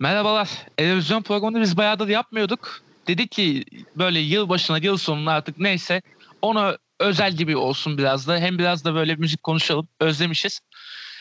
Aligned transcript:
Merhabalar. 0.00 0.50
Televizyon 0.76 1.22
programını 1.22 1.60
biz 1.60 1.76
bayağıdır 1.76 2.08
yapmıyorduk. 2.08 2.80
Dedik 3.06 3.32
ki 3.32 3.64
böyle 3.96 4.18
yıl 4.18 4.48
başına, 4.48 4.78
yıl 4.78 4.96
sonuna 4.96 5.32
artık 5.32 5.58
neyse 5.58 6.02
ona 6.42 6.76
özel 7.00 7.32
gibi 7.32 7.56
olsun 7.56 7.98
biraz 7.98 8.28
da. 8.28 8.38
Hem 8.38 8.58
biraz 8.58 8.84
da 8.84 8.94
böyle 8.94 9.16
müzik 9.16 9.42
konuşalım. 9.42 9.88
Özlemişiz. 10.00 10.60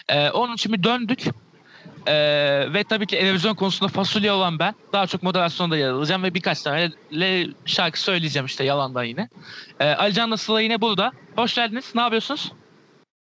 Ee, 0.09 0.29
onun 0.29 0.53
için 0.53 0.73
bir 0.73 0.83
döndük. 0.83 1.23
Ee, 2.07 2.73
ve 2.73 2.83
tabii 2.83 3.07
ki 3.07 3.19
televizyon 3.19 3.55
konusunda 3.55 3.91
fasulye 3.91 4.31
olan 4.31 4.59
ben. 4.59 4.75
Daha 4.93 5.07
çok 5.07 5.23
moderasyonda 5.23 5.77
yer 5.77 5.89
alacağım 5.89 6.23
ve 6.23 6.33
birkaç 6.33 6.61
tane 6.61 6.91
le 7.19 7.47
şarkı 7.65 8.01
söyleyeceğim 8.01 8.45
işte 8.45 8.63
yalandan 8.63 9.03
yine. 9.03 9.29
Ee, 9.79 9.85
Alican'la 9.85 10.37
Sıla 10.37 10.61
yine 10.61 10.81
burada. 10.81 11.11
Hoş 11.35 11.55
geldiniz. 11.55 11.91
Ne 11.95 12.01
yapıyorsunuz? 12.01 12.51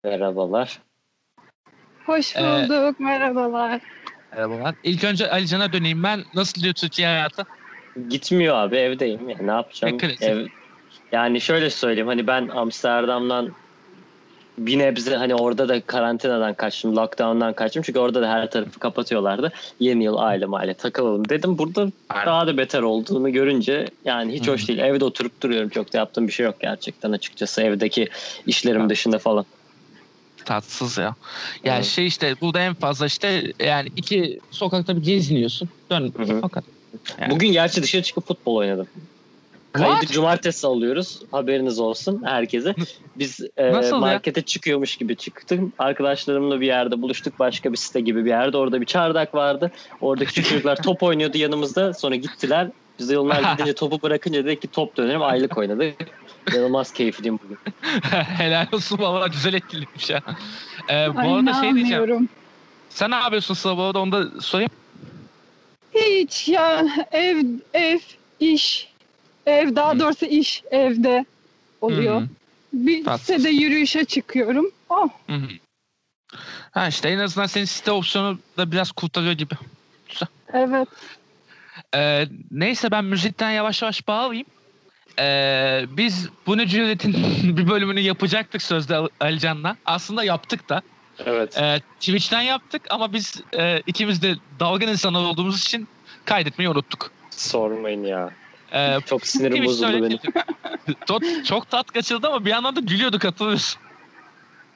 Merhabalar. 0.03 0.79
Hoş 2.05 2.35
Ee, 2.35 2.39
bulduk, 2.41 2.99
merhabalar. 2.99 3.81
Merhabalar. 4.35 4.75
İlk 4.83 5.03
önce 5.03 5.31
Alican'a 5.31 5.73
döneyim 5.73 6.03
ben. 6.03 6.23
Nasıl 6.33 6.61
diyor 6.61 6.73
Türkiye 6.73 7.07
hayatı? 7.07 7.43
Gitmiyor 8.09 8.55
abi 8.55 8.75
evdeyim. 8.75 9.29
Ya, 9.29 9.37
ne 9.41 9.51
yapacağım? 9.51 9.95
E, 9.95 9.97
klasik. 9.97 10.23
Ev, 10.23 10.47
yani 11.11 11.41
şöyle 11.41 11.69
söyleyeyim 11.69 12.07
hani 12.07 12.27
ben 12.27 12.47
Amsterdam'dan 12.47 13.49
bir 14.57 14.79
nebze 14.79 15.15
hani 15.15 15.35
orada 15.35 15.69
da 15.69 15.81
karantinadan 15.81 16.53
kaçtım, 16.53 16.95
lockdown'dan 16.95 17.53
kaçtım. 17.53 17.83
Çünkü 17.85 17.99
orada 17.99 18.21
da 18.21 18.29
her 18.29 18.51
tarafı 18.51 18.79
kapatıyorlardı. 18.79 19.51
Yeni 19.79 20.03
yıl 20.03 20.17
aile 20.17 20.45
maile 20.45 20.73
takılalım 20.73 21.29
dedim. 21.29 21.57
Burada 21.57 21.87
Aynen. 22.09 22.25
daha 22.25 22.47
da 22.47 22.57
beter 22.57 22.81
olduğunu 22.81 23.31
görünce 23.31 23.87
yani 24.05 24.33
hiç 24.33 24.47
hoş 24.47 24.67
değil. 24.67 24.79
Evde 24.79 25.05
oturup 25.05 25.41
duruyorum. 25.41 25.69
Çok 25.69 25.93
da 25.93 25.97
yaptığım 25.97 26.27
bir 26.27 26.33
şey 26.33 26.45
yok 26.45 26.55
gerçekten 26.59 27.11
açıkçası 27.11 27.61
evdeki 27.61 28.09
işlerim 28.47 28.89
dışında 28.89 29.19
falan. 29.19 29.45
Tatsız 30.45 30.97
ya. 30.97 31.15
Yani 31.63 31.75
Evet. 31.75 31.85
şey 31.85 32.07
işte 32.07 32.35
burada 32.41 32.59
en 32.59 32.73
fazla 32.73 33.05
işte 33.05 33.53
yani 33.59 33.89
iki 33.95 34.39
sokakta 34.51 34.95
bir 34.97 35.03
geziniyorsun. 35.03 35.69
Dön 35.91 36.13
fakat. 36.41 36.63
Yani. 37.21 37.31
Bugün 37.31 37.51
gerçi 37.51 37.83
dışarı 37.83 38.03
çıkıp 38.03 38.27
futbol 38.27 38.55
oynadım. 38.55 38.87
Kaydı 39.73 39.91
What? 39.93 40.11
cumartesi 40.11 40.67
alıyoruz. 40.67 41.19
Haberiniz 41.31 41.79
olsun 41.79 42.21
herkese. 42.25 42.75
Biz 43.15 43.39
e, 43.57 43.71
Nasıl 43.71 43.93
ya? 43.95 43.99
markete 43.99 44.41
çıkıyormuş 44.41 44.97
gibi 44.97 45.15
çıktım. 45.15 45.73
Arkadaşlarımla 45.79 46.61
bir 46.61 46.65
yerde 46.67 47.01
buluştuk. 47.01 47.39
Başka 47.39 47.71
bir 47.71 47.77
site 47.77 47.99
gibi 48.01 48.25
bir 48.25 48.29
yerde. 48.29 48.57
Orada 48.57 48.81
bir 48.81 48.85
çardak 48.85 49.35
vardı. 49.35 49.71
Orada 50.01 50.25
küçük 50.25 50.45
çocuklar 50.45 50.75
top 50.83 51.03
oynuyordu 51.03 51.37
yanımızda. 51.37 51.93
Sonra 51.93 52.15
gittiler. 52.15 52.67
Biz 52.99 53.09
de 53.09 53.19
onlar 53.19 53.41
gidince 53.53 53.75
topu 53.75 54.01
bırakınca 54.01 54.45
dedik 54.45 54.61
ki 54.61 54.67
top 54.67 54.97
dönelim 54.97 55.21
aylık 55.23 55.57
oynadık. 55.57 55.95
İnanılmaz 56.51 56.93
keyifliyim 56.93 57.39
bugün. 57.43 57.57
Helal 58.11 58.67
olsun 58.71 58.99
valla 58.99 59.27
güzel 59.27 59.53
etkilikmiş 59.53 60.09
ya. 60.09 60.21
Ee, 60.89 61.13
bu 61.15 61.19
Ay, 61.19 61.33
arada 61.33 61.53
şey 61.53 61.75
diyeceğim. 61.75 62.29
Sen 62.89 63.11
ne 63.11 63.15
yapıyorsun 63.15 63.53
Sıla 63.53 63.77
bu 63.77 63.81
arada 63.81 63.99
onu 63.99 64.11
da 64.11 64.41
sorayım. 64.41 64.69
Hiç 65.95 66.47
ya 66.47 66.85
ev, 67.11 67.43
ev, 67.73 67.99
iş, 68.39 68.89
ev 69.45 69.75
daha 69.75 69.93
Hı. 69.93 69.99
doğrusu 69.99 70.25
iş 70.25 70.63
evde 70.71 71.25
oluyor. 71.81 72.21
Hı. 72.21 72.27
Bir 72.73 73.05
Tatsız. 73.05 73.25
sitede 73.27 73.49
yürüyüşe 73.49 74.05
çıkıyorum. 74.05 74.71
Oh, 74.89 75.09
Hı 75.27 75.33
hı. 75.33 75.47
Ha 76.71 76.87
işte 76.87 77.09
en 77.09 77.19
azından 77.19 77.47
senin 77.47 77.65
site 77.65 77.91
opsiyonu 77.91 78.39
da 78.57 78.71
biraz 78.71 78.91
kurtarıyor 78.91 79.33
gibi. 79.33 79.53
evet. 80.53 80.87
Ee, 81.95 82.27
neyse 82.51 82.91
ben 82.91 83.05
müzikten 83.05 83.51
yavaş 83.51 83.81
yavaş 83.81 84.07
bağlayayım. 84.07 84.47
Ee, 85.19 85.85
biz 85.97 86.29
bu 86.47 86.57
ne 86.57 86.67
cüretin 86.67 87.13
bir 87.57 87.67
bölümünü 87.69 87.99
yapacaktık 87.99 88.61
sözde 88.61 88.95
Al- 88.95 89.07
Alican'la. 89.19 89.77
Aslında 89.85 90.23
yaptık 90.23 90.69
da. 90.69 90.81
Evet. 91.25 91.57
Ee, 91.57 91.79
Twitch'ten 91.99 92.41
yaptık 92.41 92.81
ama 92.89 93.13
biz 93.13 93.41
e, 93.57 93.81
ikimiz 93.87 94.21
de 94.21 94.35
dalgın 94.59 94.87
insanlar 94.87 95.23
olduğumuz 95.23 95.61
için 95.61 95.87
kaydetmeyi 96.25 96.69
unuttuk. 96.69 97.11
Sormayın 97.29 98.03
ya. 98.03 98.29
Ee, 98.73 98.97
Çok 99.05 99.27
sinirim 99.27 99.65
bozuldu 99.65 100.03
benim. 100.03 100.17
çok, 101.07 101.21
çok 101.45 101.69
tat 101.69 101.91
kaçırdı 101.91 102.27
ama 102.27 102.45
bir 102.45 102.49
yandan 102.49 102.75
da 102.75 102.79
gülüyorduk 102.79 103.23
hatırlıyorsun. 103.23 103.81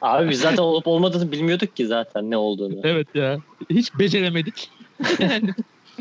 Abi 0.02 0.30
biz 0.30 0.42
zaten 0.42 0.64
olup 0.64 0.88
olmadığını 0.88 1.32
bilmiyorduk 1.32 1.76
ki 1.76 1.88
zaten 1.88 2.32
ne 2.32 2.38
olduğunu. 2.38 2.80
Evet 2.84 3.08
ya. 3.16 3.38
Hiç 3.70 3.94
beceremedik. 4.00 4.70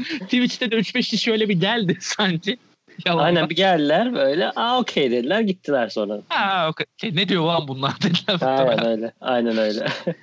Twitch'te 0.05 0.71
de 0.71 0.77
3-5 0.77 0.93
kişi 0.93 1.19
şöyle 1.19 1.49
bir 1.49 1.61
geldi 1.61 1.99
sanki. 2.01 2.57
Yalan. 3.07 3.25
Aynen 3.25 3.51
bir 3.51 3.57
geldiler 3.57 4.15
böyle 4.15 4.51
aa 4.51 4.79
okey 4.81 5.11
dediler 5.11 5.41
gittiler 5.41 5.89
sonra. 5.89 6.21
Ha, 6.29 6.69
okey. 6.71 6.87
Şey, 7.01 7.17
ne 7.17 7.29
diyor 7.29 7.43
lan 7.45 7.69
bunlar 7.69 7.95
dediler. 8.03 8.39
Aynen 8.41 8.87
öyle. 8.87 9.13
Aynen 9.21 9.59
öyle. 9.59 9.87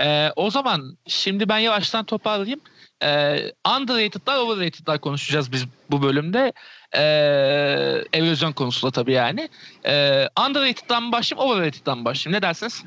Ee, 0.00 0.30
o 0.36 0.50
zaman 0.50 0.96
şimdi 1.06 1.48
ben 1.48 1.58
yavaştan 1.58 2.04
toparlayayım. 2.04 2.60
Ee, 3.02 3.38
underrated'lar, 3.78 4.38
overrated'lar 4.38 5.00
konuşacağız 5.00 5.52
biz 5.52 5.64
bu 5.90 6.02
bölümde. 6.02 6.52
Ee, 6.96 8.02
evizyon 8.12 8.52
konusunda 8.52 8.92
tabii 8.92 9.12
yani. 9.12 9.48
Ee, 9.86 10.28
underrated'dan 10.48 11.12
başlayayım, 11.12 11.50
overrated'dan 11.50 12.04
başlayayım? 12.04 12.38
Ne 12.38 12.42
dersiniz? 12.42 12.84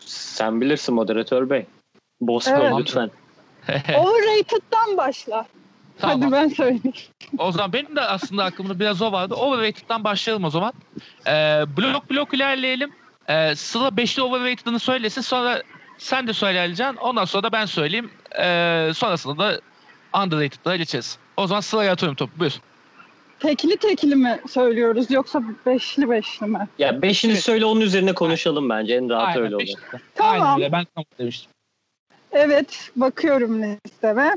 Sen 0.00 0.60
bilirsin 0.60 0.94
moderatör 0.94 1.50
bey. 1.50 1.66
Boss 2.20 2.48
Evet. 2.48 2.72
lütfen. 2.78 3.10
Overrated'dan 3.96 4.96
başla. 4.96 5.46
tamam. 5.98 6.20
Hadi 6.22 6.32
ben 6.32 6.48
söyleyeyim. 6.48 6.92
O 7.38 7.52
zaman 7.52 7.72
benim 7.72 7.96
de 7.96 8.00
aslında 8.00 8.44
aklımda 8.44 8.80
biraz 8.80 9.02
o 9.02 9.12
vardı. 9.12 9.34
Overrated'dan 9.34 10.04
başlayalım 10.04 10.44
o 10.44 10.50
zaman. 10.50 10.72
Ee, 11.26 11.64
blok 11.76 12.10
blok 12.10 12.34
ilerleyelim. 12.34 12.92
Ee, 13.28 13.54
Sıla 13.54 13.88
5'li 13.88 14.22
overrated'ını 14.22 14.78
söylesin. 14.78 15.20
Sonra 15.20 15.62
sen 15.98 16.26
de 16.26 16.32
söyle 16.32 16.60
Alican. 16.60 16.96
Ondan 16.96 17.24
sonra 17.24 17.42
da 17.42 17.52
ben 17.52 17.66
söyleyeyim. 17.66 18.10
Ee, 18.38 18.90
sonrasında 18.94 19.38
da 19.38 19.60
underrated'lara 20.24 20.76
geçeriz. 20.76 21.18
O 21.36 21.46
zaman 21.46 21.60
Sıla'ya 21.60 21.92
atıyorum 21.92 22.16
topu. 22.16 22.40
Buyur. 22.40 22.52
Tekli 23.40 23.76
tekli 23.76 24.16
mi 24.16 24.40
söylüyoruz 24.48 25.10
yoksa 25.10 25.42
beşli 25.66 26.10
beşli 26.10 26.46
mi? 26.46 26.68
Ya 26.78 27.02
beşini 27.02 27.36
söyle 27.36 27.64
onun 27.64 27.80
üzerine 27.80 28.14
konuşalım 28.14 28.68
bence. 28.68 28.94
En 28.94 29.10
rahat 29.10 29.28
Aynen, 29.28 29.42
öyle 29.42 29.56
olur. 29.56 29.64
beşli. 29.64 29.76
Tamam. 30.14 30.32
Aynen 30.42 30.56
öyle. 30.56 30.72
Ben 30.72 30.86
tamam 30.94 31.06
demiştim. 31.18 31.55
Evet, 32.32 32.90
bakıyorum 32.96 33.62
listeme. 33.62 34.34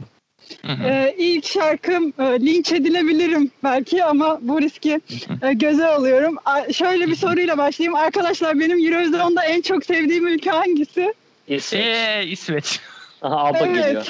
Hı 0.66 0.72
hı. 0.74 0.84
Ee, 0.88 1.16
ilk 1.18 1.46
şarkım 1.46 2.14
e, 2.20 2.24
linç 2.24 2.72
edilebilirim 2.72 3.52
belki 3.64 4.04
ama 4.04 4.40
bu 4.42 4.62
riski 4.62 5.02
e, 5.44 5.54
göze 5.54 5.86
alıyorum. 5.86 6.36
A- 6.46 6.74
şöyle 6.74 7.08
bir 7.08 7.16
soruyla 7.16 7.58
başlayayım. 7.58 7.96
Arkadaşlar 7.96 8.60
benim 8.60 8.86
Eurovision'da 8.94 9.44
en 9.44 9.62
çok 9.62 9.86
sevdiğim 9.86 10.28
ülke 10.28 10.50
hangisi? 10.50 11.14
İsveç. 11.48 11.74
Eee 11.86 12.24
İsveç. 12.28 12.80
Aha 13.22 13.38
Abba 13.46 13.58
Evet. 13.58 13.76
geliyor. 13.86 14.08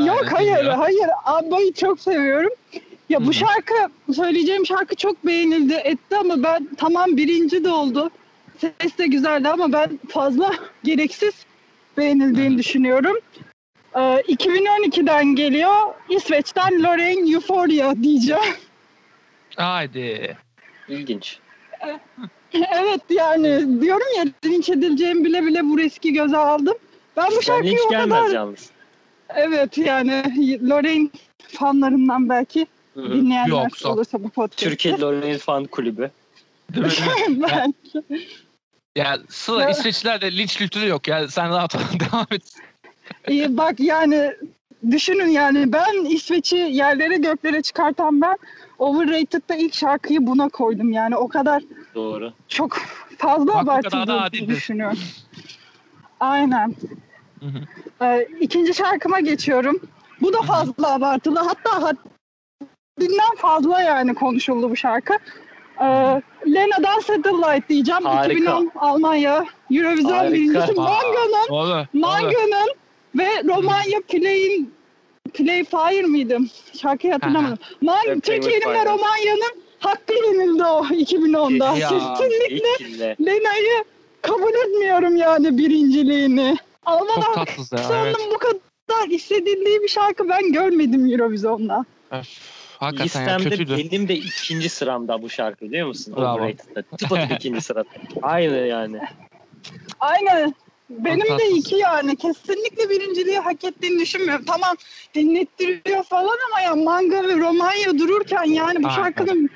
Yok 0.00 0.24
hayır, 0.32 0.64
hayır. 0.66 1.06
Abba'yı 1.24 1.72
çok 1.72 2.00
seviyorum. 2.00 2.50
Ya 3.08 3.26
bu 3.26 3.32
şarkı, 3.32 3.74
söyleyeceğim 4.14 4.66
şarkı 4.66 4.94
çok 4.96 5.26
beğenildi, 5.26 5.74
etti 5.74 6.16
ama 6.16 6.42
ben 6.42 6.68
tamam 6.76 7.16
birinci 7.16 7.64
de 7.64 7.70
oldu. 7.70 8.10
Ses 8.58 8.98
de 8.98 9.06
güzeldi 9.06 9.48
ama 9.48 9.72
ben 9.72 9.98
fazla 10.08 10.52
gereksiz 10.84 11.34
beğenildiğini 11.96 12.58
düşünüyorum. 12.58 13.16
Ee, 13.94 13.98
2012'den 13.98 15.26
geliyor. 15.26 15.94
İsveç'ten 16.08 16.82
Lorraine 16.82 17.30
Euphoria 17.32 17.96
diyeceğim. 18.02 18.54
Haydi. 19.56 20.36
İlginç. 20.88 21.38
evet 22.52 23.00
yani 23.10 23.80
diyorum 23.80 24.06
ya 24.16 24.24
linç 24.44 24.68
edileceğimi 24.68 25.24
bile 25.24 25.46
bile 25.46 25.64
bu 25.64 25.78
riski 25.78 26.12
göze 26.12 26.36
aldım. 26.36 26.74
Ben 27.16 27.26
bu 27.36 27.42
şarkıyı 27.42 27.72
hiç 27.72 27.80
o 27.86 27.90
gelmez 27.90 28.22
kadar... 28.22 28.34
yalnız. 28.34 28.70
Evet 29.28 29.78
yani 29.78 30.22
Lorraine 30.68 31.08
fanlarından 31.38 32.28
belki 32.28 32.66
Hı 32.94 33.00
hı. 33.00 33.12
dinleyenler 33.12 33.64
Yoksa. 33.64 33.88
olursa 33.88 34.22
bu 34.22 34.28
podcast. 34.28 34.58
Türkiye 34.58 34.98
Lorraine 34.98 35.38
Fan 35.38 35.64
Kulübü. 35.64 36.10
Değil 36.74 36.86
mi? 36.86 37.42
belki. 37.42 38.24
Ya 38.96 39.18
Sıla. 39.28 39.70
İsveçlilerde 39.70 40.36
linç 40.36 40.56
kültürü 40.56 40.88
yok. 40.88 41.08
Ya 41.08 41.28
sen 41.28 41.48
rahat 41.48 41.74
ol. 41.74 41.80
Devam 42.00 42.26
et. 42.30 42.42
İyi, 43.28 43.56
bak 43.56 43.80
yani 43.80 44.32
düşünün 44.90 45.28
yani 45.28 45.72
ben 45.72 46.04
İsveç'i 46.04 46.56
yerlere 46.56 47.16
göklere 47.16 47.62
çıkartan 47.62 48.20
ben 48.20 48.36
Overrated'da 48.78 49.54
ilk 49.54 49.74
şarkıyı 49.74 50.26
buna 50.26 50.48
koydum 50.48 50.92
yani 50.92 51.16
o 51.16 51.28
kadar 51.28 51.62
Doğru. 51.94 52.32
çok 52.48 52.78
fazla 53.18 53.54
Bak, 53.54 53.62
abartıldığını 53.62 54.48
düşünüyorum. 54.48 54.98
Aynen. 56.20 56.74
Hı 57.40 57.46
hı. 57.46 57.58
Ee, 58.04 58.28
ikinci 58.40 58.74
şarkıma 58.74 59.20
geçiyorum. 59.20 59.80
Bu 60.20 60.32
da 60.32 60.42
fazla 60.42 60.94
abartılı. 60.94 61.38
Hatta 61.38 61.82
haddinden 61.82 63.36
fazla 63.36 63.80
yani 63.80 64.14
konuşuldu 64.14 64.70
bu 64.70 64.76
şarkı. 64.76 65.14
Ee, 65.80 65.84
Lena'dan 66.46 67.00
Satellite 67.00 67.68
diyeceğim. 67.68 68.04
Harika. 68.04 68.32
2010 68.32 68.72
Almanya 68.76 69.44
Eurovision 69.70 70.10
Harika. 70.10 70.34
birincisi. 70.34 70.76
Doğru. 70.76 71.86
Manga'nın 71.92 72.70
ve 73.14 73.28
Romanya 73.44 74.00
Play'in 74.08 74.74
Play 75.34 75.64
Fire 75.64 76.06
mıydı? 76.06 76.38
Şarkıyı 76.82 77.12
hatırlamadım. 77.12 77.58
Man 77.80 78.20
Türkiye'nin 78.20 78.68
ve. 78.68 78.84
Romanya'nın 78.84 79.62
hakkı 79.78 80.14
yenildi 80.14 80.64
o 80.64 80.84
2010'da. 80.84 81.76
Ya, 81.76 81.88
Kesinlikle. 82.18 83.16
Lena'yı 83.26 83.84
kabul 84.22 84.54
etmiyorum 84.66 85.16
yani 85.16 85.58
birinciliğini. 85.58 86.56
Çok 86.58 86.66
Alman 86.86 87.34
tatsız 87.34 87.72
ya. 87.72 87.78
Evet. 88.02 88.16
Bu 88.34 88.38
kadar 88.38 88.60
kadar 88.86 89.08
hissedildiği 89.08 89.82
bir 89.82 89.88
şarkı 89.88 90.28
ben 90.28 90.52
görmedim 90.52 91.12
Eurovision'da. 91.12 91.84
Öf, 92.10 92.28
hakikaten 92.78 93.28
ya 93.28 93.36
kötüydü. 93.38 93.76
benim 93.76 94.08
de 94.08 94.14
ikinci 94.14 94.68
sıramda 94.68 95.22
bu 95.22 95.30
şarkı 95.30 95.64
biliyor 95.64 95.88
musun? 95.88 96.14
Bravo. 96.16 96.50
Tıpatıp 96.98 97.32
ikinci 97.32 97.60
sırada. 97.60 97.88
Aynı 98.22 98.56
yani. 98.56 99.00
Aynen. 100.00 100.54
Benim 100.90 101.38
de 101.38 101.48
iki 101.50 101.76
yani. 101.76 102.16
Kesinlikle 102.16 102.90
birinciliği 102.90 103.38
hak 103.38 103.64
ettiğini 103.64 104.00
düşünmüyorum. 104.00 104.44
Tamam 104.44 104.76
dinlettiriyor 105.14 106.02
falan 106.02 106.36
ama 106.50 106.60
ya 106.60 106.74
Manga 106.74 107.28
ve 107.28 107.36
Romanya 107.36 107.98
dururken 107.98 108.44
yani 108.44 108.82
bu 108.82 108.88
Aynen. 108.88 109.02
şarkının 109.02 109.50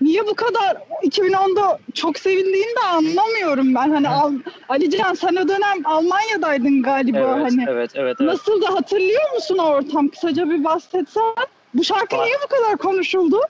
niye 0.00 0.26
bu 0.26 0.34
kadar 0.34 0.76
2010'da 1.04 1.78
çok 1.94 2.18
sevildiğini 2.18 2.76
de 2.76 2.86
anlamıyorum 2.86 3.74
ben. 3.74 3.90
Hani 3.90 4.08
Al, 4.08 4.32
Alican 4.68 5.14
sen 5.14 5.36
o 5.36 5.48
dönem 5.48 5.78
Almanya'daydın 5.84 6.82
galiba 6.82 7.18
Evet, 7.18 7.52
hani. 7.52 7.64
evet, 7.68 7.90
evet, 7.94 8.16
evet. 8.20 8.32
Nasıl 8.32 8.62
da 8.62 8.74
hatırlıyor 8.74 9.34
musun 9.34 9.58
o 9.58 9.64
ortam? 9.64 10.08
Kısaca 10.08 10.50
bir 10.50 10.64
bahsetsen. 10.64 11.22
Bu 11.76 11.84
şarkı 11.84 12.16
niye 12.16 12.34
bu 12.44 12.48
kadar 12.48 12.76
konuşuldu? 12.78 13.40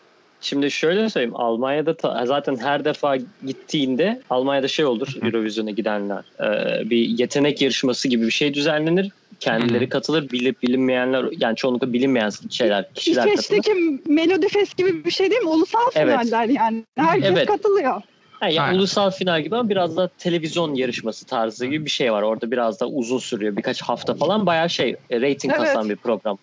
Şimdi 0.41 0.71
şöyle 0.71 1.11
söyleyeyim. 1.11 1.37
Almanya'da 1.37 1.97
ta- 1.97 2.27
zaten 2.27 2.57
her 2.57 2.85
defa 2.85 3.17
gittiğinde 3.47 4.23
Almanya'da 4.31 4.69
şey 4.69 4.85
olur 4.85 5.09
Eurovision'a 5.23 5.71
gidenler. 5.71 6.25
Ee, 6.41 6.91
bir 6.91 6.97
yetenek 7.19 7.63
yarışması 7.63 8.09
gibi 8.09 8.27
bir 8.27 8.31
şey 8.31 8.55
düzenlenir. 8.55 9.11
Kendileri 9.41 9.89
katılır. 9.89 10.31
Bilip 10.31 10.63
bilinmeyenler 10.63 11.25
yani 11.41 11.57
çoğunlukla 11.57 11.93
bilinmeyen 11.93 12.31
şeyler, 12.51 12.93
kişiler 12.95 13.25
katılır. 13.25 13.39
İsveç'teki 13.43 14.01
Melodi 14.07 14.49
Fest 14.49 14.77
gibi 14.77 15.05
bir 15.05 15.11
şey 15.11 15.31
değil 15.31 15.43
mi? 15.43 15.49
Ulusal 15.49 15.81
Evet. 15.95 16.21
finaller 16.21 16.49
yani. 16.49 16.85
Herkes 16.97 17.31
Evet. 17.31 17.47
katılıyor. 17.47 18.03
Yani 18.43 18.61
Aynen. 18.61 18.79
ulusal 18.79 19.11
final 19.11 19.43
gibi 19.43 19.57
ama 19.57 19.69
biraz 19.69 19.97
da 19.97 20.09
televizyon 20.09 20.75
yarışması 20.75 21.27
tarzı 21.27 21.67
gibi 21.67 21.85
bir 21.85 21.91
şey 21.91 22.13
var. 22.13 22.23
Orada 22.23 22.51
biraz 22.51 22.81
da 22.81 22.87
uzun 22.87 23.19
sürüyor. 23.19 23.57
Birkaç 23.57 23.83
hafta 23.83 24.15
falan 24.15 24.47
bayağı 24.47 24.71
şey 24.71 24.97
e, 25.11 25.21
rating 25.21 25.55
Evet. 25.57 25.57
kasan 25.57 25.89
bir 25.89 25.97
program. 25.97 26.39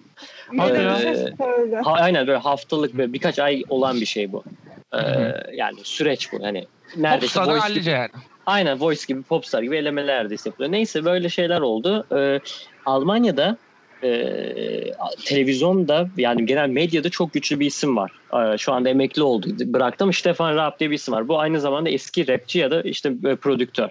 Hadi 0.57 0.74
öyle. 0.74 1.34
Ha, 1.84 1.92
aynen 1.94 2.28
böyle 2.28 2.40
haftalık 2.40 2.98
ve 2.98 3.13
birkaç 3.13 3.40
ay 3.40 3.63
olan 3.69 4.01
bir 4.01 4.06
şey 4.06 4.31
bu. 4.31 4.44
Ee, 4.94 5.00
yani 5.54 5.80
süreç 5.84 6.34
bu. 6.34 6.44
Hani 6.44 6.66
neredeyse 6.98 7.40
Popstar'dan 7.40 7.54
voice 7.54 7.62
hallice 7.62 7.92
yani. 7.92 8.10
Aynen 8.45 8.80
Voice 8.80 9.01
gibi 9.07 9.24
Popstar 9.24 9.62
gibi 9.62 9.78
elemeler 9.78 10.18
neredeyse 10.19 10.50
yapılıyor. 10.50 10.72
Neyse 10.72 11.06
böyle 11.06 11.30
şeyler 11.30 11.62
oldu. 11.62 12.06
Ee, 12.16 12.40
Almanya'da 12.86 13.57
e, 14.03 14.94
televizyonda 15.25 16.09
yani 16.17 16.45
genel 16.45 16.69
medyada 16.69 17.09
çok 17.09 17.33
güçlü 17.33 17.59
bir 17.59 17.65
isim 17.65 17.97
var. 17.97 18.11
Ee, 18.33 18.57
şu 18.57 18.73
anda 18.73 18.89
emekli 18.89 19.23
oldu. 19.23 19.47
Bıraktı 19.65 20.03
ama 20.03 20.13
Stefan 20.13 20.55
Raab 20.55 20.79
diye 20.79 20.89
bir 20.89 20.95
isim 20.95 21.13
var. 21.13 21.27
Bu 21.27 21.39
aynı 21.39 21.59
zamanda 21.59 21.89
eski 21.89 22.27
rapçi 22.27 22.59
ya 22.59 22.71
da 22.71 22.81
işte 22.81 23.13
e, 23.25 23.35
prodüktör. 23.35 23.89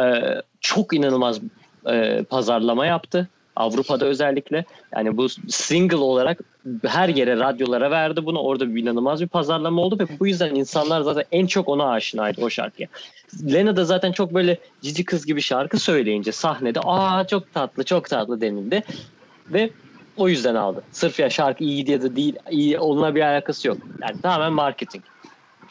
Ee, 0.00 0.22
çok 0.60 0.94
inanılmaz 0.94 1.40
e, 1.86 2.22
pazarlama 2.30 2.86
yaptı. 2.86 3.28
Avrupa'da 3.56 4.04
özellikle. 4.04 4.64
Yani 4.94 5.16
bu 5.16 5.28
single 5.48 5.96
olarak 5.96 6.40
her 6.86 7.08
yere 7.08 7.36
radyolara 7.36 7.90
verdi 7.90 8.24
bunu. 8.24 8.38
Orada 8.38 8.74
bir 8.74 8.82
inanılmaz 8.82 9.20
bir 9.20 9.28
pazarlama 9.28 9.82
oldu 9.82 9.98
ve 9.98 10.18
bu 10.20 10.26
yüzden 10.26 10.54
insanlar 10.54 11.00
zaten 11.00 11.24
en 11.32 11.46
çok 11.46 11.68
ona 11.68 11.90
aşinaydı 11.90 12.44
o 12.44 12.50
şarkıya. 12.50 12.88
Lena 13.52 13.76
da 13.76 13.84
zaten 13.84 14.12
çok 14.12 14.34
böyle 14.34 14.58
cici 14.82 15.04
kız 15.04 15.26
gibi 15.26 15.42
şarkı 15.42 15.78
söyleyince 15.78 16.32
sahnede 16.32 16.80
aa 16.84 17.26
çok 17.26 17.54
tatlı 17.54 17.84
çok 17.84 18.08
tatlı 18.08 18.40
denildi. 18.40 18.82
Ve 19.52 19.70
o 20.16 20.28
yüzden 20.28 20.54
aldı. 20.54 20.82
Sırf 20.92 21.20
ya 21.20 21.30
şarkı 21.30 21.64
iyi 21.64 21.86
diye 21.86 22.02
de 22.02 22.16
değil, 22.16 22.36
iyi 22.50 22.78
onunla 22.78 23.14
bir 23.14 23.20
alakası 23.20 23.68
yok. 23.68 23.78
Yani 24.02 24.20
tamamen 24.20 24.52
marketing. 24.52 25.04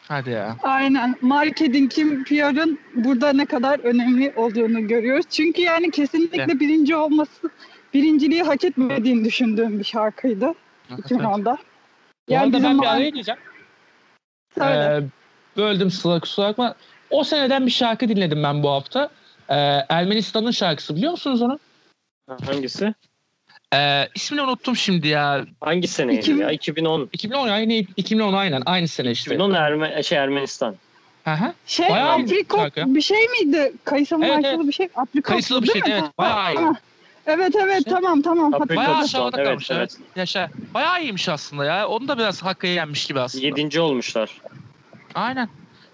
Hadi 0.08 0.30
ya. 0.30 0.56
Aynen. 0.62 1.16
Marketingin, 1.20 2.24
PR'ın 2.24 2.78
burada 2.94 3.32
ne 3.32 3.46
kadar 3.46 3.78
önemli 3.78 4.32
olduğunu 4.36 4.88
görüyoruz. 4.88 5.26
Çünkü 5.30 5.62
yani 5.62 5.90
kesinlikle 5.90 6.42
Evet. 6.42 6.60
birinci 6.60 6.96
olması, 6.96 7.50
birinciliği 7.94 8.42
hak 8.42 8.64
etmediğini 8.64 9.24
düşündüğüm 9.24 9.78
bir 9.78 9.84
şarkıydı 9.84 10.54
2010'da. 10.90 11.58
Bu 12.28 12.36
arada 12.36 12.52
bizim 12.52 12.64
ben 12.64 12.80
bir 12.82 12.86
araya 12.86 13.08
gireceğim. 13.08 13.40
Söyle. 14.58 14.96
Ee, 14.96 15.02
böldüm 15.56 15.90
Sıla 15.90 16.20
kusura 16.20 16.48
bakma. 16.48 16.74
O 17.10 17.24
seneden 17.24 17.66
bir 17.66 17.70
şarkı 17.70 18.08
dinledim 18.08 18.42
ben 18.42 18.62
bu 18.62 18.70
hafta. 18.70 19.10
Ee, 19.48 19.54
Ermenistan'ın 19.88 20.50
şarkısı 20.50 20.96
biliyor 20.96 21.12
musunuz 21.12 21.42
onu? 21.42 21.58
Hangisi? 22.46 22.94
Ee, 23.74 24.08
ismini 24.14 24.42
unuttum 24.42 24.76
şimdi 24.76 25.08
ya. 25.08 25.44
Hangi 25.60 25.88
seneydi 25.88 26.18
İki- 26.20 26.30
ya? 26.32 26.50
2010. 26.50 27.08
2010 27.12 27.48
aynı 27.48 27.72
2010 27.72 28.32
aynen 28.32 28.62
aynı 28.66 28.88
sene 28.88 29.10
işte. 29.10 29.34
2010 29.34 29.54
Erme 29.54 30.02
şey 30.02 30.18
Ermenistan. 30.18 30.74
Hı 31.24 31.30
hı. 31.30 31.52
Şey 31.66 31.88
bayağı 31.90 32.18
iyi 32.18 32.22
aprikot 32.24 32.76
bir 32.76 33.00
şey 33.00 33.28
miydi? 33.28 33.72
Kayısı 33.84 34.16
Evet, 34.22 34.44
evet. 34.44 34.66
bir 34.66 34.72
şey. 34.72 34.88
Aprikot 34.96 35.22
Kayısılı 35.30 35.62
bir 35.62 35.66
şeydi 35.68 35.88
mi? 35.88 35.94
evet. 36.00 36.18
Bayağı 36.18 36.54
iyi. 36.54 36.68
Evet 37.26 37.54
evet 37.62 37.78
İşte- 37.78 37.90
tamam 37.90 38.22
tamam. 38.22 38.54
Aprikot. 38.54 38.76
Bayağı 38.76 38.94
Evet, 38.94 39.04
aşağıda 39.04 39.36
evet, 39.36 39.46
kalmış 39.48 39.70
evet. 39.70 39.96
Yaşa. 40.16 40.48
Bayağı 40.74 41.02
iyiymiş 41.02 41.28
aslında 41.28 41.64
ya. 41.64 41.88
Onu 41.88 42.08
da 42.08 42.18
biraz 42.18 42.42
hakkı 42.42 42.66
yenmiş 42.66 43.06
gibi 43.06 43.20
aslında. 43.20 43.46
Yedinci 43.46 43.80
olmuşlar. 43.80 44.40
Aynen. 45.14 45.48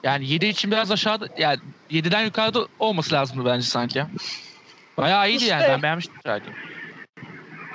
Yani 0.04 0.26
7 0.28 0.46
için 0.46 0.70
biraz 0.70 0.90
aşağıda 0.90 1.26
yani 1.38 1.58
7'den 1.90 2.24
yukarıda 2.24 2.66
olması 2.78 3.14
lazımdı 3.14 3.44
bence 3.50 3.66
sanki 3.66 3.98
ya. 3.98 4.08
Bayağı 4.98 5.30
iyiydi 5.30 5.44
yani 5.44 5.60
İşte. 5.60 5.72
ben 5.72 5.82
beğenmiştim 5.82 6.16
şarkıyı. 6.26 6.54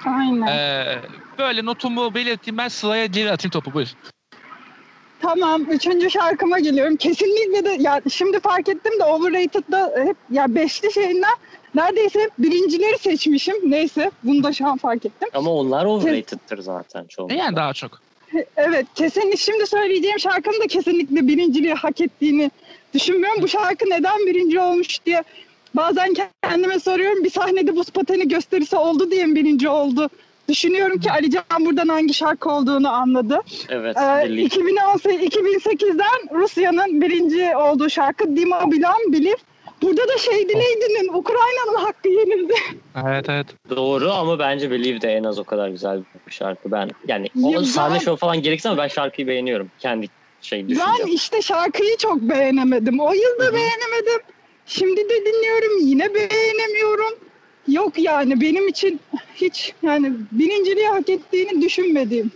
Aynen. 0.06 0.48
Ee, 0.48 1.00
böyle 1.38 1.66
notumu 1.66 2.14
belirteyim 2.14 2.58
ben 2.58 2.68
Sıla'ya 2.68 3.06
geri 3.06 3.32
atayım 3.32 3.52
topu 3.52 3.74
buyur. 3.74 3.88
Tamam, 5.22 5.62
üçüncü 5.62 6.10
şarkıma 6.10 6.60
geliyorum. 6.60 6.96
Kesinlikle 6.96 7.66
de 7.66 7.78
ya 7.80 8.02
şimdi 8.14 8.40
fark 8.40 8.70
ettim 8.70 9.00
de 9.00 9.04
Overrated'da 9.04 9.94
hep 10.06 10.18
ya 10.32 10.56
beşli 10.56 10.94
şeyinden 10.94 11.36
neredeyse 11.76 12.20
hep 12.20 12.32
birincileri 12.38 12.98
seçmişim. 12.98 13.56
Neyse, 13.72 14.12
bunu 14.24 14.44
da 14.44 14.54
şu 14.54 14.68
an 14.68 14.78
fark 14.78 15.06
ettim. 15.06 15.30
Ama 15.34 15.52
onlar 15.52 15.86
overrated'tır 15.86 16.58
zaten 16.62 17.06
çoğunlukla. 17.06 17.36
Yani 17.44 17.56
daha 17.56 17.74
çok. 17.74 18.02
Evet, 18.58 18.86
kesinlikle 18.96 19.38
şimdi 19.38 19.68
söyleyeceğim 19.68 20.20
şarkının 20.20 20.62
da 20.62 20.68
kesinlikle 20.68 21.28
birinciliği 21.28 21.74
hak 21.74 22.02
ettiğini 22.02 22.52
düşünmüyorum. 22.94 23.42
Bu 23.42 23.48
şarkı 23.48 23.86
neden 23.90 24.20
birinci 24.26 24.60
olmuş 24.60 25.06
diye 25.06 25.24
bazen 25.76 26.14
kendime 26.44 26.80
soruyorum. 26.80 27.24
Bir 27.24 27.30
sahnede 27.30 27.76
buz 27.76 27.90
pateni 27.90 28.28
gösterisi 28.28 28.76
oldu 28.76 29.12
diye 29.12 29.26
mi 29.26 29.36
birinci 29.36 29.70
oldu? 29.70 30.10
Düşünüyorum 30.50 31.00
ki 31.00 31.12
Ali 31.12 31.32
Can 31.32 31.44
buradan 31.66 31.88
hangi 31.88 32.14
şarkı 32.14 32.50
olduğunu 32.50 32.90
anladı. 32.90 33.40
Evet. 33.70 33.98
Ee, 33.98 34.02
Deli. 34.30 34.42
2018 34.44 35.22
2008'den 35.22 36.40
Rusya'nın 36.40 37.02
birinci 37.02 37.56
olduğu 37.58 37.90
şarkı 37.90 38.36
Dima 38.36 38.72
Bilan 38.72 38.98
Bilir. 39.08 39.36
Burada 39.82 40.08
da 40.08 40.18
şey 40.18 40.34
Lady'nin 40.48 41.14
Ukrayna'nın 41.14 41.76
hakkı 41.86 42.10
yenildi. 42.10 42.54
Evet 43.08 43.30
evet. 43.30 43.48
Doğru 43.70 44.12
ama 44.12 44.40
bence 44.40 44.72
Believe 44.72 45.02
de 45.02 45.12
en 45.14 45.24
az 45.24 45.40
o 45.40 45.44
kadar 45.44 45.70
güzel 45.70 46.02
bir 46.28 46.32
şarkı. 46.32 46.72
Ben 46.72 46.90
yani 47.08 47.28
o 47.44 47.52
Ya 47.52 47.64
sahne 47.64 47.94
ben- 47.94 48.00
şov 48.00 48.16
falan 48.16 48.42
gerekse 48.42 48.70
ama 48.70 48.78
ben 48.84 48.88
şarkıyı 48.88 49.28
beğeniyorum. 49.28 49.72
Kendi 49.80 50.08
şey 50.42 50.60
Ben 50.62 50.68
düşüncem. 50.70 51.08
işte 51.08 51.42
şarkıyı 51.42 51.98
çok 51.98 52.22
beğenemedim. 52.22 53.00
O 53.00 53.14
yıl 53.14 53.40
da 53.40 53.54
beğenemedim. 53.54 54.22
Şimdi 54.70 55.10
de 55.10 55.26
dinliyorum 55.26 55.88
yine 55.88 56.14
beğenemiyorum. 56.14 57.20
Yok 57.68 57.94
yani 57.98 58.42
benim 58.42 58.68
için 58.68 59.00
hiç 59.36 59.74
yani 59.84 60.14
birinciliği 60.32 60.88
hak 60.88 61.10
ettiğini 61.10 61.62
düşünmediğim 61.62 62.32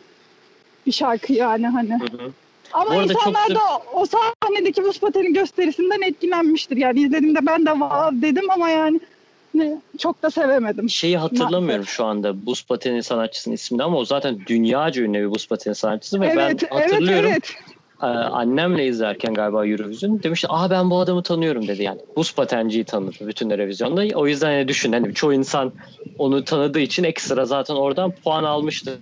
bir 0.86 0.92
şarkı 0.92 1.34
yani 1.34 1.68
hani. 1.68 2.00
Hı 2.00 2.18
hı. 2.18 2.32
Ama 2.74 2.96
çok 2.96 3.04
insanlar 3.04 3.48
sırf- 3.48 3.56
da 3.56 3.62
o 3.94 4.06
sahnedeki 4.06 4.84
buz 4.84 5.00
pateni 5.00 5.34
gösterisinden 5.34 6.02
etkilenmiştir. 6.02 6.78
Yani 6.78 7.02
izlediğimde 7.02 7.46
ben 7.46 7.66
de 7.66 7.70
wow 7.70 8.22
dedim 8.22 8.52
ama 8.52 8.70
yani 8.70 9.00
ne, 9.54 9.82
çok 9.98 10.24
da 10.24 10.30
sevemedim. 10.30 10.90
Şeyi 10.90 11.18
hatırlamıyorum 11.18 11.86
şu 11.86 12.06
anda 12.06 12.46
buz 12.46 12.66
pateni 12.66 13.04
sanatçısının 13.04 13.56
ismini 13.56 13.84
ama 13.84 13.98
o 13.98 14.06
zaten 14.06 14.40
dünyaca 14.48 15.02
ünlü 15.04 15.20
bir 15.20 15.32
buz 15.32 15.48
pateni 15.48 15.76
sanatçısı 15.76 16.22
ve 16.22 16.26
Evet, 16.26 16.38
ben 16.38 16.50
evet, 16.50 16.72
hatırlıyorum 16.72 17.30
evet. 17.32 17.52
Ee, 17.70 17.73
annemle 18.08 18.86
izlerken 18.86 19.34
galiba 19.34 19.68
Eurovision 19.68 20.24
demişti 20.24 20.48
aa 20.50 20.70
ben 20.70 20.90
bu 20.90 21.00
adamı 21.00 21.24
tanıyorum 21.24 21.68
dedi 21.68 21.84
yani. 21.84 22.02
Buz 22.16 22.36
patenciyi 22.36 22.84
tanıdı 22.84 23.28
bütün 23.28 23.50
Eurovision'da. 23.50 24.18
O 24.18 24.28
yüzden 24.28 24.48
hani 24.48 24.68
düşün 24.68 24.94
hani 24.94 25.14
çoğu 25.14 25.34
insan 25.34 25.74
onu 26.18 26.44
tanıdığı 26.44 26.80
için 26.80 27.04
ekstra 27.04 27.46
zaten 27.46 27.76
oradan 27.76 28.12
puan 28.12 28.44
almıştı. 28.44 29.00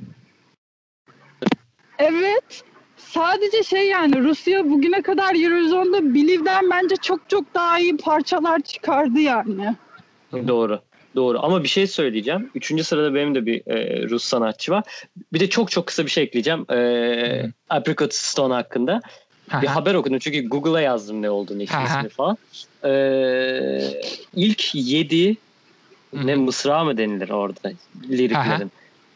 Evet. 1.99 2.63
Sadece 2.97 3.63
şey 3.63 3.87
yani 3.87 4.23
Rusya 4.23 4.69
bugüne 4.69 5.01
kadar 5.01 5.35
Eurovision'da 5.35 6.13
Believe'den 6.13 6.69
bence 6.69 6.95
çok 6.95 7.29
çok 7.29 7.53
daha 7.53 7.79
iyi 7.79 7.97
parçalar 7.97 8.59
çıkardı 8.59 9.19
yani. 9.19 9.75
Doğru. 10.47 10.79
Doğru 11.15 11.39
ama 11.43 11.63
bir 11.63 11.67
şey 11.67 11.87
söyleyeceğim. 11.87 12.49
Üçüncü 12.55 12.83
sırada 12.83 13.15
benim 13.15 13.35
de 13.35 13.45
bir 13.45 13.67
e, 13.67 14.09
Rus 14.09 14.23
sanatçı 14.23 14.71
var. 14.71 14.83
Bir 15.33 15.39
de 15.39 15.49
çok 15.49 15.71
çok 15.71 15.87
kısa 15.87 16.05
bir 16.05 16.11
şey 16.11 16.23
ekleyeceğim. 16.23 16.65
E, 16.71 16.75
Hı. 17.43 17.51
Apricot 17.69 18.13
Stone 18.13 18.53
hakkında. 18.53 19.01
bir 19.61 19.67
haber 19.67 19.93
okudum 19.95 20.19
çünkü 20.19 20.49
Google'a 20.49 20.81
yazdım 20.81 21.21
ne 21.21 21.29
olduğunu 21.29 21.61
ismini 21.63 22.09
falan. 22.09 22.37
E, 22.83 22.91
ilk 24.35 24.75
yedi 24.75 25.37
ne 26.13 26.35
mısra 26.35 26.83
mı 26.83 26.97
denilir 26.97 27.29
orada 27.29 27.71
liriklerin. 28.09 28.71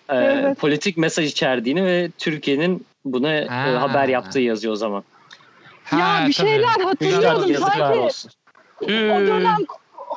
E, 0.09 0.15
Evet. 0.15 0.57
Politik 0.59 0.97
mesaj 0.97 1.31
içerdiğini 1.31 1.85
ve 1.85 2.09
Türkiye'nin 2.17 2.85
buna 3.05 3.33
e, 3.33 3.47
Ha. 3.47 3.81
haber 3.81 4.07
yaptığı 4.07 4.39
yazıyor 4.39 4.73
o 4.73 4.75
zaman. 4.75 5.03
Ha, 5.83 5.99
ya 6.21 6.27
bir 6.27 6.33
tabii. 6.33 6.47
şeyler 6.49 6.67
hatırlıyordum 6.83 7.55
sanki. 7.59 7.99
olsun. 7.99 8.31
O 8.81 8.87
dönem 8.87 9.57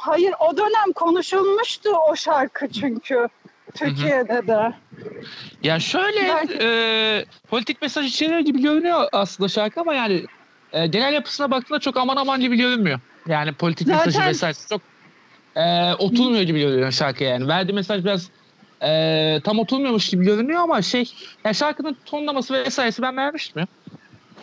hayır 0.00 0.34
o 0.40 0.56
dönem 0.56 0.92
konuşulmuştu 0.94 1.90
o 2.10 2.16
şarkı 2.16 2.68
çünkü. 2.68 3.28
Türkiye'de 3.74 4.46
de. 4.46 4.72
Ya 5.62 5.80
şöyle 5.80 6.28
Belki- 6.28 6.58
e, 6.62 7.24
politik 7.50 7.82
mesaj 7.82 8.06
içeriyor 8.06 8.40
gibi 8.40 8.62
görünüyor 8.62 9.08
aslında 9.12 9.48
şarkı 9.48 9.80
ama 9.80 9.94
yani 9.94 10.24
e, 10.72 10.86
genel 10.86 11.12
yapısına 11.12 11.50
baktığında 11.50 11.78
çok 11.78 11.96
aman 11.96 12.16
aman 12.16 12.40
gibi 12.40 12.56
görünmüyor. 12.56 13.00
Yani 13.26 13.52
politik 13.52 13.86
Zaten- 13.88 14.06
mesajı 14.06 14.28
vesaire 14.28 14.56
çok 14.68 14.80
e, 15.56 15.94
oturmuyor 15.94 16.42
gibi 16.42 16.60
görünüyor 16.60 16.92
şarkı 16.92 17.24
yani. 17.24 17.48
Verdiği 17.48 17.72
mesaj 17.72 18.04
biraz 18.04 18.30
e, 18.82 19.40
tam 19.44 19.58
oturmuyormuş 19.58 20.08
gibi 20.08 20.24
görünüyor 20.24 20.60
ama 20.60 20.82
şey 20.82 21.12
yani 21.44 21.54
şarkının 21.54 21.96
tonlaması 22.06 22.54
vesairesi 22.54 23.02
ben 23.02 23.16
beğenmiştim 23.16 23.60
ya. 23.60 23.66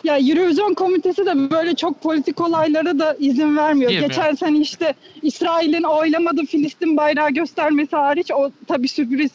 Ya 0.06 0.18
Eurovision 0.18 0.74
komitesi 0.74 1.26
de 1.26 1.50
böyle 1.50 1.74
çok 1.74 2.02
politik 2.02 2.40
olaylara 2.40 2.98
da 2.98 3.16
izin 3.18 3.56
vermiyor. 3.56 3.90
Girmiyor. 3.90 4.08
Geçen 4.10 4.34
sene 4.34 4.58
işte 4.58 4.94
İsrail'in 5.22 5.82
oylamadığı 5.82 6.44
Filistin 6.44 6.96
bayrağı 6.96 7.30
göstermesi 7.30 7.96
hariç 7.96 8.30
o 8.30 8.50
tabii 8.66 8.88
sürpriz 8.88 9.30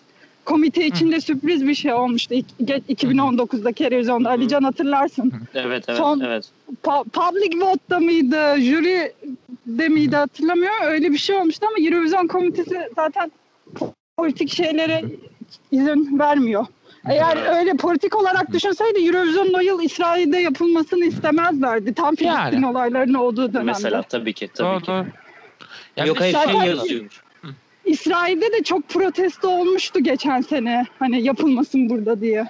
komite 0.45 0.85
içinde 0.87 1.21
sürpriz 1.21 1.67
bir 1.67 1.75
şey 1.75 1.93
olmuştu. 1.93 2.33
İk- 2.33 2.59
ge- 2.65 2.81
2019'daki 2.89 3.83
Eurovision'da 3.85 4.29
Hı 4.29 4.33
hı. 4.33 4.37
Alican 4.37 4.63
hatırlarsın. 4.63 5.33
Evet 5.53 5.83
evet 5.87 5.97
Son- 5.97 6.19
evet. 6.19 6.45
Pa- 6.83 7.03
public 7.03 7.65
vote'da 7.65 7.99
mıydı, 7.99 8.55
jüri 8.61 9.13
de 9.65 9.89
miydi 9.89 10.15
hatırlamıyorum. 10.15 10.85
Öyle 10.85 11.11
bir 11.11 11.17
şey 11.17 11.35
olmuştu 11.35 11.65
ama 11.69 11.87
Eurovision 11.87 12.27
komitesi 12.27 12.75
zaten 12.95 13.31
po- 13.75 13.91
politik 14.17 14.49
şeylere 14.55 15.01
izin 15.71 16.19
vermiyor. 16.19 16.65
Eğer 17.09 17.59
öyle 17.59 17.73
politik 17.73 18.15
olarak 18.15 18.51
düşünseydi 18.53 18.99
Eurovision'un 19.07 19.53
o 19.53 19.59
yıl 19.59 19.81
İsrail'de 19.81 20.37
yapılmasını 20.37 21.05
istemezlerdi. 21.05 21.93
Tam 21.93 22.15
Filistin 22.15 22.33
Yani. 22.61 22.67
olaylarının 22.67 23.13
olduğu 23.13 23.53
dönemde. 23.53 23.63
Mesela 23.71 24.03
tabii 24.03 24.33
ki 24.33 24.49
tabii 24.53 24.67
Doğru, 24.67 24.79
ki. 24.81 24.87
doğru. 24.87 25.05
Ya 25.97 26.05
Yok 26.05 26.19
hayır 26.19 26.37
şey 26.37 26.53
yazıyormuş. 26.69 27.21
İsrail'de 27.85 28.51
de 28.51 28.63
çok 28.63 28.89
protesto 28.89 29.49
olmuştu 29.49 30.03
geçen 30.03 30.41
sene. 30.41 30.85
Hani 30.99 31.21
yapılmasın 31.21 31.89
burada 31.89 32.21
diye. 32.21 32.45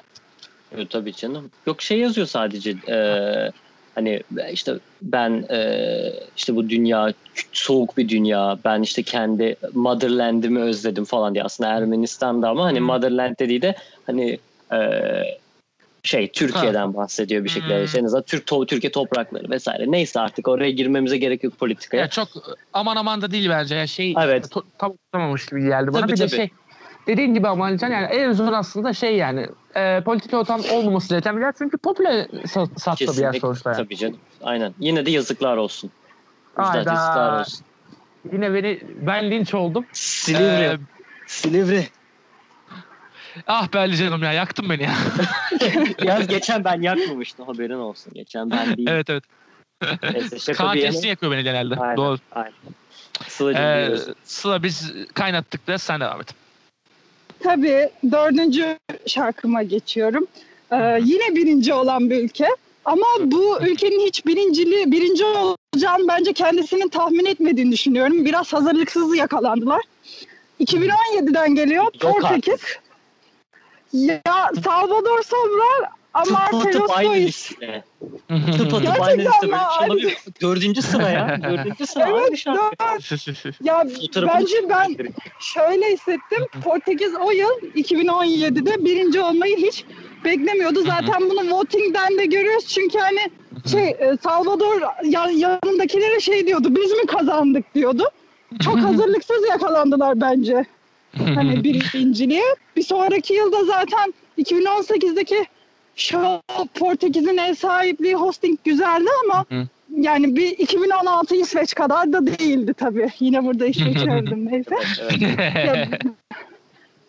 Evet, 0.75 0.89
tabii 0.89 1.13
canım. 1.13 1.51
Yok 1.67 1.81
şey 1.81 2.00
yazıyor 2.00 2.27
sadece 2.27 2.75
eee, 2.88 3.51
hani 3.95 4.21
işte 4.51 4.74
ben 5.01 5.45
eee, 5.50 6.13
işte 6.38 6.55
bu 6.55 6.69
dünya 6.69 7.13
soğuk 7.51 7.98
bir 7.98 8.10
dünya. 8.10 8.57
Ben 8.65 8.81
işte 8.81 9.03
kendi 9.03 9.55
motherland'imi 9.74 10.60
özledim 10.60 11.05
falan 11.05 11.33
diye. 11.33 11.43
Aslında 11.43 11.69
Ermenistan'da 11.69 12.50
ama 12.50 12.63
hani 12.65 12.79
Hmm. 12.79 12.86
motherland 12.86 13.36
dediği 13.39 13.62
de 13.62 13.75
hani 14.05 14.39
eee, 14.74 15.38
şey 16.03 16.27
Türkiye'den 16.31 16.93
bahsediyor 16.93 17.43
bir 17.43 17.50
şekilde. 17.50 17.77
Hmm. 17.77 17.86
İşte 17.86 18.00
en 18.00 18.03
azından 18.05 18.24
Türk 18.24 18.48
to- 18.48 18.65
Türkiye 18.65 18.91
toprakları 18.91 19.50
vesaire. 19.50 19.83
Neyse 19.88 20.19
artık 20.19 20.48
oraya 20.48 20.71
girmemize 20.71 21.17
gerek 21.17 21.43
yok 21.43 21.60
politikaya. 21.60 22.01
Ya 22.03 22.10
çok 22.10 22.27
aman 22.74 22.95
aman 22.95 23.21
da 23.21 23.31
değil 23.31 23.50
bence. 23.50 23.75
Ya 23.75 23.88
şey 23.88 24.15
Evet. 24.24 24.45
to- 24.45 24.63
tam 24.77 24.93
tutamamış 24.98 25.45
gibi 25.45 25.63
geldi 25.63 25.93
bana. 25.93 26.01
Tabii, 26.01 26.12
bir 26.12 26.17
de 26.17 26.27
tabii. 26.27 26.36
şey 26.36 26.50
dediğin 27.08 27.34
gibi 27.34 27.48
ama 27.48 27.65
Alican 27.65 27.89
yani 27.89 28.05
en 28.05 28.31
zor 28.31 28.53
aslında 28.53 28.93
şey 28.93 29.15
yani 29.15 29.48
e, 29.75 30.01
politik 30.03 30.34
ortam 30.34 30.62
olmaması 30.74 31.10
gereken 31.10 31.38
bir 31.38 31.41
yer. 31.41 31.53
Çünkü 31.58 31.77
popüler 31.77 32.25
sa- 32.25 32.79
sattı 32.79 33.17
bir 33.17 33.22
yer 33.22 33.34
sonuçta 33.34 33.70
yani. 33.70 33.77
Tabii 33.84 33.96
canım. 33.98 34.17
Aynen. 34.43 34.74
Yine 34.79 35.05
de 35.05 35.12
yazıklar 35.12 35.58
olsun. 35.58 35.91
Hayda. 36.55 36.77
yazıklar 36.93 37.39
olsun. 37.39 37.65
Yine 38.34 38.53
beni 38.53 38.79
ben 39.01 39.31
linç 39.31 39.53
oldum. 39.53 39.86
Silivri. 39.93 40.63
Ee, 40.63 40.77
Silivri. 41.27 41.88
ah 43.48 43.74
be 43.74 43.79
Alican'ım 43.79 44.24
ya 44.24 44.34
yaktın 44.34 44.70
beni 44.70 44.84
ya. 44.84 44.93
Yaz 46.03 46.27
geçen 46.27 46.63
ben 46.63 46.81
yakmamıştım 46.81 47.48
haberin 47.48 47.79
olsun. 47.79 48.13
Geçen 48.13 48.50
ben 48.51 48.77
değil. 48.77 48.89
evet 48.89 49.10
evet. 49.10 49.24
Neyse 50.13 50.53
Kaan 50.53 50.75
yana. 50.75 51.08
yakıyor 51.08 51.31
beni 51.31 51.43
genelde. 51.43 51.75
Aynen. 51.75 51.98
Doğru. 51.98 52.17
Aynen. 52.31 52.53
Sıla'cığım 53.27 53.63
Ee. 53.63 53.98
Sıla 54.24 54.63
biz 54.63 54.93
kaynattık 55.13 55.67
da 55.67 55.77
sen 55.77 56.00
devam 56.00 56.22
et. 56.22 56.36
Tabii 57.43 57.89
dördüncü 58.12 58.77
şarkıma 59.07 59.63
geçiyorum. 59.63 60.27
Ee, 60.71 61.00
yine 61.03 61.36
birinci 61.36 61.74
olan 61.74 62.10
bir 62.10 62.24
ülke. 62.24 62.48
Ama 62.86 63.05
bu 63.21 63.57
ülkenin 63.62 64.05
hiç 64.05 64.25
birinciliği, 64.25 64.91
birinci 64.91 65.25
olacağını 65.25 66.07
bence 66.07 66.33
kendisinin 66.33 66.89
tahmin 66.89 67.25
etmediğini 67.25 67.71
düşünüyorum. 67.71 68.25
Biraz 68.25 68.53
hazırlıksız 68.53 69.17
yakalandılar. 69.17 69.81
2017'den 70.60 71.55
geliyor 71.55 71.86
Portekiz. 72.00 72.60
Ya 73.93 74.51
Salvador 74.63 75.24
Sobral, 75.24 75.89
Amar 76.13 76.46
Tıpatıp 76.51 76.74
Pelos 76.74 76.91
aynı 76.96 77.15
liste. 77.15 77.84
Tıpatıp 78.30 78.82
Gerçekten 78.82 79.01
aynı 79.01 79.22
liste. 79.22 79.48
Böyle 79.48 79.53
bir 79.53 79.70
şey 79.80 79.88
olabilir. 79.89 80.18
Dördüncü 80.41 80.82
sıra 80.82 81.10
ya. 81.10 81.39
Dördüncü 81.44 81.86
sıra 81.88 82.08
Evet, 82.10 82.22
aynı 82.24 82.38
şarkı. 82.38 82.62
Ya 83.63 83.84
bence 84.15 84.70
ben 84.70 84.96
şöyle 85.39 85.94
hissettim. 85.94 86.46
Portekiz 86.63 87.13
o 87.15 87.32
yıl 87.32 87.50
2017'de 87.75 88.86
birinci 88.86 89.22
olmayı 89.22 89.58
hiç 89.58 89.86
beklemiyordu. 90.25 90.84
Zaten 90.84 91.30
bunu 91.30 91.51
voting'den 91.51 92.18
de 92.18 92.25
görüyoruz. 92.25 92.68
Çünkü 92.68 93.00
hani 93.00 93.20
şey 93.72 93.88
e, 93.89 94.18
Salvador 94.24 94.82
ya- 95.03 95.30
yanındakilere 95.36 96.20
şey 96.20 96.48
diyordu. 96.48 96.75
Biz 96.75 96.91
mi 96.91 97.06
kazandık 97.06 97.75
diyordu. 97.75 98.03
Çok 98.63 98.77
hazırlıksız 98.80 99.50
yakalandılar 99.50 100.22
bence. 100.22 100.65
Hani 101.18 101.63
birinciliğe. 101.63 102.44
Bir 102.75 102.84
sonraki 102.84 103.34
yılda 103.34 103.65
zaten 103.65 104.13
2018'deki 104.38 105.46
show 105.95 106.41
Portekiz'in 106.79 107.38
ev 107.38 107.53
sahipliği 107.53 108.15
hosting 108.15 108.60
güzeldi 108.63 109.10
ama 109.25 109.45
Hı 109.50 109.67
yani 109.98 110.36
bir 110.36 110.57
2016 110.57 111.36
İsveç 111.36 111.74
kadar 111.74 112.13
da 112.13 112.27
değildi 112.27 112.74
tabii. 112.74 113.10
Yine 113.19 113.45
burada 113.45 113.65
İsveç 113.65 113.98
övdüm 114.07 114.45
neyse. 114.51 114.75
Ya, 115.19 115.88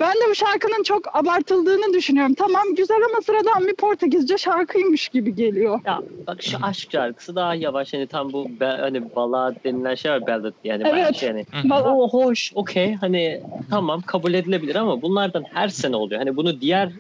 ben 0.00 0.12
de 0.12 0.30
bu 0.30 0.34
şarkının 0.34 0.82
çok 0.82 1.16
abartıldığını 1.16 1.94
düşünüyorum. 1.94 2.34
Tamam 2.34 2.62
güzel 2.76 2.96
ama 3.10 3.22
sıradan 3.22 3.66
bir 3.66 3.74
Portekizce 3.74 4.38
şarkıymış 4.38 5.08
gibi 5.08 5.34
geliyor. 5.34 5.80
Ya 5.86 6.00
bak 6.26 6.42
şu 6.42 6.56
aşk 6.62 6.92
şarkısı 6.92 7.36
daha 7.36 7.54
yavaş 7.54 7.92
hani 7.94 8.06
tam 8.06 8.32
bu 8.32 8.60
be, 8.60 8.66
hani 8.66 9.14
balad 9.16 9.64
denilen 9.64 9.94
şey 9.94 10.10
var 10.10 10.26
ballad 10.26 10.54
yani 10.64 10.82
Evet. 10.86 11.22
yani 11.22 11.44
o 11.74 12.10
hoş 12.10 12.52
okey 12.54 12.94
hani 12.94 13.42
tamam 13.70 14.00
kabul 14.00 14.34
edilebilir 14.34 14.74
ama 14.74 15.02
bunlardan 15.02 15.44
her 15.52 15.68
sene 15.68 15.96
oluyor. 15.96 16.18
Hani 16.18 16.36
bunu 16.36 16.60
diğer 16.60 16.92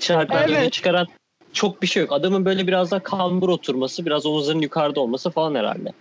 şarkılardan 0.00 0.48
Evet. 0.48 0.58
öne 0.60 0.70
çıkaran 0.70 1.06
çok 1.52 1.82
bir 1.82 1.86
şey 1.86 2.02
yok. 2.02 2.12
Adamın 2.12 2.44
böyle 2.44 2.66
biraz 2.66 2.90
daha 2.90 3.00
kambur 3.02 3.48
oturması, 3.48 4.06
biraz 4.06 4.26
omuzların 4.26 4.60
yukarıda 4.60 5.00
olması 5.00 5.30
falan 5.30 5.54
herhalde. 5.54 5.92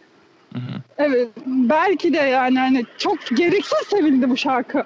Evet 0.97 1.29
belki 1.45 2.13
de 2.13 2.17
yani 2.17 2.59
hani 2.59 2.85
çok 2.97 3.17
gereksiz 3.37 3.87
sevildi 3.89 4.29
bu 4.29 4.37
şarkı. 4.37 4.83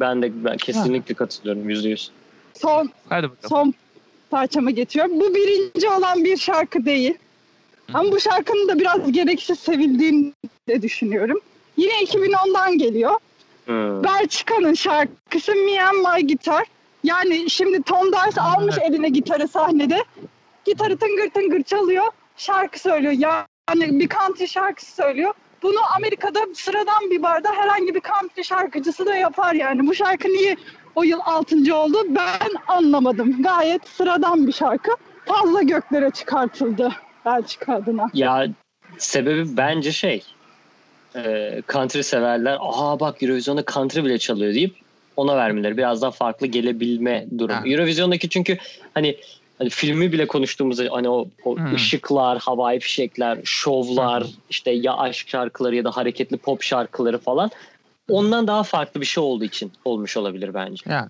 Ben 0.00 0.22
de 0.22 0.44
ben 0.44 0.56
kesinlikle 0.56 1.14
katılıyorum 1.14 1.68
yüzde 1.68 1.88
yüz. 1.88 2.10
Son 2.54 2.90
Hadi 3.08 3.30
bakalım. 3.30 3.48
son 3.48 3.74
parçama 4.30 4.70
geçiyorum. 4.70 5.20
Bu 5.20 5.34
birinci 5.34 5.88
olan 5.88 6.24
bir 6.24 6.36
şarkı 6.36 6.84
değil. 6.84 7.14
Ama 7.94 8.12
bu 8.12 8.20
şarkının 8.20 8.68
da 8.68 8.78
biraz 8.78 9.12
gereksiz 9.12 9.58
sevildiğini 9.58 10.32
de 10.68 10.82
düşünüyorum. 10.82 11.40
Yine 11.76 11.92
2010'dan 11.92 12.78
geliyor. 12.78 13.14
Hmm. 13.66 14.04
Belçika'nın 14.04 14.74
şarkısı 14.74 15.54
Me 15.54 15.82
and 15.82 15.96
My 15.96 16.26
Guitar. 16.26 16.64
Yani 17.04 17.50
şimdi 17.50 17.82
Tom 17.82 18.12
Dars 18.12 18.38
almış 18.38 18.78
eline 18.78 19.08
gitarı 19.08 19.48
sahnede. 19.48 20.04
Gitarı 20.64 20.96
tıngır 20.96 21.30
tıngır 21.30 21.62
çalıyor. 21.62 22.04
Şarkı 22.36 22.80
söylüyor. 22.80 23.12
Yani 23.12 24.00
bir 24.00 24.08
country 24.08 24.48
şarkısı 24.48 24.94
söylüyor. 24.94 25.34
Bunu 25.62 25.78
Amerika'da 25.96 26.40
sıradan 26.54 27.10
bir 27.10 27.22
barda 27.22 27.48
herhangi 27.52 27.94
bir 27.94 28.00
country 28.00 28.44
şarkıcısı 28.44 29.06
da 29.06 29.14
yapar 29.14 29.54
yani. 29.54 29.86
Bu 29.86 29.94
şarkı 29.94 30.28
niye 30.28 30.56
o 30.94 31.02
yıl 31.02 31.20
6. 31.24 31.76
oldu 31.76 31.98
ben 32.08 32.50
anlamadım. 32.68 33.42
Gayet 33.42 33.88
sıradan 33.88 34.46
bir 34.46 34.52
şarkı. 34.52 34.90
Fazla 35.26 35.62
göklere 35.62 36.10
çıkartıldı 36.10 36.92
Belçika 37.24 37.74
adına. 37.74 38.06
Ya 38.14 38.46
sebebi 38.98 39.56
bence 39.56 39.92
şey 39.92 40.24
e, 41.16 41.62
country 41.72 42.02
severler 42.02 42.58
aa 42.60 43.00
bak 43.00 43.22
Eurovision'da 43.22 43.64
country 43.64 44.04
bile 44.04 44.18
çalıyor 44.18 44.54
deyip 44.54 44.81
ona 45.16 45.36
vermeleri 45.36 45.76
biraz 45.76 46.02
daha 46.02 46.10
farklı 46.10 46.46
gelebilme 46.46 47.26
durumu. 47.38 47.60
Ha. 47.60 47.68
Eurovision'daki 47.68 48.28
çünkü 48.28 48.58
hani 48.94 49.16
hani 49.58 49.70
filmi 49.70 50.12
bile 50.12 50.26
konuştuğumuzda 50.26 50.84
hani 50.90 51.08
o, 51.08 51.28
o 51.44 51.56
Hmm. 51.56 51.74
ışıklar, 51.74 52.38
havai 52.38 52.80
fişekler, 52.80 53.38
şovlar, 53.44 54.22
Hı. 54.22 54.28
işte 54.50 54.70
ya 54.70 54.96
aşk 54.96 55.28
şarkıları 55.28 55.76
ya 55.76 55.84
da 55.84 55.90
hareketli 55.90 56.36
pop 56.36 56.62
şarkıları 56.62 57.18
falan 57.18 57.50
ondan 58.08 58.46
daha 58.46 58.62
farklı 58.62 59.00
bir 59.00 59.06
şey 59.06 59.24
olduğu 59.24 59.44
için 59.44 59.72
olmuş 59.84 60.16
olabilir 60.16 60.54
bence. 60.54 60.82
Yani. 60.90 61.08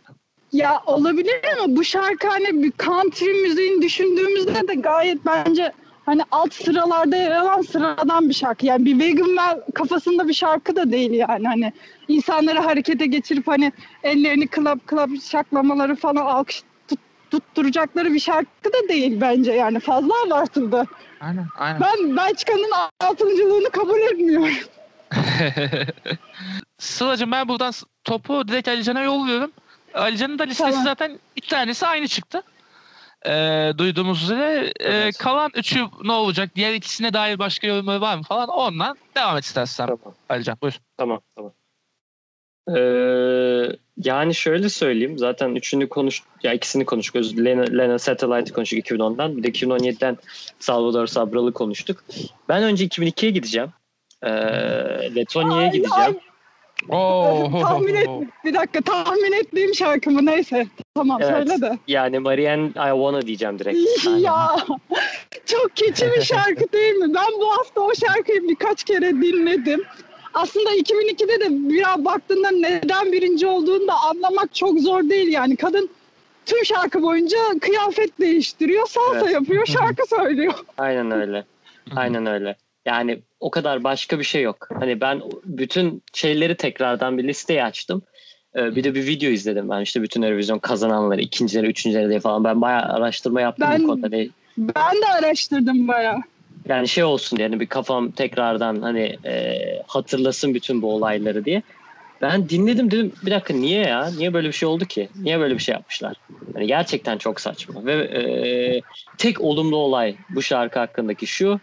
Ya 0.52 0.82
olabilir 0.87 1.40
ama 1.59 1.76
bu 1.76 1.85
şarkı 1.85 2.28
hani 2.28 2.62
bir 2.62 2.73
country 2.85 3.32
müziğini 3.32 3.82
düşündüğümüzde 3.82 4.68
de 4.68 4.75
gayet 4.75 5.26
bence 5.26 5.73
hani 6.12 6.23
alt 6.31 6.54
sıralarda 6.54 7.16
yer 7.16 7.31
alan 7.31 7.62
sıradan 7.62 8.28
bir 8.28 8.35
şarkı. 8.35 8.66
Yani 8.66 8.85
bir 8.85 8.99
Vegan 8.99 9.26
Well 9.26 9.61
kafasında 9.75 10.28
bir 10.28 10.35
şarkı 10.35 10.76
da 10.76 10.92
değil 10.92 11.11
yani. 11.12 11.47
Hani 11.47 11.73
insanları 12.09 12.59
harekete 12.59 13.07
geçirip 13.07 13.49
hani 13.49 13.73
ellerini 14.02 14.47
klap 14.47 14.87
klap 14.87 15.11
şaklamaları 15.31 15.97
falan 15.97 16.26
alkış 16.26 16.62
tut- 16.88 16.99
tutturacakları 17.31 18.12
bir 18.14 18.21
şarkı 18.21 18.73
da 18.73 18.88
değil 18.88 19.21
bence 19.21 19.52
yani 19.52 19.81
fazla 19.81 20.14
abartıldı. 20.26 20.85
Aynen. 21.21 21.47
Aynen. 21.59 21.81
Ben 21.81 22.16
Belçika'nın 22.16 22.71
altıncılığını 23.00 23.71
kabul 23.71 24.00
etmiyorum. 24.00 24.54
Sıla'cığım 26.78 27.33
ben 27.33 27.49
buradan 27.49 27.73
topu 28.04 28.49
direkt 28.49 28.69
Alican'a 28.69 29.02
yolluyorum. 29.02 29.52
Alican'ın 29.95 30.38
da 30.38 30.42
listesi 30.42 30.71
Tamam. 30.71 30.85
zaten 30.85 31.19
iki 31.37 31.49
tanesi 31.49 31.87
aynı 31.87 32.09
çıktı. 32.09 32.42
Ee, 33.26 33.73
duyduğumuz 33.79 34.23
üzere. 34.23 34.73
Evet. 34.81 35.19
kalan 35.19 35.50
üçü 35.55 35.85
ne 36.05 36.12
olacak? 36.12 36.50
Diğer 36.57 36.75
ikisine 36.75 37.12
dair 37.12 37.38
başka 37.38 37.67
yorumları 37.67 38.00
var 38.00 38.17
mı 38.17 38.23
falan? 38.23 38.49
Ondan 38.49 38.97
devam 39.17 39.37
et 39.37 39.45
istersen 39.45 39.87
Tamam. 39.87 40.14
Alican. 40.29 40.57
Buyur. 40.62 40.75
Tamam 40.97 41.21
tamam. 41.37 41.52
Ee, 42.76 43.76
yani 44.05 44.35
şöyle 44.35 44.69
söyleyeyim. 44.69 45.19
Zaten 45.19 45.55
üçünü 45.55 45.88
konuş, 45.88 46.23
ya 46.43 46.52
ikisini 46.52 46.85
konuştuk. 46.85 47.17
Öz- 47.17 47.38
Lena, 47.45 47.62
Lena 47.62 47.99
Satellite'ı 47.99 48.55
konuştuk 48.55 48.79
2010'dan. 48.79 49.37
Bir 49.37 49.43
de 49.43 49.49
2017'den 49.49 50.19
Salvador 50.59 51.07
Sabralı 51.07 51.52
konuştuk. 51.52 52.05
Ben 52.49 52.62
önce 52.62 52.85
2002'ye 52.87 53.31
gideceğim. 53.33 53.71
Ee, 54.23 54.29
Letonya'ya 55.14 55.62
Ay, 55.62 55.71
gideceğim. 55.73 55.91
ay, 56.07 56.32
Oo. 56.89 57.61
tahmin 57.61 57.95
et, 57.95 58.09
bir 58.45 58.55
dakika 58.55 58.81
tahmin 58.81 59.33
ettiğim 59.33 59.75
şarkı 59.75 60.11
mı 60.11 60.27
neyse. 60.27 60.67
Tamam 60.95 61.19
Evet. 61.23 61.33
söyle 61.49 61.61
de. 61.61 61.79
Yani 61.89 62.19
Marianne 62.19 62.67
I 62.67 62.73
Wanna 62.93 63.23
diyeceğim 63.23 63.59
direkt. 63.59 63.79
ya 64.21 64.57
çok 65.47 65.77
keçi 65.77 66.07
bir 66.17 66.23
şarkı 66.25 66.73
değil 66.73 66.95
mi? 66.95 67.15
Ben 67.15 67.41
bu 67.41 67.51
hafta 67.59 67.81
o 67.81 67.91
şarkıyı 67.95 68.49
birkaç 68.49 68.85
kere 68.85 69.11
dinledim. 69.11 69.83
Aslında 70.35 70.75
2002'de 70.75 71.41
de 71.41 71.47
biraz 71.51 72.05
baktığında 72.05 72.51
neden 72.51 73.12
birinci 73.12 73.47
olduğunu 73.47 73.89
da 73.89 73.95
anlamak 74.11 74.55
çok 74.55 74.79
zor 74.81 75.03
değil 75.03 75.29
yani. 75.29 75.57
Kadın 75.57 75.91
tüm 76.47 76.65
şarkı 76.65 77.03
boyunca 77.03 77.39
kıyafet 77.61 78.21
değiştiriyor, 78.21 78.87
salsa 78.87 79.19
Evet. 79.25 79.33
yapıyor, 79.33 79.67
şarkı 79.67 80.07
söylüyor. 80.17 80.55
Aynen 80.79 81.11
öyle. 81.11 81.45
Aynen 81.97 82.27
öyle. 82.27 82.57
Yani 82.87 83.19
o 83.41 83.51
kadar 83.51 83.85
başka 83.85 84.19
bir 84.19 84.25
şey 84.25 84.43
yok. 84.43 84.69
Hani 84.81 85.01
ben 85.01 85.23
bütün 85.45 86.03
şeyleri 86.12 86.55
tekrardan 86.57 87.19
bir 87.19 87.25
listeye 87.25 87.65
açtım. 87.65 88.03
Ee, 88.57 88.77
bir 88.77 88.85
de 88.85 88.95
bir 88.95 89.07
video 89.07 89.31
izledim 89.31 89.71
ben 89.71 89.81
işte 89.81 90.03
bütün 90.03 90.23
Eurovision 90.23 90.59
kazananları, 90.59 91.21
ikincileri, 91.21 91.67
üçüncüleri 91.67 92.09
diye 92.09 92.21
falan. 92.21 92.45
Ben 92.45 92.61
bayağı 92.61 92.83
araştırma 92.83 93.41
yaptım 93.41 93.69
Ben- 93.71 93.83
bu 93.83 93.87
konuda. 93.87 94.07
Hani 94.07 94.31
Ben 94.59 95.03
de 95.03 95.07
araştırdım 95.19 95.89
bayağı. 95.89 96.19
yani 96.69 96.89
şey 96.89 97.05
olsun 97.05 97.37
diye 97.39 97.49
hani 97.49 97.61
bir 97.61 97.67
kafam 97.67 98.11
tekrardan 98.11 98.77
hani 98.83 99.17
e, 99.25 99.59
hatırlasın 99.87 100.55
bütün 100.55 100.83
bu 100.83 100.95
olayları 100.95 101.45
diye. 101.45 101.62
Ben 102.23 102.49
dinledim 102.49 102.91
dedim 102.91 103.12
bir 103.27 103.31
dakika 103.31 103.55
niye 103.55 103.81
ya? 103.87 104.11
Niye 104.19 104.35
böyle 104.35 104.49
bir 104.49 104.53
şey 104.53 104.69
oldu 104.69 104.85
ki? 104.85 105.09
Niye 105.23 105.41
böyle 105.41 105.55
bir 105.55 105.59
şey 105.62 105.73
yapmışlar? 105.73 106.17
Hani 106.55 106.67
gerçekten 106.67 107.19
çok 107.19 107.41
saçma. 107.41 107.85
Ve 107.87 107.93
e, 107.95 108.23
tek 109.19 109.41
olumlu 109.41 109.77
olay 109.77 110.17
bu 110.31 110.43
şarkı 110.43 110.79
hakkındaki 110.79 111.27
şu. 111.27 111.61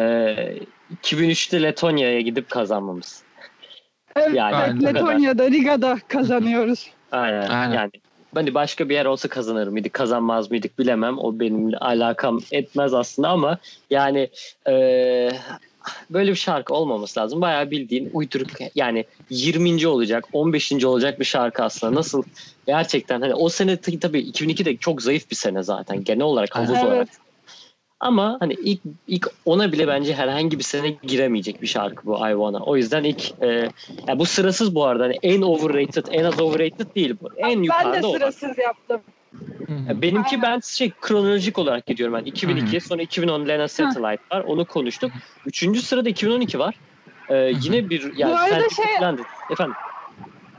E, 0.00 0.58
2003'te 1.02 1.62
Letonya'ya 1.62 2.20
gidip 2.20 2.50
kazanmamız. 2.50 3.22
Evet, 4.16 4.34
Yani 4.34 4.54
Aynen. 4.54 4.82
Letonya'da, 4.82 5.50
Riga'da 5.50 5.98
kazanıyoruz. 6.08 6.90
Aynen. 7.12 7.48
Aynen. 7.48 7.74
Yani 7.74 7.90
hani 8.34 8.54
başka 8.54 8.88
bir 8.88 8.94
yer 8.94 9.06
olsa 9.06 9.28
kazanır 9.28 9.68
mıydık, 9.68 9.92
kazanmaz 9.92 10.50
mıydık 10.50 10.78
bilemem. 10.78 11.18
O 11.18 11.40
benimle 11.40 11.76
alakam 11.78 12.40
etmez 12.52 12.94
aslında 12.94 13.28
ama 13.28 13.58
yani 13.90 14.28
e, 14.68 15.30
böyle 16.10 16.30
bir 16.30 16.36
şarkı 16.36 16.74
olmaması 16.74 17.20
lazım. 17.20 17.40
Bayağı 17.40 17.70
bildiğin 17.70 18.10
uyduruk 18.12 18.50
yani 18.74 19.04
20. 19.30 19.86
olacak, 19.86 20.24
15. 20.32 20.84
olacak 20.84 21.20
bir 21.20 21.24
şarkı 21.24 21.62
aslında. 21.62 21.94
Nasıl 21.94 22.22
gerçekten 22.66 23.20
hani 23.20 23.34
o 23.34 23.48
sene 23.48 23.76
tabii 23.76 24.20
2002 24.20 24.64
de 24.64 24.76
çok 24.76 25.02
zayıf 25.02 25.30
bir 25.30 25.36
sene 25.36 25.62
zaten 25.62 26.04
genel 26.04 26.22
olarak 26.22 26.56
havuz 26.56 26.70
Evet. 26.70 26.84
olarak. 26.84 27.08
Ama 28.04 28.36
hani 28.40 28.54
ilk 28.54 28.80
ilk 29.06 29.26
ona 29.44 29.72
bile 29.72 29.88
bence 29.88 30.14
herhangi 30.14 30.58
bir 30.58 30.64
sene 30.64 30.90
giremeyecek 31.02 31.62
bir 31.62 31.66
şarkı 31.66 32.06
bu 32.06 32.16
I 32.16 32.30
Wanna. 32.30 32.58
O 32.58 32.76
yüzden 32.76 33.04
ilk 33.04 33.42
e, 33.42 33.46
ya 34.08 34.18
bu 34.18 34.26
sırasız 34.26 34.74
bu 34.74 34.84
arada. 34.84 35.04
Hani 35.04 35.18
en 35.22 35.42
overrated, 35.42 36.06
en 36.10 36.24
az 36.24 36.40
overrated 36.40 36.94
değil 36.96 37.16
bu. 37.20 37.30
En 37.36 37.58
ben 37.58 37.62
yukarıda 37.62 38.02
de 38.02 38.06
o. 38.06 38.12
sırasız 38.12 38.58
yaptım. 38.58 39.00
Ya 39.88 40.02
Benimki 40.02 40.42
ben 40.42 40.60
şey 40.60 40.90
kronolojik 41.00 41.58
olarak 41.58 41.86
gidiyorum 41.86 42.14
ben. 42.14 42.24
2002 42.24 42.76
Hı 42.76 42.80
sonra 42.80 43.02
2010 43.02 43.48
Lena 43.48 43.68
Satellite 43.68 44.22
var. 44.32 44.44
Onu 44.46 44.64
konuştuk. 44.64 45.12
Üçüncü 45.46 45.82
sırada 45.82 46.08
2012 46.08 46.58
var. 46.58 46.74
Ee, 47.28 47.52
yine 47.62 47.90
bir 47.90 48.12
yani 48.16 48.32
Bu 48.32 48.36
arada 48.36 48.68
şey- 48.68 48.84
dedi. 49.02 49.22
efendim 49.50 49.74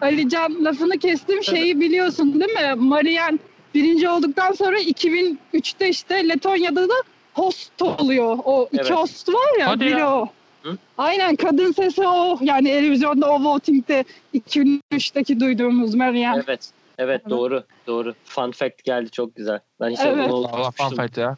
Alican 0.02 0.66
lafını 0.66 1.00
kestim 1.00 1.44
şeyi 1.44 1.80
biliyorsun 1.80 2.40
değil 2.40 2.52
mi? 2.54 2.74
Marian 2.76 3.40
birinci 3.76 4.10
olduktan 4.10 4.52
sonra 4.52 4.80
2003'te 4.80 5.90
işte 5.90 6.30
Letonya'da 6.30 6.90
da 6.90 6.94
host 7.36 7.82
oluyor. 7.82 8.38
O 8.46 8.68
iki 8.72 8.82
Evet. 8.82 8.92
host 8.92 9.30
var 9.30 9.60
ya 9.60 9.68
Hadi 9.68 9.86
biri 9.86 10.00
ya. 10.00 10.16
o. 10.16 10.28
Hı? 10.64 10.78
Aynen 10.98 11.36
kadın 11.36 11.72
sesi 11.72 12.08
o. 12.08 12.38
Yani 12.42 12.68
televizyonda 12.68 13.32
o 13.32 13.44
voting'de 13.44 14.04
2003'teki 14.34 15.40
duyduğumuz 15.40 15.96
Marian. 15.96 16.36
evet 16.36 16.48
evet 16.48 16.62
Evet. 16.98 17.22
doğru 17.30 17.64
doğru. 17.88 18.14
Fun 18.26 18.52
fact 18.52 18.84
geldi 18.84 19.12
çok 19.12 19.36
güzel. 19.36 19.60
Ben 19.82 19.90
hiç 19.90 20.00
Evet. 20.04 20.32
onu 20.32 20.36
Allah 20.48 20.58
unutmuştum. 20.68 20.98
fight 21.06 21.18
ya. 21.18 21.36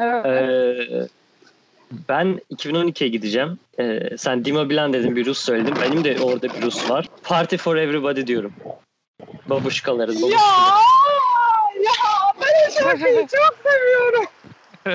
Evet. 0.00 0.26
Ee, 0.26 1.08
ben 2.08 2.40
2012'ye 2.50 3.10
gideceğim. 3.10 3.58
Ee, 3.80 4.00
sen 4.18 4.44
Dima 4.44 4.70
Bilan 4.70 4.92
dedin 4.92 5.16
bir 5.16 5.26
Rus 5.26 5.38
söyledin. 5.38 5.74
Benim 5.82 6.04
de 6.04 6.16
orada 6.22 6.48
bir 6.48 6.62
Rus 6.62 6.90
var. 6.90 7.06
Party 7.22 7.56
for 7.56 7.76
Everybody 7.76 8.26
diyorum. 8.26 8.52
Babuşkaların 9.46 10.12
ya! 10.14 10.20
babuşkaları. 10.22 10.80
Ya! 11.84 11.92
Ben 12.40 12.68
o 12.68 12.82
şarkıyı 12.82 13.16
çok 13.26 13.56
seviyorum. 13.72 14.24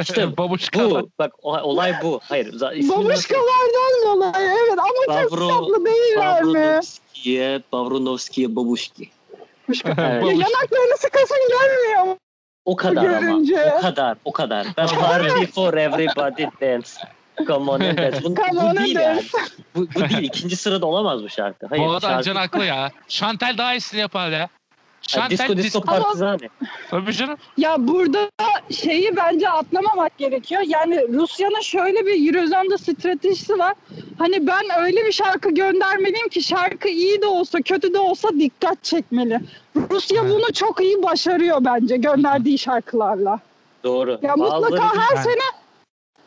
İşte 0.01 0.37
Babuşka. 0.37 0.89
Bu 0.89 1.09
bak 1.19 1.31
o- 1.43 1.57
olay 1.61 1.93
bu. 2.03 2.19
Hayır. 2.23 2.53
Babuşkalardan 2.89 4.05
dolayı 4.05 4.33
evet 4.37 4.79
ama 4.79 5.21
çok 5.21 5.31
Pavro- 5.31 5.49
tatlı 5.49 5.85
değiller 5.85 6.43
mi? 6.43 6.53
Pavronovski'ye, 6.53 7.61
Pavronovski'ye 7.71 8.55
babuşki. 8.55 9.03
Ya 9.85 9.93
Evet. 9.97 10.23
yanaklarını 10.23 10.97
sıkasın 10.97 11.37
gelmiyor 11.49 12.03
mu? 12.03 12.17
O 12.65 12.75
kadar 12.75 13.01
Görünce. 13.03 13.71
ama. 13.71 13.77
O 13.77 13.81
kadar, 13.81 14.17
o 14.25 14.31
kadar. 14.31 14.67
Ben 14.77 14.87
party 14.87 15.45
for 15.45 15.73
everybody 15.73 16.43
dance. 16.61 16.89
Come 17.47 17.71
on 17.71 17.79
and 17.79 17.97
dance. 17.97 18.23
Bu, 18.23 18.35
Come 18.35 18.73
bu 18.73 18.77
değil 18.77 18.95
yani. 18.95 19.23
Bu, 19.75 19.87
bu 19.95 19.99
değil. 20.09 20.23
İkinci 20.23 20.55
sırada 20.55 20.85
olamaz 20.85 21.23
bu 21.23 21.29
şarkı. 21.29 21.67
Hayır. 21.67 21.83
Bu 21.83 21.91
arada 21.91 22.07
şarkı, 22.07 22.23
Can 22.23 22.35
haklı 22.35 22.65
ya. 22.65 22.91
Şantel 23.07 23.57
daha 23.57 23.73
iyisini 23.73 23.99
yapar 23.99 24.29
ya. 24.29 24.49
Yani 25.13 25.37
Şantel 25.37 25.57
disco 25.57 25.63
disco 25.63 25.81
partizani. 25.81 26.49
Tabii 26.89 27.13
canım. 27.13 27.37
Ya 27.57 27.75
burada 27.87 28.29
şeyi 28.71 29.15
bence 29.15 29.49
atlamamak 29.49 30.17
gerekiyor. 30.17 30.61
Yani 30.67 31.07
Rusya'nın 31.13 31.61
şöyle 31.61 32.05
bir 32.05 32.35
Eurozone'da 32.35 32.77
stratejisi 32.77 33.59
var. 33.59 33.73
Hani 34.17 34.47
ben 34.47 34.63
öyle 34.79 35.05
bir 35.05 35.11
şarkı 35.11 35.49
göndermeliyim 35.49 36.29
ki 36.29 36.41
şarkı 36.43 36.87
iyi 36.87 37.21
de 37.21 37.25
olsa 37.25 37.61
kötü 37.61 37.93
de 37.93 37.99
olsa 37.99 38.29
dikkat 38.39 38.83
çekmeli. 38.83 39.39
Rusya 39.91 40.21
Evet. 40.21 40.31
bunu 40.31 40.53
çok 40.53 40.81
iyi 40.81 41.03
başarıyor 41.03 41.57
bence 41.61 41.97
gönderdiği 41.97 42.57
şarkılarla. 42.59 43.39
Doğru. 43.83 44.19
Ya 44.21 44.35
mutlaka 44.35 44.61
Bazıları- 44.63 44.81
her 44.99 45.15
Yani. 45.15 45.23
sene 45.23 45.43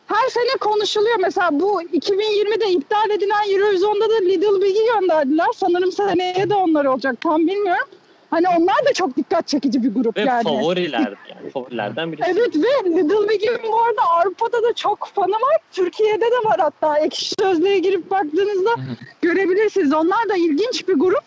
her 0.07 0.29
sene 0.29 0.57
konuşuluyor. 0.61 1.15
Mesela 1.19 1.49
bu 1.51 1.81
2020'de 1.81 2.69
iptal 2.71 3.09
edilen 3.09 3.51
Eurovision'da 3.53 4.09
da 4.09 4.15
Little 4.15 4.61
Big'i 4.61 4.85
gönderdiler. 4.99 5.47
Sanırım 5.55 5.91
seneye 5.91 6.49
de 6.49 6.55
onlar 6.55 6.85
olacak. 6.85 7.21
Tam 7.21 7.47
bilmiyorum. 7.47 7.87
Hani 8.29 8.47
onlar 8.49 8.85
da 8.89 8.93
çok 8.93 9.17
dikkat 9.17 9.47
çekici 9.47 9.83
bir 9.83 9.93
grup 9.93 10.17
Ve 10.17 10.21
yani. 10.21 10.43
favoriler. 10.43 11.13
Yani 11.29 11.49
favorilerden 11.53 12.11
birisi. 12.11 12.31
Evet 12.31 12.55
ve 12.55 12.89
Little 12.89 13.29
Big'in 13.29 13.57
bu 13.71 13.81
arada 13.81 14.01
Avrupa'da 14.09 14.63
da 14.63 14.73
çok 14.73 15.07
fanı 15.15 15.31
var. 15.31 15.57
Türkiye'de 15.71 16.25
de 16.25 16.45
var 16.49 16.59
hatta. 16.59 16.97
Ekşi 16.99 17.35
Sözlüğe 17.39 17.79
girip 17.79 18.11
baktığınızda 18.11 18.75
görebilirsiniz. 19.21 19.93
Onlar 19.93 20.29
da 20.29 20.35
ilginç 20.37 20.87
bir 20.87 20.93
grup 20.93 21.23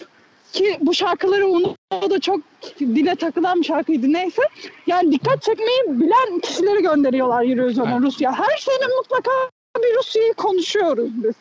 ki 0.53 0.79
bu 0.81 0.95
şarkıları 0.95 1.47
onu 1.47 1.77
o 2.05 2.11
da 2.11 2.19
çok 2.21 2.41
dile 2.81 3.15
takılan 3.15 3.61
bir 3.61 3.67
şarkıydı 3.67 4.13
neyse. 4.13 4.43
Yani 4.87 5.13
dikkat 5.13 5.43
çekmeyi 5.43 5.83
bilen 5.89 6.39
kişileri 6.41 6.83
gönderiyorlar 6.83 7.45
Eurovision'a 7.45 7.91
Evet. 7.93 8.03
Rusya. 8.03 8.33
Her 8.33 8.57
sene 8.57 8.87
mutlaka 8.99 9.31
bir 9.79 9.99
Rusya'yı 9.99 10.33
konuşuyoruz 10.35 11.11
biz. 11.25 11.35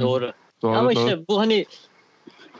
Doğru. 0.00 0.32
doğru, 0.62 0.76
Ama 0.76 0.94
doğru. 0.94 1.00
işte 1.04 1.18
bu 1.28 1.38
hani 1.40 1.66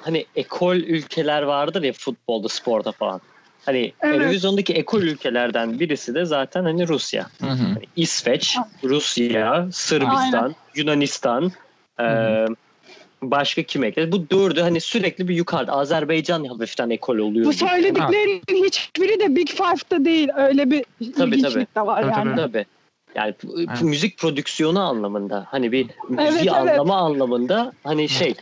hani 0.03 0.27
ekol 0.37 0.77
ülkeler 0.77 1.43
vardır 1.43 1.83
ya 1.83 1.93
futbolda, 1.93 2.49
sporda 2.49 2.93
falan. 2.93 3.21
Hani 3.67 3.93
Evet. 4.01 4.21
Eurovision'daki 4.21 4.73
ekol 4.75 5.03
ülkelerden 5.03 5.81
birisi 5.81 6.15
de 6.15 6.25
zaten 6.25 6.65
hani 6.65 6.89
Rusya. 6.89 7.27
Hı 7.41 7.47
hı. 7.47 7.51
Hani 7.51 7.85
İsveç, 7.97 8.57
Rusya, 8.85 9.69
Sırbistan, 9.73 10.55
Yunanistan, 10.75 11.53
Hı 12.01 12.07
eee, 12.07 12.47
başka 13.23 13.63
kim 13.63 13.85
ekledi? 13.85 14.13
Bu 14.13 14.31
dördü 14.31 14.61
hani 14.61 14.81
sürekli 14.81 15.29
bir 15.29 15.35
yukarıda. 15.35 15.73
Azerbaycan 15.73 16.45
hafiften 16.45 16.91
ekol 16.91 17.19
oluyor. 17.19 17.47
Bu 17.47 17.53
söylediklerin 17.53 18.65
hiçbiri 18.65 19.21
de 19.21 19.37
Big 19.37 19.49
Five'da 19.49 20.05
değil. 20.05 20.29
Öyle 20.37 20.71
bir 20.71 20.85
Tabii, 21.17 21.37
ilginçlik 21.37 21.77
de 21.77 21.81
var 21.81 22.03
Tabii, 22.03 22.11
yani. 22.11 22.37
tabii. 22.37 22.53
Tabii. 22.53 22.67
Yani 23.15 23.35
Evet. 23.69 23.83
müzik 23.83 24.19
prodüksiyonu 24.19 24.81
anlamında 24.81 25.47
hani 25.51 25.73
bir 25.73 25.87
Evet, 25.87 26.09
müziği 26.09 26.51
evet. 26.51 26.53
anlama 26.53 26.97
anlamında 26.97 27.73
hani 27.85 28.09
şey 28.09 28.29
e, 28.31 28.35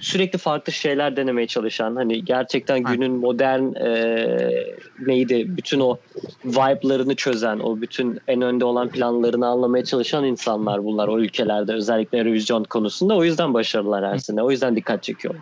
sürekli 0.00 0.38
farklı 0.38 0.72
şeyler 0.72 1.16
denemeye 1.16 1.46
çalışan 1.46 1.96
hani 1.96 2.24
gerçekten 2.24 2.82
günün 2.82 3.12
modern 3.12 3.74
e, 3.74 4.66
neydi 5.06 5.56
bütün 5.56 5.80
o 5.80 5.96
vibe'larını 6.44 7.14
çözen 7.14 7.58
o 7.58 7.80
bütün 7.80 8.20
en 8.28 8.42
önde 8.42 8.64
olan 8.64 8.88
planlarını 8.88 9.46
anlamaya 9.46 9.84
çalışan 9.84 10.24
insanlar 10.24 10.84
bunlar 10.84 11.08
o 11.08 11.18
ülkelerde 11.18 11.72
özellikle 11.72 12.24
revizyon 12.24 12.64
konusunda 12.64 13.16
o 13.16 13.24
yüzden 13.24 13.54
başarılılar 13.54 14.06
her 14.06 14.18
sene 14.18 14.42
o 14.42 14.50
yüzden 14.50 14.76
dikkat 14.76 15.02
çekiyor. 15.02 15.34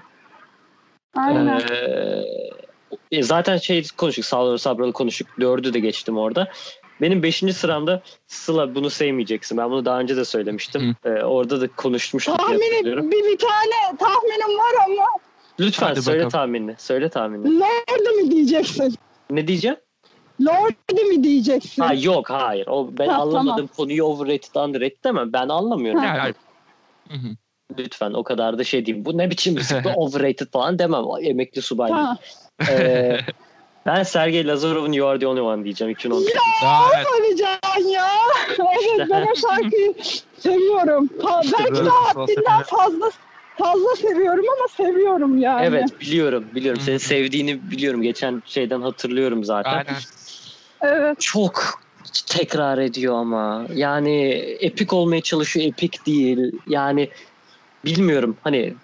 Aynen. 1.14 1.60
Ee, 3.12 3.22
zaten 3.22 3.56
şey 3.56 3.84
konuştuk. 3.96 4.24
Sağlığı 4.24 4.58
sabralı 4.58 4.92
konuştuk. 4.92 5.28
Dördü 5.40 5.74
de 5.74 5.80
geçtim 5.80 6.18
orada. 6.18 6.48
Benim 7.00 7.22
beşinci 7.22 7.52
sıramda 7.52 8.02
Sıla 8.26 8.74
bunu 8.74 8.90
sevmeyeceksin. 8.90 9.58
Ben 9.58 9.70
bunu 9.70 9.84
daha 9.84 10.00
önce 10.00 10.16
de 10.16 10.24
söylemiştim. 10.24 10.96
Ee, 11.04 11.10
orada 11.10 11.60
da 11.60 11.68
konuşmuştuk 11.68 12.38
diye 12.38 12.48
hatırlıyorum. 12.48 13.10
Tahminim 13.10 13.26
bir, 13.26 13.32
bir 13.32 13.38
tane 13.38 13.96
tahminim 13.98 14.58
var 14.58 14.74
ama 14.86 15.06
Lütfen 15.60 15.86
Hadi 15.86 16.02
söyle 16.02 16.18
bakalım. 16.18 16.30
tahminini. 16.30 16.74
Söyle 16.78 17.08
tahminini. 17.08 17.60
Lord 17.60 18.16
mi 18.24 18.30
diyeceksin? 18.30 18.94
Ne 19.30 19.48
diyeceğim? 19.48 19.76
Lord 20.40 21.08
mi 21.08 21.24
diyeceksin? 21.24 21.82
Ha 21.82 21.94
yok 21.94 22.30
hayır. 22.30 22.66
O 22.66 22.88
ben 22.98 23.08
Ha, 23.08 23.14
anlamadığım 23.22 23.56
tamam. 23.56 23.68
konuyu 23.76 24.04
overrated 24.04 24.54
underrated 24.54 25.04
demem. 25.04 25.32
Ben 25.32 25.48
anlamıyorum. 25.48 26.00
Ha. 26.00 26.06
Yani, 26.06 26.18
hayır. 26.18 26.36
Hı 27.08 27.14
hı. 27.14 27.28
Lütfen 27.78 28.12
o 28.12 28.22
kadar 28.24 28.58
da 28.58 28.64
şey 28.64 28.86
diyeyim. 28.86 29.04
Bu 29.04 29.18
ne 29.18 29.30
biçim 29.30 29.56
bu 29.84 29.88
overrated 29.88 30.46
falan 30.52 30.78
demem. 30.78 31.04
Emekli 31.22 31.62
subay. 31.62 31.90
Ha. 31.90 32.16
Ee, 32.68 33.18
ben 33.86 34.02
Sergey 34.02 34.46
Lazarov'un 34.46 34.92
You 34.92 35.08
Are 35.08 35.18
The 35.18 35.26
Only 35.26 35.40
One 35.40 35.64
diyeceğim 35.64 35.92
2010. 35.92 36.22
Aa, 36.64 36.82
evet. 36.96 37.06
Ali 37.20 37.36
Can 37.36 37.88
ya. 37.88 38.06
Evet 38.58 39.08
ben 39.10 39.26
o 39.26 39.34
şarkıyı 39.36 39.94
seviyorum. 40.38 41.08
Ha, 41.22 41.40
belki 41.58 41.84
de 41.84 41.88
haddinden 41.88 42.62
fazla 42.62 43.10
fazla 43.58 43.96
seviyorum 43.96 44.44
ama 44.58 44.68
seviyorum 44.68 45.38
yani. 45.38 45.66
Evet 45.66 46.00
biliyorum 46.00 46.44
biliyorum. 46.54 46.82
Seni 46.84 46.98
sevdiğini 46.98 47.70
biliyorum. 47.70 48.02
Geçen 48.02 48.42
şeyden 48.46 48.80
hatırlıyorum 48.80 49.44
zaten. 49.44 49.72
Aynen. 49.72 50.00
Evet. 50.82 51.20
Çok 51.20 51.80
tekrar 52.26 52.78
ediyor 52.78 53.14
ama. 53.14 53.66
Yani 53.74 54.28
epik 54.60 54.92
olmaya 54.92 55.20
çalışıyor. 55.20 55.66
Epik 55.66 56.06
değil. 56.06 56.52
Yani 56.66 57.08
bilmiyorum. 57.84 58.36
Hani. 58.44 58.74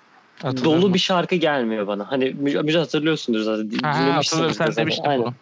Dolu 0.43 0.95
bir 0.95 0.99
şarkı 0.99 1.35
gelmiyor 1.35 1.87
bana. 1.87 2.11
Hani 2.11 2.35
Müjde 2.39 2.79
hatırlıyorsundur 2.79 3.41
zaten. 3.41 3.71
Ha, 3.83 4.17
hatırlıyorum 4.17 4.55
sen 4.55 4.77
demiştin 4.77 5.05
Aynen. 5.05 5.25
bunu. 5.25 5.35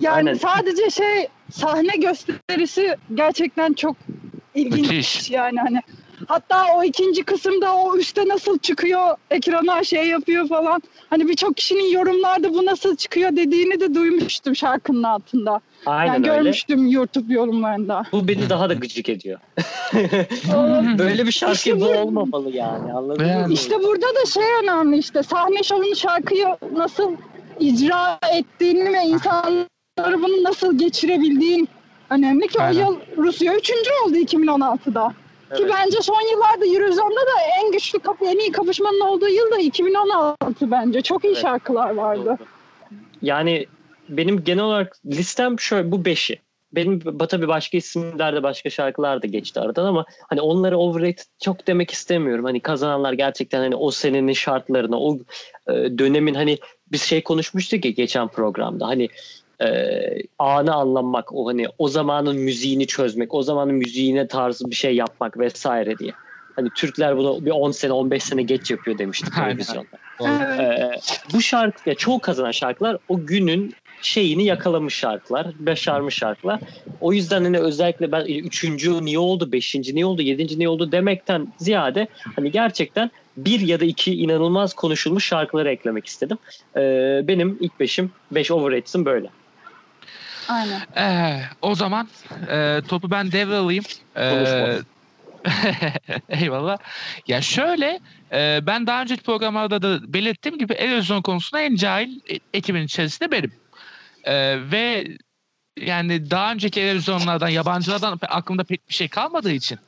Yani 0.00 0.14
Aynen. 0.14 0.34
sadece 0.34 0.90
şey 0.90 1.28
sahne 1.50 1.96
gösterisi 1.96 2.96
gerçekten 3.14 3.72
çok 3.72 3.96
ilginç 4.54 4.86
Müthiş. 4.86 5.30
yani 5.30 5.60
hani. 5.60 5.80
Hatta 6.28 6.64
o 6.76 6.84
ikinci 6.84 7.22
kısımda 7.22 7.74
o 7.74 7.96
üste 7.96 8.28
nasıl 8.28 8.58
çıkıyor 8.58 9.16
ekrana 9.30 9.84
şey 9.84 10.06
yapıyor 10.06 10.48
falan. 10.48 10.82
Hani 11.10 11.28
birçok 11.28 11.56
kişinin 11.56 11.92
yorumlarda 11.92 12.54
bu 12.54 12.66
nasıl 12.66 12.96
çıkıyor 12.96 13.36
dediğini 13.36 13.80
de 13.80 13.94
duymuştum 13.94 14.56
şarkının 14.56 15.02
altında. 15.02 15.60
Aynen 15.86 16.12
yani 16.12 16.30
öyle. 16.30 16.40
görmüştüm 16.40 16.86
YouTube 16.86 17.34
yorumlarında. 17.34 18.02
Bu 18.12 18.28
beni 18.28 18.50
daha 18.50 18.68
da 18.68 18.74
gıcık 18.74 19.08
ediyor. 19.08 19.38
Böyle 20.98 21.26
bir 21.26 21.32
şarkı 21.32 21.54
İşte 21.54 21.80
bu 21.80 21.84
olmamalı 21.86 22.50
yani. 22.50 22.92
Anladın 22.92 23.24
Yani. 23.24 23.46
mı? 23.46 23.52
İşte 23.52 23.82
burada 23.82 24.06
da 24.06 24.26
şey 24.26 24.42
önemli 24.62 24.98
işte 24.98 25.22
sahne 25.22 25.62
şovunu 25.62 25.96
şarkıyı 25.96 26.46
nasıl 26.76 27.12
icra 27.60 28.18
ettiğini 28.34 28.92
ve 28.92 29.02
insanları 29.02 30.22
bunu 30.22 30.44
nasıl 30.44 30.78
geçirebildiğin 30.78 31.68
önemli 32.10 32.48
ki 32.48 32.62
Aynen. 32.62 32.86
o 32.86 32.90
yıl 32.90 32.96
Rusya 33.16 33.54
üçüncü 33.54 33.90
oldu 34.06 34.16
2016'da. 34.16 35.12
Ki 35.56 35.62
Evet. 35.62 35.72
bence 35.76 35.98
son 36.02 36.30
yıllarda 36.32 36.66
Eurozone'da 36.66 37.20
da 37.20 37.40
en 37.62 37.72
güçlü 37.72 37.98
kapı, 37.98 38.24
en 38.24 38.38
iyi 38.38 38.52
kapışmanın 38.52 39.00
olduğu 39.00 39.28
yıl 39.28 39.50
da 39.50 39.58
2016 39.58 40.70
bence. 40.70 41.00
Çok 41.02 41.24
iyi 41.24 41.32
Evet. 41.32 41.42
şarkılar 41.42 41.90
vardı. 41.94 42.24
Doğru. 42.26 42.36
Yani 43.22 43.66
benim 44.08 44.44
genel 44.44 44.64
olarak 44.64 44.96
listem 45.06 45.60
şöyle 45.60 45.92
bu 45.92 46.04
beşi. 46.04 46.38
Benim 46.72 47.00
tabii 47.28 47.48
başka 47.48 47.76
isimlerde 47.78 48.42
başka 48.42 48.70
şarkılar 48.70 49.22
da 49.22 49.26
geçti 49.26 49.60
aradan 49.60 49.84
ama 49.84 50.04
hani 50.28 50.40
onları 50.40 50.78
overrated 50.78 51.24
çok 51.40 51.66
demek 51.66 51.90
istemiyorum. 51.90 52.44
Hani 52.44 52.60
kazananlar 52.60 53.12
gerçekten 53.12 53.58
hani 53.58 53.76
o 53.76 53.90
senenin 53.90 54.32
şartlarına, 54.32 55.00
o 55.00 55.18
e, 55.68 55.72
dönemin 55.72 56.34
hani 56.34 56.58
biz 56.92 57.02
şey 57.02 57.22
konuşmuştuk 57.22 57.84
ya 57.84 57.90
geçen 57.90 58.28
programda. 58.28 58.86
Hani 58.86 59.08
e, 59.62 60.22
anı 60.38 60.74
anlamak, 60.74 61.34
o 61.34 61.46
hani 61.46 61.66
o 61.78 61.88
zamanın 61.88 62.36
müziğini 62.36 62.86
çözmek, 62.86 63.34
o 63.34 63.42
zamanın 63.42 63.74
müziğine 63.74 64.28
tarzı 64.28 64.70
bir 64.70 64.76
şey 64.76 64.94
yapmak 64.94 65.38
vesaire 65.38 65.98
diye. 65.98 66.12
Hani 66.56 66.68
Türkler 66.76 67.16
bunu 67.16 67.44
bir 67.44 67.50
10 67.50 67.70
sene 67.70 67.92
15 67.92 68.22
sene 68.22 68.42
geç 68.42 68.70
yapıyor 68.70 68.98
demiştik 68.98 69.34
televizyonda. 69.34 69.98
Evet. 70.20 70.60
Ee, 70.60 70.90
bu 71.34 71.42
şarkı, 71.42 71.88
ya 71.88 71.94
çoğu 71.94 72.18
kazanan 72.18 72.50
şarkılar 72.50 72.96
o 73.08 73.26
günün 73.26 73.74
şeyini 74.02 74.44
yakalamış 74.44 74.94
şarkılar, 74.94 75.46
başarmış 75.58 76.14
şarkılar. 76.14 76.60
O 77.00 77.12
yüzden 77.12 77.44
hani 77.44 77.58
özellikle 77.58 78.12
ben 78.12 78.24
üçüncü 78.24 79.04
niye 79.04 79.18
oldu, 79.18 79.52
beşinci 79.52 79.94
niye 79.94 80.06
oldu, 80.06 80.22
yedinci 80.22 80.58
niye 80.58 80.68
oldu 80.68 80.92
demekten 80.92 81.52
ziyade 81.58 82.08
hani 82.36 82.50
gerçekten 82.50 83.10
bir 83.36 83.60
ya 83.60 83.80
da 83.80 83.84
iki 83.84 84.14
inanılmaz 84.14 84.74
konuşulmuş 84.74 85.24
şarkıları 85.24 85.70
eklemek 85.70 86.06
istedim. 86.06 86.38
Ee, 86.76 87.20
benim 87.24 87.58
ilk 87.60 87.80
beşim, 87.80 88.10
beş 88.30 88.50
overrated'ım 88.50 89.04
böyle. 89.04 89.30
Aynen. 90.52 90.80
Ee, 90.96 91.42
o 91.62 91.74
zaman 91.74 92.08
e, 92.50 92.80
topu 92.88 93.10
ben 93.10 93.32
devralayım. 93.32 93.84
Ee, 94.16 94.30
Konuşma. 94.30 94.92
eyvallah. 96.28 96.78
Ya 97.28 97.42
şöyle 97.42 98.00
e, 98.32 98.60
ben 98.62 98.86
daha 98.86 99.02
önceki 99.02 99.22
programlarda 99.22 99.82
da 99.82 100.12
belirttiğim 100.12 100.58
gibi 100.58 100.72
erozyon 100.72 101.22
konusunda 101.22 101.62
en 101.62 101.74
cahil 101.74 102.20
e- 102.30 102.38
ekibin 102.54 102.82
içerisinde 102.82 103.30
benim. 103.30 103.52
Ee, 104.24 104.58
ve 104.70 105.06
yani 105.80 106.30
daha 106.30 106.52
önceki 106.52 106.80
erozyonlardan, 106.80 107.48
yabancılardan 107.48 108.18
aklımda 108.28 108.64
pek 108.64 108.88
bir 108.88 108.94
şey 108.94 109.08
kalmadığı 109.08 109.52
için 109.52 109.78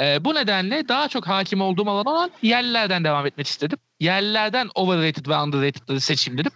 e, 0.00 0.24
bu 0.24 0.34
nedenle 0.34 0.88
daha 0.88 1.08
çok 1.08 1.28
hakim 1.28 1.60
olduğum 1.60 1.90
alan 1.90 2.06
olan 2.06 2.30
yerlilerden 2.42 3.04
devam 3.04 3.26
etmek 3.26 3.46
istedim. 3.46 3.78
Yerlilerden 4.00 4.68
overrated 4.74 5.26
ve 5.26 5.38
underrated'ları 5.38 6.00
seçeyim 6.00 6.38
dedim. 6.38 6.52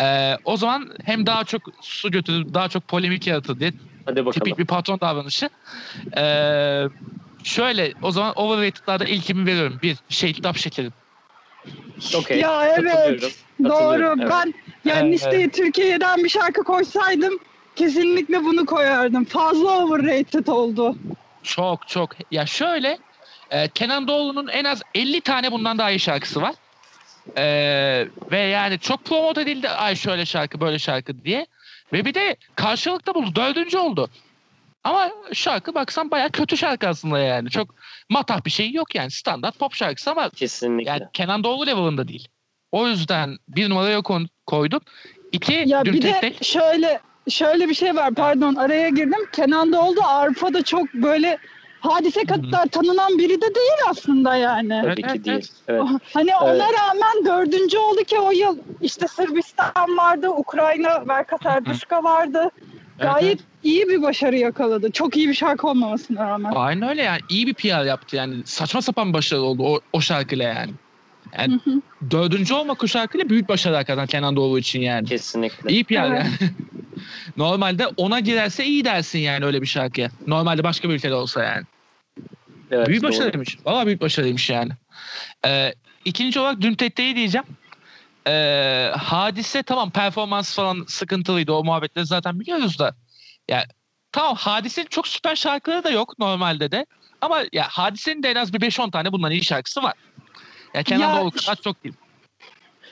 Ee, 0.00 0.36
o 0.44 0.56
zaman 0.56 0.90
hem 1.04 1.26
daha 1.26 1.44
çok 1.44 1.62
su 1.80 2.10
götürür, 2.10 2.54
daha 2.54 2.68
çok 2.68 2.88
polemik 2.88 3.26
yaratır 3.26 3.60
diye 3.60 3.72
Hadi 4.06 4.26
bakalım. 4.26 4.32
tipik 4.32 4.58
bir 4.58 4.66
patron 4.66 5.00
davranışı. 5.00 5.50
Ee, 6.16 6.84
şöyle 7.44 7.94
o 8.02 8.10
zaman 8.10 8.32
overrated'larda 8.36 9.04
ilkimi 9.04 9.46
veriyorum. 9.46 9.78
Bir, 9.82 9.98
Şehitap 10.08 10.56
Şekerim. 10.56 10.92
Okey. 12.14 12.40
Ya 12.40 12.66
evet. 12.78 13.32
Doğru. 13.64 14.16
Evet. 14.20 14.30
Ben 14.30 14.54
yani 14.84 15.00
Evet. 15.08 15.14
listeye 15.14 15.50
Türkiye'den 15.50 16.24
bir 16.24 16.28
şarkı 16.28 16.64
koysaydım 16.64 17.38
kesinlikle 17.76 18.44
bunu 18.44 18.66
koyardım. 18.66 19.24
Fazla 19.24 19.84
overrated 19.84 20.46
oldu. 20.46 20.96
Çok 21.42 21.86
çok. 21.86 22.32
Ya 22.32 22.46
şöyle 22.46 22.98
e, 23.50 23.68
Kenan 23.68 24.08
Doğulu'nun 24.08 24.48
en 24.48 24.64
az 24.64 24.82
50 24.94 25.20
tane 25.20 25.52
bundan 25.52 25.78
daha 25.78 25.90
iyi 25.90 26.00
şarkısı 26.00 26.42
var. 26.42 26.54
Ee, 27.36 28.06
ve 28.30 28.38
yani 28.38 28.78
çok 28.78 29.04
promote 29.04 29.40
edildi. 29.40 29.68
Ay 29.68 29.96
şöyle 29.96 30.26
şarkı 30.26 30.60
böyle 30.60 30.78
şarkı 30.78 31.24
diye. 31.24 31.46
Ve 31.92 32.04
bir 32.04 32.14
de 32.14 32.36
karşılıkta 32.54 33.14
buldu. 33.14 33.34
Dördüncü 33.34 33.78
oldu. 33.78 34.10
Ama 34.84 35.10
şarkı 35.32 35.74
baksan 35.74 36.10
baya 36.10 36.28
kötü 36.28 36.56
şarkı 36.56 36.88
aslında 36.88 37.18
yani. 37.18 37.50
Çok 37.50 37.74
matah 38.08 38.44
bir 38.44 38.50
şey 38.50 38.72
yok 38.72 38.94
yani. 38.94 39.10
Standart 39.10 39.58
pop 39.58 39.74
şarkısı 39.74 40.10
ama 40.10 40.30
Kesinlikle. 40.30 40.90
Yani 40.90 41.02
Kenan 41.12 41.44
Doğulu 41.44 41.66
level'ında 41.66 42.08
değil. 42.08 42.28
O 42.72 42.88
yüzden 42.88 43.36
bir 43.48 43.70
numaraya 43.70 44.02
koydum. 44.46 44.80
İki, 45.32 45.64
Ya 45.66 45.84
bir 45.84 46.02
de 46.02 46.20
tek 46.20 46.44
şöyle 46.44 47.00
şöyle 47.28 47.68
bir 47.68 47.74
şey 47.74 47.96
var. 47.96 48.14
Pardon 48.14 48.54
araya 48.54 48.88
girdim. 48.88 49.28
Kenan 49.32 49.72
Doğulu 49.72 50.00
Arpa'da 50.04 50.62
çok 50.64 50.94
böyle 50.94 51.38
hadise 51.80 52.24
kadar 52.24 52.66
tanınan 52.66 53.18
biri 53.18 53.36
de 53.40 53.54
değil 53.54 53.78
aslında 53.90 54.36
yani. 54.36 54.80
Tabii 54.84 55.00
Evet, 55.04 55.12
ki 55.12 55.24
değil. 55.24 55.36
evet. 55.36 55.50
Evet. 55.68 56.00
Hani 56.14 56.36
ona 56.36 56.52
Evet. 56.52 56.62
rağmen 56.80 57.24
dördüncü 57.26 57.78
oldu 57.78 58.04
ki 58.04 58.18
o 58.18 58.30
yıl 58.30 58.58
işte 58.80 59.08
Sırbistan 59.08 59.96
vardı, 59.96 60.28
Ukrayna, 60.28 61.08
Verka 61.08 61.38
Serduşka 61.42 62.04
vardı. 62.04 62.50
Gayet 62.98 63.40
iyi 63.62 63.88
bir 63.88 64.02
başarı 64.02 64.36
yakaladı. 64.36 64.92
Çok 64.92 65.16
iyi 65.16 65.28
bir 65.28 65.34
şarkı 65.34 65.68
olmamasına 65.68 66.28
rağmen. 66.28 66.52
Aynen 66.54 66.88
öyle 66.88 67.02
yani. 67.02 67.20
iyi 67.28 67.46
bir 67.46 67.54
PR 67.54 67.84
yaptı 67.84 68.16
yani. 68.16 68.42
Saçma 68.46 68.82
sapan 68.82 69.12
başarı 69.12 69.40
oldu 69.42 69.62
o, 69.62 69.80
o 69.92 70.00
şarkıyla 70.00 70.44
yani. 70.44 70.72
Yani 71.38 71.60
Hı 71.64 71.70
hı. 71.70 71.80
dördüncü 72.10 72.54
olmak 72.54 72.84
o 72.84 72.86
şarkıyla 72.88 73.28
büyük 73.28 73.48
başarı 73.48 73.74
hakikaten 73.74 74.06
Kenan 74.06 74.36
Doğulu 74.36 74.58
için 74.58 74.80
yani. 74.80 75.08
Kesinlikle. 75.08 75.70
İyi 75.72 75.84
PR 75.84 75.92
Evet. 75.94 76.08
yani. 76.10 76.30
Normalde 77.36 77.86
ona 77.86 78.20
girerse 78.20 78.64
iyi 78.64 78.84
dersin 78.84 79.18
yani 79.18 79.44
öyle 79.44 79.62
bir 79.62 79.66
şarkıya. 79.66 80.10
Normalde 80.26 80.64
başka 80.64 80.88
bir 80.88 80.94
ülkede 80.94 81.14
olsa 81.14 81.44
yani. 81.44 81.66
Evet, 82.70 82.88
büyük 82.88 83.02
doğru. 83.02 83.10
başarıymış. 83.10 83.56
Valla 83.64 83.86
büyük 83.86 84.00
başarıymış 84.00 84.50
yani. 84.50 84.72
Ee, 85.46 85.74
ikinci 86.04 86.40
olarak 86.40 86.60
dün 86.60 86.74
Tette'yi 86.74 87.16
diyeceğim. 87.16 87.46
Ee, 88.26 88.90
hadise 88.96 89.62
tamam 89.62 89.90
performans 89.90 90.54
falan 90.54 90.84
sıkıntılıydı. 90.88 91.52
O 91.52 91.64
muhabbetleri 91.64 92.06
zaten 92.06 92.40
biliyoruz 92.40 92.78
da. 92.78 92.94
Ya 93.48 93.64
tamam 94.12 94.34
hadisenin 94.36 94.86
çok 94.86 95.08
süper 95.08 95.36
şarkıları 95.36 95.84
da 95.84 95.90
yok 95.90 96.18
normalde 96.18 96.72
de. 96.72 96.86
Ama 97.20 97.42
ya 97.52 97.66
hadisenin 97.70 98.22
de 98.22 98.30
en 98.30 98.36
az 98.36 98.52
bir 98.52 98.60
5-10 98.60 98.90
tane 98.90 99.12
bundan 99.12 99.30
iyi 99.30 99.44
şarkısı 99.44 99.82
var. 99.82 99.94
Ya 100.74 100.82
Kenan 100.82 101.00
Ya- 101.00 101.16
Doğulu 101.16 101.30
kadar 101.30 101.56
çok 101.56 101.84
değil. 101.84 101.94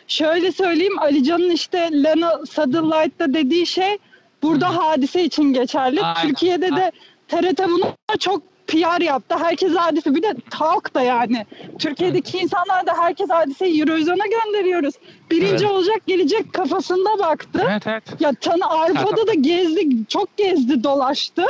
Şöyle 0.09 0.53
söyleyeyim 0.53 0.99
Ali 0.99 1.25
Can'ın 1.25 1.51
işte 1.51 1.79
Lena 1.93 2.47
Satellite'da 2.51 3.35
dediği 3.35 3.67
şey 3.67 3.99
burada 4.43 4.77
hadise 4.77 5.25
için 5.25 5.45
geçerli. 5.53 6.03
Aynen, 6.03 6.29
Türkiye'de 6.29 6.77
de 6.77 6.93
TRT 7.29 7.69
buna 7.69 8.17
çok 8.19 8.43
PR 8.67 9.01
yaptı. 9.01 9.37
Herkes 9.39 9.75
hadise 9.75 10.15
bir 10.15 10.23
de 10.23 10.35
halk 10.53 10.95
da 10.95 11.03
yani. 11.03 11.47
Türkiye'deki 11.79 12.39
insanlar 12.39 12.87
da 12.87 12.95
herkes 12.99 13.31
hadiseyi 13.31 13.81
Eurovision'a 13.81 14.25
gönderiyoruz. 14.27 14.95
Birinci 15.31 15.65
Evet. 15.65 15.75
olacak 15.75 16.07
gelecek 16.07 16.53
kafasında 16.53 17.19
baktı. 17.19 17.67
Evet 17.71 17.87
evet. 17.87 18.03
Ya 18.21 18.33
tanı 18.41 18.67
Avrupa'da 18.67 19.27
da 19.27 19.35
gezdi, 19.35 19.89
çok 20.09 20.37
gezdi, 20.37 20.85
dolaştı. 20.85 21.45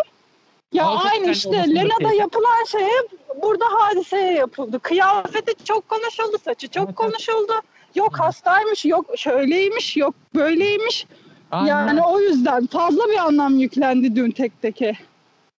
Ya 0.72 0.84
Avrupa 0.84 1.08
aynı 1.08 1.30
işte 1.30 1.74
Lena'da 1.74 2.14
yapılan 2.14 2.64
şeye 2.70 3.02
burada 3.42 3.64
hadiseye 3.78 4.32
yapıldı. 4.32 4.78
Kıyafeti 4.78 5.64
çok 5.64 5.88
konuşuldu, 5.88 6.36
saçı 6.44 6.68
çok 6.68 6.96
konuşuldu. 6.96 7.52
Yok 7.94 8.20
hastaymış, 8.20 8.84
yok 8.84 9.06
şöyleymiş, 9.16 9.96
yok 9.96 10.14
böyleymiş. 10.34 11.06
Aynen. 11.50 11.66
Yani 11.66 12.02
o 12.02 12.20
yüzden 12.20 12.66
fazla 12.66 13.08
bir 13.08 13.18
anlam 13.18 13.58
yüklendi 13.58 14.16
dün 14.16 14.30
tek 14.30 14.62
teke. 14.62 14.96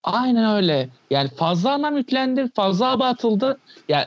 Aynen 0.05 0.57
öyle. 0.57 0.89
Yani 1.11 1.29
fazla 1.29 1.73
anlam 1.73 1.97
yüklendi, 1.97 2.51
fazla 2.55 2.91
abartıldı. 2.91 3.59
Yani 3.89 4.05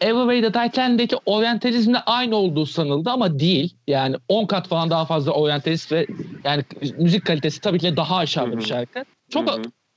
Everyway 0.00 0.40
the 0.40 0.52
Titanic'deki 0.52 1.16
oryantalizmle 1.26 1.98
aynı 1.98 2.36
olduğu 2.36 2.66
sanıldı 2.66 3.10
ama 3.10 3.38
değil. 3.38 3.74
Yani 3.86 4.16
10 4.28 4.46
kat 4.46 4.68
falan 4.68 4.90
daha 4.90 5.04
fazla 5.04 5.32
oryantalist 5.32 5.92
ve 5.92 6.06
yani 6.44 6.64
müzik 6.98 7.26
kalitesi 7.26 7.60
tabii 7.60 7.78
ki 7.78 7.96
daha 7.96 8.16
aşağıda 8.16 8.52
Hı 8.52 8.58
bir 8.58 8.64
şarkı. 8.64 9.04
Çok 9.30 9.48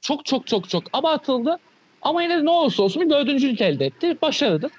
çok 0.02 0.26
çok 0.26 0.48
çok 0.48 0.70
çok 0.70 0.84
abartıldı. 0.94 1.58
Ama 2.02 2.24
yine 2.24 2.38
de 2.38 2.46
ne 2.46 2.50
olursa 2.50 2.84
olsun 2.84 3.02
bir 3.02 3.10
dördüncülük 3.10 3.62
elde 3.62 3.86
etti. 3.86 4.18
Başarılı. 4.22 4.70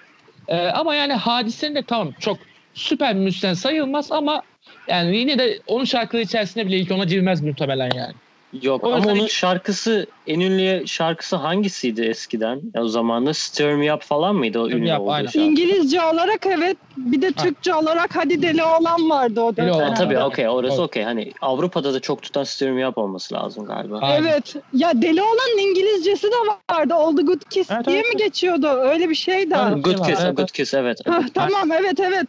Ee, 0.49 0.57
ama 0.57 0.95
yani 0.95 1.13
hadisenin 1.13 1.75
de 1.75 1.83
tamam 1.83 2.13
çok 2.21 2.39
süper 2.75 3.15
müzisyen 3.15 3.55
sayılmaz 3.55 4.13
ama 4.13 4.43
yani 4.89 5.17
yine 5.17 5.39
de 5.39 5.59
onun 5.67 5.85
şarkıları 5.85 6.25
içerisinde 6.25 6.67
bile 6.67 6.77
ilk 6.77 6.91
ona 6.91 7.05
girmez 7.05 7.43
muhtemelen 7.43 7.91
yani. 7.95 8.15
Yok 8.53 8.85
O 8.85 8.93
ama 8.93 9.07
onun 9.07 9.17
hiç- 9.17 9.33
şarkısı 9.33 10.07
en 10.27 10.41
ünlü 10.41 10.87
şarkısı 10.89 11.37
hangisiydi 11.37 12.03
eskiden? 12.03 12.61
Ya 12.75 12.83
o 12.83 12.89
zamanında 12.89 13.35
Stir 13.35 13.75
Me 13.75 13.95
Up 13.95 14.03
falan 14.03 14.37
mıydı 14.37 14.61
o 14.61 14.67
Stir 14.67 14.77
ünlü 14.77 14.93
Up, 14.95 15.01
olduğu 15.01 15.11
aynen. 15.11 15.27
şarkı? 15.27 15.39
İngilizce 15.39 16.03
olarak 16.03 16.47
evet, 16.47 16.77
bir 16.97 17.23
de 17.23 17.33
Türkçe 17.33 17.75
olarak 17.75 18.17
hadi 18.17 18.43
deli 18.43 18.65
olan 18.65 19.11
vardı 19.11 19.41
o 19.41 19.57
Deli 19.57 19.67
dönem. 19.67 19.75
Olan. 19.75 19.89
Ha, 19.89 19.95
tabii 19.95 20.19
okey 20.19 20.49
orası 20.49 20.75
Evet. 20.75 20.81
okey. 20.89 21.03
Hani 21.03 21.33
Avrupa'da 21.41 21.95
da 21.95 22.01
çok 22.01 22.23
tutan 22.23 22.45
Stir 22.45 22.71
Me 22.71 22.89
Up 22.89 22.99
olması 22.99 23.35
lazım 23.35 23.65
galiba. 23.67 23.99
Aynen. 23.99 24.23
Evet. 24.23 24.55
Ya 24.73 25.03
deli 25.03 25.23
olanın 25.23 25.59
İngilizcesi 25.59 26.27
de 26.27 26.37
vardı. 26.75 26.95
All 26.95 27.17
the 27.17 27.23
Good 27.23 27.41
Kiss 27.51 27.71
Evet, 27.71 27.87
diye 27.87 27.97
evet. 27.97 28.15
mi 28.15 28.19
geçiyordu? 28.25 28.67
Öyle 28.69 29.11
bir 29.11 29.15
şeydi. 29.15 29.55
Evet. 29.59 29.85
Good 29.85 30.07
Kiss, 30.07 30.21
Evet, 30.21 30.37
Good 30.37 30.49
Kiss 30.49 30.75
evet. 30.75 30.99
Hah, 31.07 31.23
tamam 31.35 31.73
evet 31.73 32.01
evet. 32.01 32.27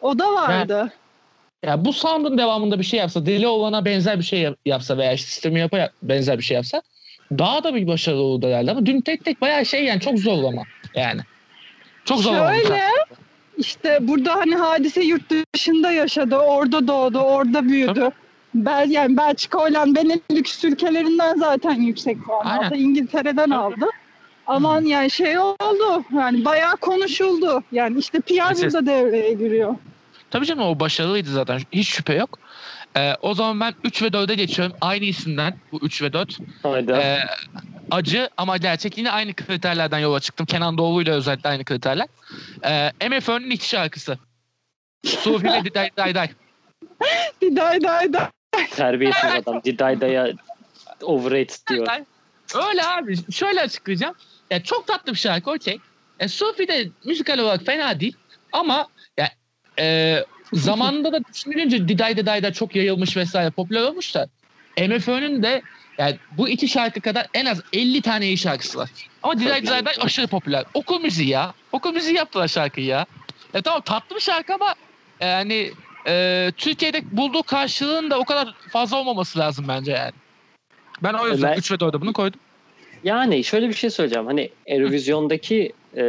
O 0.00 0.18
da 0.18 0.32
vardı. 0.32 0.92
Ya 1.62 1.84
bu 1.84 1.92
sound'un 1.92 2.38
devamında 2.38 2.78
bir 2.78 2.84
şey 2.84 2.98
yapsa, 3.00 3.26
deli 3.26 3.46
olana 3.46 3.84
benzer 3.84 4.18
bir 4.18 4.24
şey 4.24 4.40
yap- 4.40 4.58
yapsa 4.66 4.98
veya 4.98 5.12
işte 5.12 5.26
sistemi 5.30 5.60
yapa 5.60 5.90
benzer 6.02 6.38
bir 6.38 6.42
şey 6.42 6.54
yapsa 6.54 6.82
daha 7.38 7.64
da 7.64 7.74
bir 7.74 7.86
başarılı 7.86 8.22
olurdu 8.22 8.46
herhalde. 8.46 8.70
Ama 8.70 8.86
dün 8.86 9.00
tek 9.00 9.24
tek 9.24 9.40
bayağı 9.40 9.66
şey 9.66 9.84
yani 9.84 10.00
çok 10.00 10.18
zorlama 10.18 10.62
yani. 10.94 11.20
Çok 12.04 12.18
zorlama. 12.18 12.54
Şöyle 12.54 12.80
işte 13.58 13.98
burada 14.00 14.34
hani 14.34 14.54
hadise 14.54 15.02
yurt 15.02 15.22
dışında 15.54 15.90
yaşadı. 15.92 16.36
Orada 16.36 16.88
doğdu, 16.88 17.18
orada 17.18 17.64
büyüdü. 17.64 18.08
Bel, 18.54 18.90
yani 18.90 19.16
Belçika, 19.16 19.58
Hollanda, 19.58 20.00
Benelux 20.00 20.64
ülkelerinden 20.64 21.36
zaten 21.36 21.74
yüksek 21.74 22.24
puan 22.24 22.46
Aynen. 22.46 22.66
aldı. 22.66 22.76
İngiltere'den 22.76 23.50
Tabii. 23.50 23.54
aldı. 23.54 23.86
Ama 24.46 24.80
yani 24.84 25.10
şey 25.10 25.38
oldu. 25.38 26.04
Yani 26.14 26.44
bayağı 26.44 26.76
konuşuldu. 26.76 27.62
Yani 27.72 27.98
işte 27.98 28.20
PR 28.20 28.62
burada 28.62 28.86
devreye 28.86 29.32
giriyor. 29.32 29.74
Tabii 30.32 30.46
canım 30.46 30.62
o 30.62 30.80
başarılıydı 30.80 31.30
zaten. 31.30 31.60
Hiç 31.72 31.88
şüphe 31.88 32.14
yok. 32.14 32.38
Ee, 32.96 33.14
o 33.22 33.34
zaman 33.34 33.60
ben 33.60 33.74
3 33.84 34.02
ve 34.02 34.06
4'e 34.06 34.34
geçiyorum. 34.34 34.76
Aynı 34.80 35.04
isimden 35.04 35.56
bu 35.72 35.78
3 35.82 36.02
ve 36.02 36.12
4. 36.12 36.38
Haydi. 36.62 36.92
Ee, 36.92 37.18
acı 37.90 38.28
ama 38.36 38.56
gerçek 38.56 38.98
yine 38.98 39.10
aynı 39.10 39.34
kriterlerden 39.34 39.98
yola 39.98 40.20
çıktım. 40.20 40.46
Kenan 40.46 40.78
Doğulu 40.78 41.02
ile 41.02 41.10
özellikle 41.10 41.48
aynı 41.48 41.64
kriterler. 41.64 42.06
Ee, 42.64 43.08
MFÖ'nün 43.08 43.50
iki 43.50 43.68
şarkısı. 43.68 44.18
Sufi 45.06 45.46
ve 45.46 45.74
Day 45.74 45.90
Day 45.96 46.14
Day. 46.14 46.30
Day 47.42 47.82
day 47.82 48.12
day. 48.12 48.26
Terbiyesiz 48.70 49.24
adam. 49.24 49.62
Didayda'ya 49.64 50.28
overrated 51.02 51.68
diyor. 51.68 51.86
Day. 51.86 52.04
Öyle 52.68 52.86
abi. 52.86 53.32
Şöyle 53.32 53.60
açıklayacağım. 53.60 54.14
Ya 54.50 54.62
çok 54.62 54.86
tatlı 54.86 55.12
bir 55.12 55.18
şarkı 55.18 55.50
okey. 55.50 55.78
E, 56.20 56.28
Sufi 56.28 56.68
de 56.68 56.88
müzikal 57.04 57.38
olarak 57.38 57.62
fena 57.66 58.00
değil. 58.00 58.16
Ama 58.52 58.88
ya, 59.18 59.28
e, 59.78 60.18
zamanında 60.52 61.12
da 61.12 61.20
düşünülünce 61.32 61.88
Diday 61.88 62.16
Diday 62.16 62.42
da 62.42 62.52
çok 62.52 62.76
yayılmış 62.76 63.16
vesaire 63.16 63.50
popüler 63.50 63.82
olmuş 63.82 64.14
da 64.14 64.28
MFÖ'nün 64.78 65.42
de 65.42 65.62
yani 65.98 66.16
bu 66.38 66.48
iki 66.48 66.68
şarkı 66.68 67.00
kadar 67.00 67.26
en 67.34 67.46
az 67.46 67.62
50 67.72 68.02
tane 68.02 68.26
iyi 68.26 68.38
şarkısı 68.38 68.78
var. 68.78 68.90
Ama 69.22 69.40
Diday 69.40 69.62
Diday 69.62 69.84
Day 69.84 69.94
aşırı 70.00 70.26
popüler. 70.26 70.64
Okul 70.74 71.00
müziği 71.00 71.28
ya. 71.28 71.52
Okul 71.72 71.92
müziği 71.92 72.16
yaptılar 72.16 72.48
şarkıyı 72.48 72.86
ya. 72.86 73.06
Ya 73.54 73.62
tamam 73.62 73.80
tatlı 73.80 74.16
bir 74.16 74.20
şarkı 74.20 74.54
ama 74.54 74.74
yani 75.20 75.70
e, 76.06 76.52
Türkiye'de 76.56 77.16
bulduğu 77.16 77.42
karşılığın 77.42 78.10
da 78.10 78.18
o 78.18 78.24
kadar 78.24 78.54
fazla 78.72 78.96
olmaması 78.96 79.38
lazım 79.38 79.64
bence 79.68 79.92
yani. 79.92 80.12
Ben 81.02 81.14
o 81.14 81.28
yüzden 81.28 81.50
Ben- 81.50 81.58
3 81.58 81.72
ve 81.72 81.74
4'e 81.74 82.00
bunu 82.00 82.12
koydum. 82.12 82.40
Yani 83.04 83.44
şöyle 83.44 83.68
bir 83.68 83.74
şey 83.74 83.90
söyleyeceğim. 83.90 84.26
Hani 84.26 84.50
Eurovision'daki 84.66 85.72
e, 85.96 86.02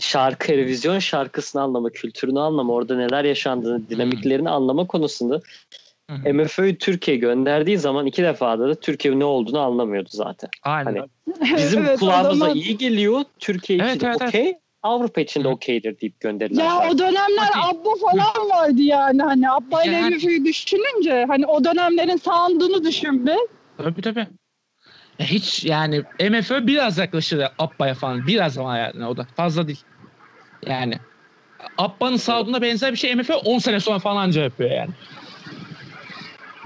şarkı, 0.00 0.52
Eurovision 0.52 0.98
şarkısını 0.98 1.62
anlama, 1.62 1.90
kültürünü 1.90 2.40
anlama, 2.40 2.72
orada 2.72 2.96
neler 2.96 3.24
yaşandığını, 3.24 3.88
dinamiklerini 3.88 4.50
anlama 4.50 4.86
konusunda 4.86 5.40
Hı 6.10 6.16
hı. 6.16 6.34
MFÖ'yü 6.34 6.78
Türkiye 6.78 7.16
gönderdiği 7.16 7.78
zaman 7.78 8.06
iki 8.06 8.22
defada 8.22 8.68
da 8.68 8.74
Türkiye 8.74 9.18
ne 9.18 9.24
olduğunu 9.24 9.58
anlamıyordu 9.60 10.08
zaten. 10.12 10.50
Aynen. 10.62 10.84
Hani 10.94 11.56
Bizim 11.56 11.84
Evet, 11.86 11.98
kulağımıza 12.00 12.34
zaman- 12.34 12.56
iyi 12.56 12.76
geliyor. 12.78 13.24
Türkiye 13.38 13.78
için 13.78 13.86
Evet, 13.86 14.02
evet, 14.04 14.16
evet. 14.20 14.28
okey. 14.28 14.54
Avrupa 14.82 15.20
için 15.20 15.44
de 15.44 15.48
okeydir 15.48 16.00
deyip 16.00 16.20
gönderilen 16.20 16.64
Ya 16.64 16.70
şarkı. 16.70 16.94
o 16.94 16.98
dönemler 16.98 17.48
Hadi. 17.52 17.76
Abba 17.78 17.90
falan 18.10 18.48
vardı 18.50 18.82
yani. 18.82 19.22
Hani 19.22 19.50
Abba 19.50 19.84
ile 19.84 19.92
Yani- 19.92 20.44
düşününce 20.44 21.24
hani 21.28 21.46
o 21.46 21.64
dönemlerin 21.64 22.16
sound'unu 22.16 22.84
düşün 22.84 23.26
be. 23.26 23.36
Tabii 23.78 24.02
tabii. 24.02 24.26
Ya 25.18 25.26
hiç 25.26 25.64
yani 25.64 26.02
MFÖ 26.30 26.66
biraz 26.66 26.98
yaklaşır 26.98 27.46
Abba'ya 27.58 27.94
falan. 27.94 28.26
Biraz 28.26 28.58
ama 28.58 28.78
yani 28.78 29.06
o 29.06 29.16
da 29.16 29.26
fazla 29.36 29.68
değil. 29.68 29.82
Yani 30.66 30.94
Abba'nın 31.78 32.16
sound'una 32.16 32.62
benzer 32.62 32.92
bir 32.92 32.96
şey 32.96 33.14
MFÖ 33.14 33.34
10 33.34 33.58
sene 33.58 33.80
sonra 33.80 33.98
falan 33.98 34.16
anca 34.16 34.42
yapıyor 34.42 34.70
yani. 34.70 34.90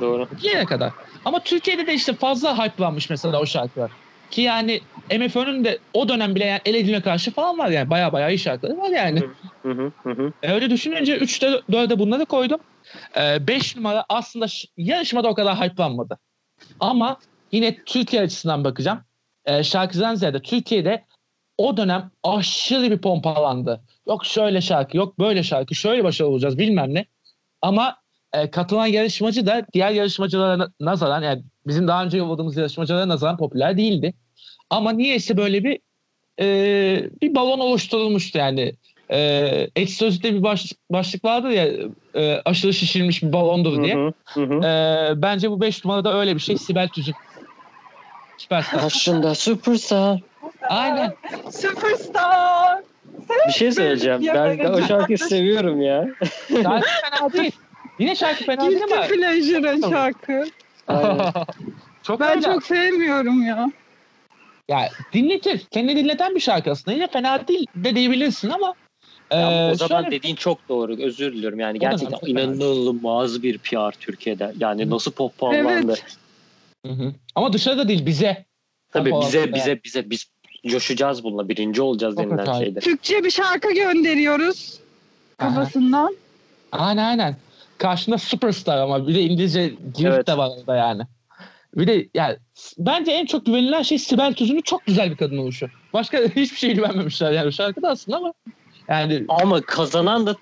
Doğru. 0.01 0.29
Yere 0.43 0.65
kadar. 0.65 0.93
Ama 1.25 1.41
Türkiye'de 1.41 1.87
de 1.87 1.95
işte 1.95 2.13
fazla 2.13 2.65
hype'lanmış 2.65 3.11
mesela 3.11 3.41
o 3.41 3.47
şarkılar. 3.47 3.91
Ki 4.31 4.41
yani 4.43 4.81
MFÖ'nün 5.19 5.65
de 5.65 5.79
o 5.93 6.09
dönem 6.09 6.35
bile 6.35 6.45
yani 6.45 6.61
el 6.65 6.75
edilme 6.75 7.01
karşı 7.01 7.31
falan 7.31 7.59
var 7.59 7.69
yani. 7.69 7.91
Baya 7.91 8.13
baya 8.13 8.29
iyi 8.31 8.39
şarkıları 8.39 8.79
var 8.79 8.91
yani. 8.91 9.23
Hı 9.63 9.73
hı, 9.73 9.93
hı 10.03 10.11
hı. 10.11 10.33
E, 10.43 10.53
Öyle 10.53 10.71
düşününce 10.71 11.19
3'te 11.19 11.47
4'e 11.71 11.99
bunları 11.99 12.27
koydum. 12.27 12.61
5 13.41 13.77
numara 13.77 14.05
aslında 14.09 14.47
yarışmada 14.77 15.29
o 15.29 15.35
kadar 15.35 15.61
hype'lanmadı. 15.61 16.19
Ama 16.81 17.19
yine 17.53 17.77
Türkiye 17.87 18.23
açısından 18.23 18.65
bakacağım. 18.65 19.01
E, 19.45 19.63
şarkıdan 19.63 20.15
ziyade 20.15 20.43
Türkiye'de 20.43 21.05
o 21.59 21.77
dönem 21.77 22.11
aşırı 22.23 22.91
bir 22.91 22.99
pompalandı. 22.99 23.81
Yok 24.09 24.27
şöyle 24.27 24.61
şarkı, 24.61 24.97
yok 24.97 25.19
böyle 25.19 25.43
şarkı, 25.43 25.75
şöyle 25.75 26.05
başarılı 26.05 26.33
olacağız 26.33 26.59
bilmem 26.59 26.95
ne. 26.95 27.05
Ama 27.63 27.97
e, 28.33 28.51
katılan 28.51 28.87
yarışmacı 28.87 29.47
da 29.47 29.67
diğer 29.73 29.91
yarışmacılara 29.91 30.59
na- 30.59 30.73
nazaran 30.81 31.23
yani 31.23 31.43
bizim 31.67 31.89
daha 31.89 32.05
önce 32.05 32.19
yolladığımız 32.19 32.57
yarışmacılara 32.57 33.09
nazaran 33.09 33.37
popüler 33.37 33.77
değildi. 33.77 34.15
Ama 34.71 34.93
niyeyse 34.93 35.37
böyle 35.37 35.65
bir 35.65 35.79
e, 36.41 37.11
bir 37.23 37.35
balon 37.35 37.59
oluşturulmuştu 37.61 38.39
yani. 38.39 38.73
E, 39.11 39.19
Ekşi 39.77 39.95
Sözlük'te 39.95 40.35
bir 40.35 40.43
baş, 40.43 40.73
başlık 40.91 41.25
vardı 41.25 41.53
ya 41.53 41.69
e, 42.15 42.43
aşırı 42.45 42.75
şişirilmiş 42.75 43.23
bir 43.23 43.33
balondur 43.33 43.85
diye. 43.85 43.95
Hı, 43.95 44.13
hı 44.25 44.41
hı. 44.45 44.67
E, 44.67 45.23
bence 45.23 45.51
bu 45.51 45.61
5 45.61 45.85
numarada 45.85 46.19
öyle 46.19 46.35
bir 46.35 46.41
şey. 46.41 46.59
Sibel 46.59 46.89
Tüzün. 46.89 47.15
Süperstar. 48.39 48.81
Karşında 48.81 49.35
superstar. 49.35 50.21
Aynen. 50.63 51.15
Superstar. 51.53 52.83
Bir 53.49 53.53
şey 53.53 53.73
söyleyeceğim. 53.73 54.21
Ben 54.35 54.59
böyle 54.59 54.69
o 54.69 54.83
şarkıyı 54.83 55.19
seviyorum 55.19 55.81
ya. 55.83 56.09
Şarkı 56.63 56.89
fena 57.11 57.33
değil. 57.33 57.53
Yine 57.99 58.17
şarkı 58.17 58.45
fena 58.45 58.61
değil 58.71 58.79
Guilty 58.79 58.95
ama. 58.95 59.07
Pleasure'ın 59.07 59.91
şarkı. 59.91 60.45
Aynen. 60.89 61.33
çok 62.03 62.21
Ben 62.21 62.41
çok 62.41 62.63
sevmiyorum 62.65 63.43
ya. 63.47 63.73
Ya 64.69 64.89
dinletir. 65.13 65.63
Kendini 65.71 65.97
dinleten 66.05 66.35
bir 66.35 66.41
şarkı 66.41 66.71
aslında. 66.71 66.95
Yine 66.95 67.07
fena 67.09 67.49
değil 67.49 67.67
de 67.75 67.95
diyebilirsin 67.95 68.51
ama 68.51 68.75
Ya 69.31 69.69
e, 69.69 69.71
o 69.73 69.75
zaman 69.75 70.03
şöyle- 70.03 70.17
dediğin 70.17 70.37
çok 70.37 70.69
doğru. 70.69 70.97
Özür 71.03 71.33
diliyorum. 71.33 71.61
Yani 71.61 71.77
O 71.77 71.81
gerçekten 71.81 72.19
inanılmaz 72.27 73.43
bir 73.43 73.59
PR 73.59 73.93
Türkiye'de. 74.01 74.53
Yani 74.61 74.91
nasıl 74.91 75.13
pohpohlandı. 75.13 75.69
Evet. 75.71 76.05
Hı 76.87 76.93
hı. 76.93 77.13
Ama 77.35 77.53
dışarıda 77.53 77.89
değil 77.89 78.07
bize. 78.07 78.45
Tabii 78.93 79.11
Pohpohlandı 79.11 79.27
bize 79.35 79.41
yani. 79.41 79.55
bize 79.55 79.81
bize 79.85 80.11
biz 80.11 80.25
coşacağız 80.67 81.25
bununla. 81.25 81.49
Birinci 81.49 81.83
olacağız 81.83 82.15
Çok 82.17 82.25
denilen 82.25 82.39
acayip. 82.43 82.65
şeyde. 82.65 82.81
Türkçe 82.81 83.25
bir 83.25 83.31
şarkı 83.31 83.73
gönderiyoruz 83.75 84.81
Aha. 85.39 85.49
kafasından. 85.55 86.17
Aynen 86.73 87.05
aynen. 87.09 87.37
Karşında 87.79 88.19
superstar 88.19 88.79
ama 88.79 89.09
bir 89.09 89.15
de 89.15 89.21
İngilizce 89.21 89.69
girit 89.69 90.01
Evet. 90.15 90.27
de 90.27 90.37
var 90.39 90.51
orada 90.61 90.77
yani. 90.77 91.03
Bir 91.77 91.87
de 91.87 92.09
yani 92.15 92.37
bence 92.79 93.11
en 93.13 93.27
çok 93.27 93.47
güvenilen 93.47 93.83
şey 93.83 93.99
Sibel 93.99 94.35
Tuzun'un 94.35 94.61
çok 94.61 94.87
güzel 94.87 95.11
bir 95.11 95.17
kadın 95.17 95.39
oluşu. 95.39 95.69
Başka 95.93 96.19
hiçbir 96.37 96.57
şey 96.59 96.75
güvenmemişler 96.75 97.33
yani 97.33 97.53
şarkıda 97.53 97.89
aslında 97.89 98.17
ama 98.17 98.33
yani 98.89 99.25
Ama 99.29 99.61
kazanan 99.61 100.27
da 100.27 100.37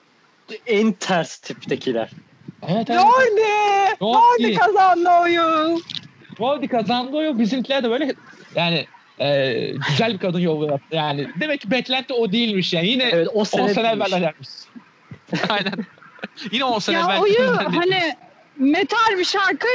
en 0.66 0.92
ters 0.92 1.38
tiptekiler. 1.38 2.11
evet 2.68 2.90
evet. 2.90 3.00
Lordi! 3.00 4.02
Lordi 4.02 4.42
Lordi. 4.44 4.54
kazandı 4.54 5.09
oyun. 5.22 5.83
Lordi 6.40 6.68
kazandı 6.68 7.16
o. 7.16 7.38
Bizimkiler 7.38 7.85
de 7.85 7.90
böyle 7.90 8.14
yani 8.55 8.87
e, 9.20 9.55
güzel 9.88 10.12
bir 10.12 10.18
kadın 10.18 10.38
yolu 10.38 10.66
yaptı. 10.66 10.97
Yani 10.97 11.29
demek 11.40 11.61
ki 11.61 11.70
beklenti 11.70 12.14
o 12.14 12.33
değilmiş 12.33 12.73
yani. 12.73 12.88
Yine 12.88 13.05
Evet 13.05 13.29
o 13.35 13.40
10 13.40 13.44
sene, 13.44 13.75
sene 13.75 13.88
değilmiş. 13.90 14.12
evvel. 14.12 14.33
Aynen. 15.49 15.73
Yine 16.53 16.64
10 16.64 16.79
sene 16.79 16.97
Ya 16.97 17.05
evvel. 17.05 17.20
oyu 17.20 17.57
hani 17.57 18.12
metal 18.59 19.18
bir 19.18 19.25
şarkı 19.25 19.66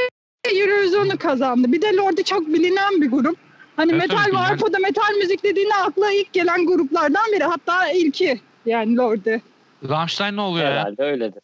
Eurovision'u 0.56 1.18
kazandı. 1.18 1.72
Bir 1.72 1.82
de 1.82 1.94
Lordi 1.96 2.24
çok 2.24 2.48
bilinen 2.48 3.02
bir 3.02 3.12
grup. 3.12 3.38
Hani 3.76 3.92
Evet, 3.92 4.02
metal 4.10 4.32
ve. 4.34 4.38
Avrupa'da 4.38 4.78
metal 4.80 5.14
müzik 5.18 5.44
dediğinde 5.44 5.76
akla 5.76 6.12
ilk 6.12 6.34
gelen 6.34 6.66
gruplardan 6.66 7.24
biri. 7.36 7.44
Hatta 7.44 7.92
ilki 7.92 8.40
yani 8.66 8.96
Lordi. 8.98 9.42
Rammstein 9.90 10.36
ne 10.36 10.42
oluyor 10.42 10.66
ya? 10.66 10.72
Herhalde 10.72 11.04
öyledir. 11.04 11.44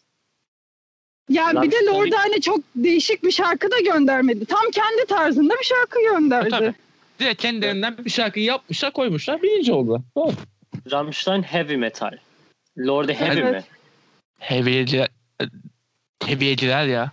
Yani 1.29 1.61
bir 1.61 1.71
de 1.71 1.75
Lordi 1.85 2.15
hani 2.15 2.41
çok 2.41 2.59
değişik 2.75 3.23
bir 3.23 3.31
şarkı 3.31 3.71
da 3.71 3.79
göndermedi. 3.79 4.45
Tam 4.45 4.71
kendi 4.73 5.05
tarzında 5.07 5.53
bir 5.59 5.63
şarkı 5.65 5.99
E, 5.99 6.03
gönderdi. 6.03 6.49
tabii. 6.49 6.73
Direkt 7.19 7.41
kendilerinden 7.41 7.97
bir 8.05 8.09
şarkıyı 8.09 8.45
yapmışlar 8.45 8.91
koymuşlar 8.93 9.41
birinci 9.41 9.73
oldu. 9.73 10.03
Doğru. 10.17 10.31
Rammstein 10.91 11.43
heavy 11.43 11.75
metal. 11.77 12.11
Lorde 12.77 13.13
heavy 13.19 13.39
Evet. 13.39 13.53
mi? 13.53 13.63
Heaviyeciler, 14.39 15.07
heaviyeciler 16.25 16.85
ya 16.85 17.11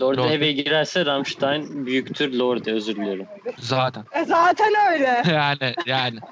Lorde 0.00 0.20
Lorde. 0.20 0.30
heavy'ye 0.30 0.52
girerse 0.52 1.06
Rammstein 1.06 1.86
büyüktür 1.86 2.32
Lorde 2.32 2.72
özür 2.72 2.96
diliyorum. 2.96 3.26
zaten. 3.58 4.04
E 4.12 4.24
zaten 4.24 4.72
öyle. 4.92 5.22
yani 5.34 5.74
yani. 5.86 6.18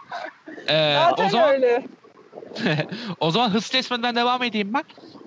Ee, 0.69 0.95
Zaten 0.95 1.27
o 1.27 1.29
zaman 1.29 1.51
öyle. 1.51 1.83
o 3.21 3.31
zaman 3.31 3.51
hız 3.51 3.69
kesmeden 3.69 4.17
devam 4.17 4.43
edeyim 4.43 4.75
ben. 4.75 4.85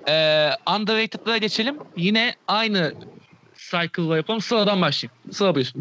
Ee, 0.07 0.49
underrated'lara 0.77 1.37
geçelim. 1.37 1.77
Yine 1.95 2.35
aynı 2.47 2.93
cycle'la 3.55 4.17
yapalım. 4.17 4.41
Sıradan 4.41 4.81
başlayayım. 4.81 5.17
Sıra 5.31 5.55
bir. 5.55 5.73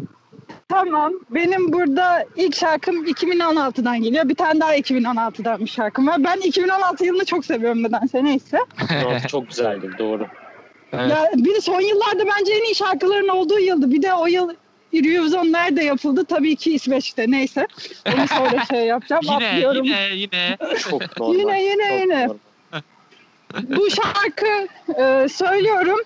Tamam. 0.69 1.13
Benim 1.29 1.73
burada 1.73 2.25
ilk 2.35 2.55
şarkım 2.55 3.05
2016'dan 3.05 4.01
geliyor. 4.01 4.29
Bir 4.29 4.35
tane 4.35 4.59
daha 4.59 4.75
2016'dan 4.75 5.59
bir 5.59 5.69
şarkım 5.69 6.07
var. 6.07 6.23
Ben 6.23 6.37
2016 6.37 7.05
yılını 7.05 7.25
çok 7.25 7.45
seviyorum 7.45 7.83
nedense 7.83 8.23
neyse. 8.23 8.59
Lorde 9.03 9.27
çok 9.27 9.49
güzeldi 9.49 9.89
doğru. 9.97 10.27
Evet. 10.93 11.09
Ya 11.11 11.25
bir 11.35 11.55
de 11.55 11.61
son 11.61 11.81
yıllarda 11.81 12.23
bence 12.39 12.53
en 12.53 12.63
iyi 12.63 12.75
şarkıların 12.75 13.27
olduğu 13.27 13.59
yıldı. 13.59 13.91
Bir 13.91 14.01
de 14.01 14.13
o 14.13 14.27
yıl 14.27 14.49
Eurovision 14.93 15.51
nerede 15.51 15.83
yapıldı? 15.83 16.25
Tabii 16.25 16.55
ki 16.55 16.73
İsveç'te. 16.73 17.25
Neyse. 17.31 17.67
Onu 18.07 18.27
sonra 18.27 18.65
şey 18.69 18.85
yapacağım. 18.85 19.21
Yine 19.23 19.47
atlıyorum. 19.47 19.83
yine 19.83 20.09
yine. 20.15 20.57
Çok 20.79 21.19
normal. 21.19 21.39
Yine, 21.39 21.63
yine, 21.63 21.89
çok 21.89 22.01
yine. 22.01 22.27
normal. 22.27 22.37
Bu 23.63 23.87
şarkı 23.89 24.67
e, 25.01 25.27
söylüyorum. 25.29 25.99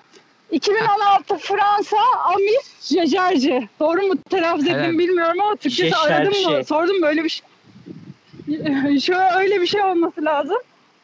2016 0.52 1.38
Fransa 1.38 1.98
Amis 2.26 2.82
Jejerci. 2.94 3.70
Doğru 3.80 4.02
mu 4.02 4.14
telaffuz 4.30 4.68
ettim 4.68 4.80
Evet. 4.80 5.00
bilmiyorum 5.00 5.42
ama 5.42 5.56
Türkçesi 5.56 5.96
aradım 5.96 6.52
mı? 6.52 6.64
Sordum 6.66 7.02
böyle 7.02 7.24
bir 7.24 7.30
şey. 7.30 7.46
Şöyle 9.00 9.36
öyle 9.38 9.62
bir 9.62 9.68
şey 9.68 9.82
olması 9.82 10.26
lazım. 10.26 10.58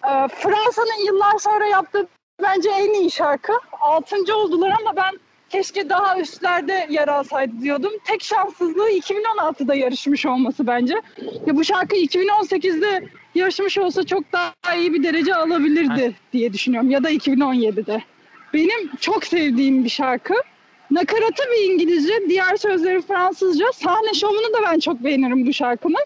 E, 0.03 0.11
Fransa'nın 0.27 1.05
yıllar 1.05 1.39
sonra 1.39 1.65
yaptığı 1.65 2.07
bence 2.43 2.69
en 2.69 2.93
iyi 2.93 3.11
şarkı. 3.11 3.53
Altıncı 3.81 4.35
oldular 4.35 4.73
ama 4.79 4.95
ben 4.95 5.19
keşke 5.51 5.89
daha 5.89 6.19
üstlerde 6.19 6.87
yer 6.89 7.07
alsaydı 7.07 7.61
diyordum. 7.61 7.91
Tek 8.05 8.23
şanssızlığı 8.23 8.89
2016'da 8.89 9.75
yarışmış 9.75 10.25
olması 10.25 10.67
bence. 10.67 10.93
Ya 11.45 11.55
bu 11.55 11.63
şarkı 11.63 11.95
2018'de 11.95 13.03
yarışmış 13.35 13.77
olsa 13.77 14.05
çok 14.05 14.23
daha 14.33 14.75
iyi 14.75 14.93
bir 14.93 15.03
derece 15.03 15.35
alabilirdi 15.35 16.15
diye 16.33 16.53
düşünüyorum. 16.53 16.89
Ya 16.89 17.03
da 17.03 17.11
2017'de. 17.11 18.03
Benim 18.53 18.95
çok 18.99 19.25
sevdiğim 19.25 19.83
bir 19.83 19.89
şarkı. 19.89 20.33
Nakaratı 20.91 21.43
bir 21.51 21.73
İngilizce, 21.73 22.13
diğer 22.29 22.55
sözleri 22.57 23.01
Fransızca. 23.01 23.65
Sahne 23.73 24.13
şovunu 24.13 24.53
da 24.53 24.57
ben 24.71 24.79
çok 24.79 25.03
beğenirim 25.03 25.47
bu 25.47 25.53
şarkının. 25.53 26.05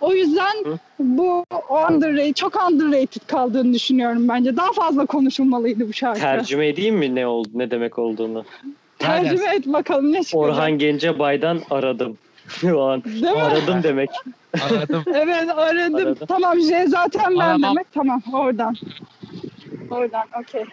O 0.00 0.14
yüzden 0.14 0.64
Hı. 0.64 0.78
bu 0.98 1.44
underrated, 1.90 2.34
çok 2.34 2.68
underrated 2.70 3.22
kaldığını 3.26 3.74
düşünüyorum 3.74 4.28
bence. 4.28 4.56
Daha 4.56 4.72
fazla 4.72 5.06
konuşulmalıydı 5.06 5.88
bu 5.88 5.92
şarkı. 5.92 6.20
Tercüme 6.20 6.68
edeyim 6.68 6.96
mi 6.96 7.14
ne 7.14 7.26
oldu 7.26 7.48
ne 7.54 7.70
demek 7.70 7.98
olduğunu? 7.98 8.44
Tercüme 9.02 9.54
et 9.54 9.66
bakalım 9.66 10.12
ne 10.12 10.24
çıkacak. 10.24 10.34
Orhan 10.34 10.78
Gencebay'dan 10.78 11.62
aradım. 11.70 12.18
Şu 12.48 12.82
an 12.82 13.04
Değil 13.04 13.22
mi? 13.22 13.42
aradım 13.42 13.82
demek. 13.82 14.10
Anladım. 14.62 15.04
Evet 15.14 15.48
aradım. 15.56 15.94
Aradım. 15.94 16.26
Tamam 16.28 16.60
J 16.60 16.86
zaten 16.86 17.34
ben 17.34 17.40
Aramam. 17.40 17.62
demek. 17.62 17.92
Tamam 17.92 18.22
oradan. 18.32 18.74
Oradan 19.90 20.22
okey. 20.40 20.64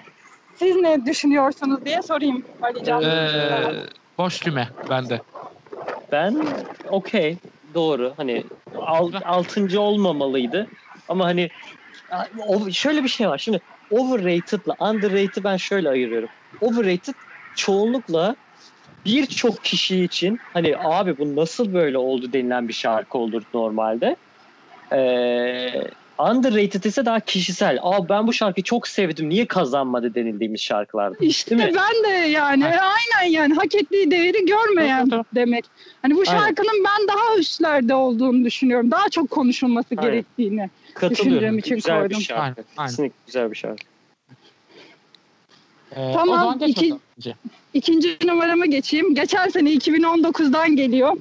Siz 0.56 0.76
ne 0.76 1.06
düşünüyorsunuz 1.06 1.86
diye 1.86 2.02
sorayım 2.02 2.46
Ali 2.62 2.84
Can. 2.86 3.04
Ee, 3.04 3.74
boş 4.18 4.46
düğme 4.46 4.68
bende. 4.90 5.22
Ben 6.12 6.36
okey 6.90 7.38
doğru 7.74 8.14
hani 8.18 8.44
al, 8.74 9.12
altıncı 9.24 9.82
olmamalıydı 9.82 10.70
ama 11.08 11.26
hani 11.26 11.50
o, 12.38 12.70
şöyle 12.72 13.04
bir 13.04 13.10
şey 13.10 13.30
var 13.30 13.38
şimdi 13.38 13.62
overrated'la 13.90 14.76
underrated 14.80 15.44
ben 15.44 15.58
şöyle 15.58 15.90
ayırıyorum. 15.90 16.30
Overrated 16.62 17.14
çoğunlukla 17.56 18.36
birçok 19.06 19.64
kişi 19.64 20.04
için 20.04 20.40
hani 20.54 20.78
abi 20.78 21.18
bu 21.18 21.36
nasıl 21.36 21.74
böyle 21.74 21.98
oldu 21.98 22.34
denilen 22.34 22.68
bir 22.68 22.74
şarkı 22.74 23.18
olur 23.18 23.44
normalde. 23.54 24.16
Ee, 24.94 25.72
underrated 26.20 26.84
ise 26.84 27.06
daha 27.06 27.20
kişisel. 27.20 27.80
Aa 27.82 28.10
ben 28.10 28.28
bu 28.28 28.34
şarkıyı 28.34 28.64
çok 28.64 28.88
sevdim 28.88 29.30
niye 29.30 29.46
kazanmadı 29.46 30.16
denildiğimiz 30.16 30.62
şarkılardı. 30.62 31.18
İşte 31.22 31.58
Değil 31.58 31.72
mi? 31.72 31.78
ben 31.78 32.12
de 32.12 32.28
yani 32.28 32.64
e, 32.64 32.68
aynen 32.68 33.32
yani 33.32 33.54
hak 33.54 33.76
ettiği 33.76 34.12
değeri 34.12 34.46
görmeyen 34.46 35.10
demek. 35.36 35.66
Hani 36.02 36.16
bu 36.16 36.24
Aynen. 36.28 36.40
şarkının 36.40 36.84
ben 36.86 37.08
daha 37.08 37.38
üstlerde 37.38 37.96
olduğunu 37.96 38.46
düşünüyorum. 38.46 38.92
Daha 38.92 39.10
çok 39.10 39.30
konuşulması 39.30 39.88
Aynen. 39.98 40.12
gerektiğini. 40.12 40.70
Katılıyorum. 40.94 41.36
Düşündüğüm 41.38 41.58
için 41.58 41.76
güzel 41.76 42.00
koydum. 42.00 42.20
bir 42.20 42.24
şarkı. 42.24 42.42
Aynen, 42.42 42.56
aynen. 42.78 42.90
Kesinlikle 42.90 43.18
güzel 43.26 43.52
bir 43.52 43.56
şarkı. 43.56 43.84
Ee, 45.96 46.12
Tamam, 46.14 46.60
iki-. 46.68 46.96
İkinci 47.74 48.18
numarama 48.26 48.66
geçeyim. 48.66 49.16
Geçen 49.16 49.48
sene 49.50 49.70
2019'dan 49.74 50.76
geliyor. 50.76 51.18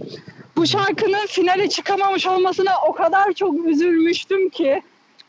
Bu 0.57 0.67
şarkının 0.67 1.27
finale 1.27 1.69
çıkamamış 1.69 2.27
olmasına 2.27 2.71
o 2.89 2.93
kadar 2.93 3.33
çok 3.33 3.67
üzülmüştüm 3.67 4.49
ki. 4.49 4.83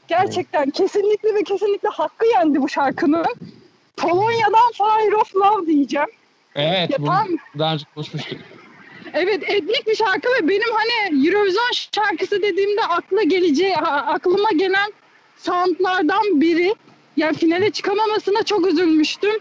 Gerçekten 0.08 0.70
kesinlikle 0.70 1.34
ve 1.36 1.44
kesinlikle 1.44 1.90
hakkı 1.90 2.26
yendi 2.26 2.62
bu 2.62 2.70
şarkının. 2.70 3.26
Polonya'dan 3.98 4.72
Fire 4.74 5.16
of 5.16 5.36
Love 5.36 5.68
diyeceğim. 5.68 6.08
Evet 6.56 6.90
Ya 6.90 6.98
tam 7.06 7.28
daha 7.60 7.74
önce 7.74 7.86
konuşmuştuk. 7.96 8.40
Evet 9.14 9.44
etnik 9.50 9.88
bir 9.88 9.96
şarkı 9.96 10.28
ve 10.30 10.48
benim 10.48 10.74
hani 10.74 11.28
Eurovision 11.28 11.72
şarkısı 11.96 12.42
dediğimde 12.42 12.82
akla 12.84 13.24
geleceği, 13.24 13.78
aklıma 13.78 14.50
gelen 14.52 14.92
soundlardan 15.38 16.42
biri. 16.42 16.76
Yani 17.20 17.38
finale 17.38 17.72
çıkamamasına 17.72 18.44
çok 18.44 18.68
üzülmüştüm. 18.68 19.36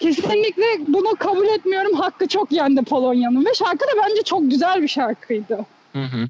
Kesinlikle 0.00 0.64
bunu 0.88 1.16
kabul 1.18 1.46
etmiyorum. 1.46 1.92
Hakkı 1.92 2.28
çok 2.28 2.52
yendi 2.52 2.82
Polonya'nın 2.82 3.44
ve 3.44 3.54
şarkı 3.54 3.80
da 3.80 3.90
bence 4.02 4.22
çok 4.22 4.50
güzel 4.50 4.82
bir 4.82 4.88
şarkıydı. 4.88 5.66
Hı 5.92 6.02
hı. 6.02 6.28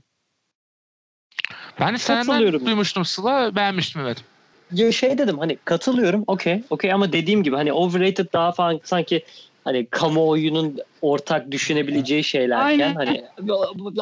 Ben 1.80 1.94
de 1.94 1.98
senden 1.98 2.52
duymuştum 2.66 3.04
Sıla 3.04 3.56
beğenmiştim 3.56 4.02
evet. 4.02 4.24
Ya 4.72 4.92
şey 4.92 5.18
dedim 5.18 5.38
hani 5.38 5.56
katılıyorum 5.64 6.24
okey 6.26 6.62
okey 6.70 6.92
ama 6.92 7.12
dediğim 7.12 7.42
gibi 7.42 7.56
hani 7.56 7.72
overrated 7.72 8.26
daha 8.32 8.52
falan 8.52 8.80
sanki 8.84 9.24
hani 9.64 9.86
kamuoyunun 9.86 10.78
ortak 11.02 11.50
düşünebileceği 11.50 12.24
şeylerken 12.24 12.64
Aynen. 12.64 12.94
hani 12.94 13.24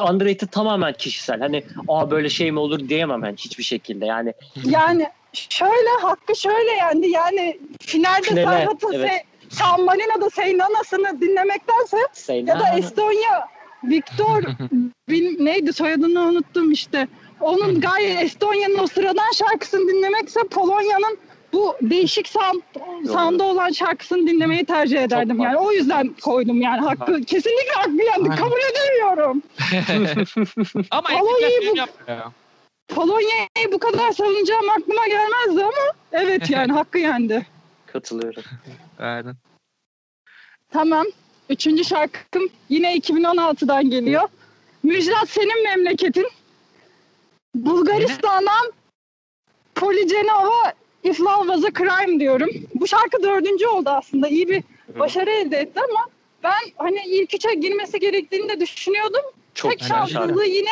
underrated 0.09 0.47
tamamen 0.47 0.93
kişisel 0.93 1.39
hani 1.39 1.63
aa 1.87 2.11
böyle 2.11 2.29
şey 2.29 2.51
mi 2.51 2.59
olur 2.59 2.89
diyemem 2.89 3.21
ben 3.21 3.35
hiçbir 3.35 3.63
şekilde 3.63 4.05
yani 4.05 4.33
Yani 4.65 5.07
şöyle 5.33 5.89
Hakkı 6.01 6.35
şöyle 6.35 6.71
yendi. 6.71 7.09
Yani 7.09 7.59
finalde 7.81 8.21
Finale, 8.21 8.45
Serhat'ın 8.45 8.93
evet. 8.93 9.11
Se- 9.11 9.23
San 9.55 9.81
Marino'da 9.81 10.29
Seynana'sını 10.29 11.21
dinlemektense 11.21 11.97
Say 12.13 12.43
Ya 12.45 12.59
da 12.59 12.77
Estonya 12.77 13.47
Viktor 13.83 14.43
bil, 15.09 15.39
neydi 15.43 15.73
soyadını 15.73 16.21
unuttum 16.21 16.71
işte. 16.71 17.07
Onun 17.41 17.81
gayet 17.81 18.21
Estonya'nın 18.23 18.77
o 18.77 18.87
sıradan 18.87 19.31
şarkısını 19.35 19.87
dinlemekse 19.87 20.39
Polonya'nın 20.51 21.17
bu 21.53 21.75
değişik 21.81 22.27
sound, 22.27 22.61
sound'da 23.07 23.43
olan 23.43 23.69
şarkısını 23.71 24.27
dinlemeyi 24.27 24.65
tercih 24.65 25.01
ederdim. 25.03 25.39
Yani 25.39 25.57
o 25.57 25.71
yüzden 25.71 26.15
koydum 26.23 26.61
yani 26.61 26.81
hakkı. 26.81 27.21
Kesinlikle 27.21 27.71
hakkı 27.75 27.91
yendi. 27.91 28.29
Aynen. 28.29 28.35
Kabul 28.35 28.57
edemiyorum. 28.71 29.41
Ama 30.91 31.09
eksikler 31.11 31.73
bu- 31.73 31.77
yapmıyor 31.77 32.17
ya. 32.19 32.31
Polonya'yı 32.89 33.71
bu 33.71 33.79
kadar 33.79 34.11
savunacağım 34.11 34.69
aklıma 34.69 35.07
gelmezdi 35.07 35.63
ama 35.63 35.93
evet 36.11 36.49
yani 36.55 36.71
hakkı 36.71 36.97
yendi. 36.97 37.45
katılıyorum. 37.87 38.43
Aynen. 38.99 39.35
Tamam. 40.71 41.05
Üçüncü 41.49 41.85
şarkım 41.85 42.49
yine 42.69 42.97
2016'dan 42.97 43.89
geliyor. 43.89 44.29
Müjdat 44.83 45.29
senin 45.29 45.63
memleketin. 45.63 46.27
Bulgaristan'dan 47.55 48.73
Poligenova 49.75 50.73
If 51.03 51.21
Love 51.21 51.53
Was 51.53 51.63
a 51.63 51.71
Crime 51.77 52.19
diyorum. 52.19 52.49
Bu 52.75 52.87
şarkı 52.87 53.23
dördüncü 53.23 53.67
oldu 53.67 53.89
aslında. 53.89 54.27
İyi 54.27 54.49
bir 54.49 54.63
başarı 54.99 55.29
elde 55.31 55.57
etti 55.57 55.79
ama 55.89 56.05
ben 56.43 56.71
hani 56.77 57.01
ilk 57.05 57.33
üçe 57.33 57.53
girmesi 57.53 57.99
gerektiğini 57.99 58.49
de 58.49 58.59
düşünüyordum. 58.59 59.21
Çok 59.59 59.71
tek 59.71 59.83
şanssızlığı 59.83 60.19
şarkı. 60.19 60.43
yine 60.45 60.69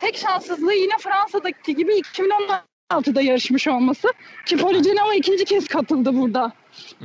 tek 0.00 0.16
şanssızlığı 0.16 0.74
yine 0.74 0.98
Fransa'daki 0.98 1.76
gibi 1.76 1.92
2016'da 1.92 3.20
yarışmış 3.22 3.68
olması. 3.68 4.08
Ki 4.46 4.56
Poligenova 4.56 5.14
ikinci 5.14 5.44
kez 5.44 5.68
katıldı 5.68 6.16
burada 6.16 6.52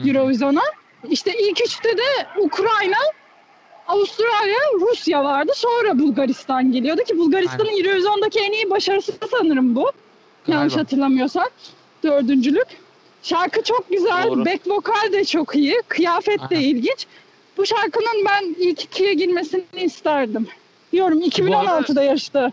Eurovision'a. 0.06 0.62
İşte 1.10 1.32
ilk 1.40 1.62
üçte 1.62 1.98
de 1.98 2.04
Ukrayna, 2.40 2.98
Avustralya, 3.88 4.60
Rusya 4.82 5.24
vardı. 5.24 5.52
Sonra 5.56 6.00
Bulgaristan 6.00 6.72
geliyordu 6.72 7.04
ki 7.04 7.18
Bulgaristan'ın 7.18 7.84
Eurovision'daki 7.84 8.40
en 8.40 8.52
iyi 8.52 8.70
başarısı 8.70 9.14
sanırım 9.32 9.76
bu. 9.76 9.92
Yanlış 10.48 10.74
Galiba. 10.74 10.82
hatırlamıyorsam. 10.82 11.48
Dördüncülük. 12.04 12.68
Şarkı 13.24 13.64
çok 13.64 13.90
güzel. 13.90 14.28
Doğru. 14.28 14.46
Back 14.46 14.68
vokal 14.68 15.12
de 15.12 15.26
çok 15.26 15.56
iyi. 15.56 15.82
Kıyafet 15.88 16.40
de 16.40 16.46
Aynen. 16.50 16.62
ilginç. 16.62 17.08
Bu 17.58 17.66
şarkının 17.66 18.26
ben 18.26 18.56
ilk 18.60 18.84
ikiye 18.84 19.14
girmesini 19.14 19.64
isterdim. 19.76 20.48
Diyorum 20.92 21.22
2016'da 21.22 22.04
yarıştı. 22.04 22.52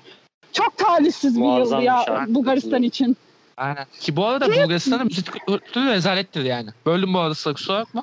Çok 0.52 0.76
talihsiz 0.76 1.36
bir 1.36 1.58
yıl 1.58 1.80
ya 1.80 2.02
şarkı. 2.06 2.34
Bulgaristan 2.34 2.82
için. 2.82 3.16
Aynen. 3.56 3.86
Ki 4.00 4.16
bu 4.16 4.26
arada 4.26 4.48
Bulgaristan'ın 4.48 5.04
müzik 5.04 5.26
kültürü 5.46 5.86
rezalettir 5.86 6.44
yani. 6.44 6.70
Böldüm 6.86 7.14
bu 7.14 7.18
arada 7.18 7.52
kusura 7.52 7.80
bakma. 7.80 8.02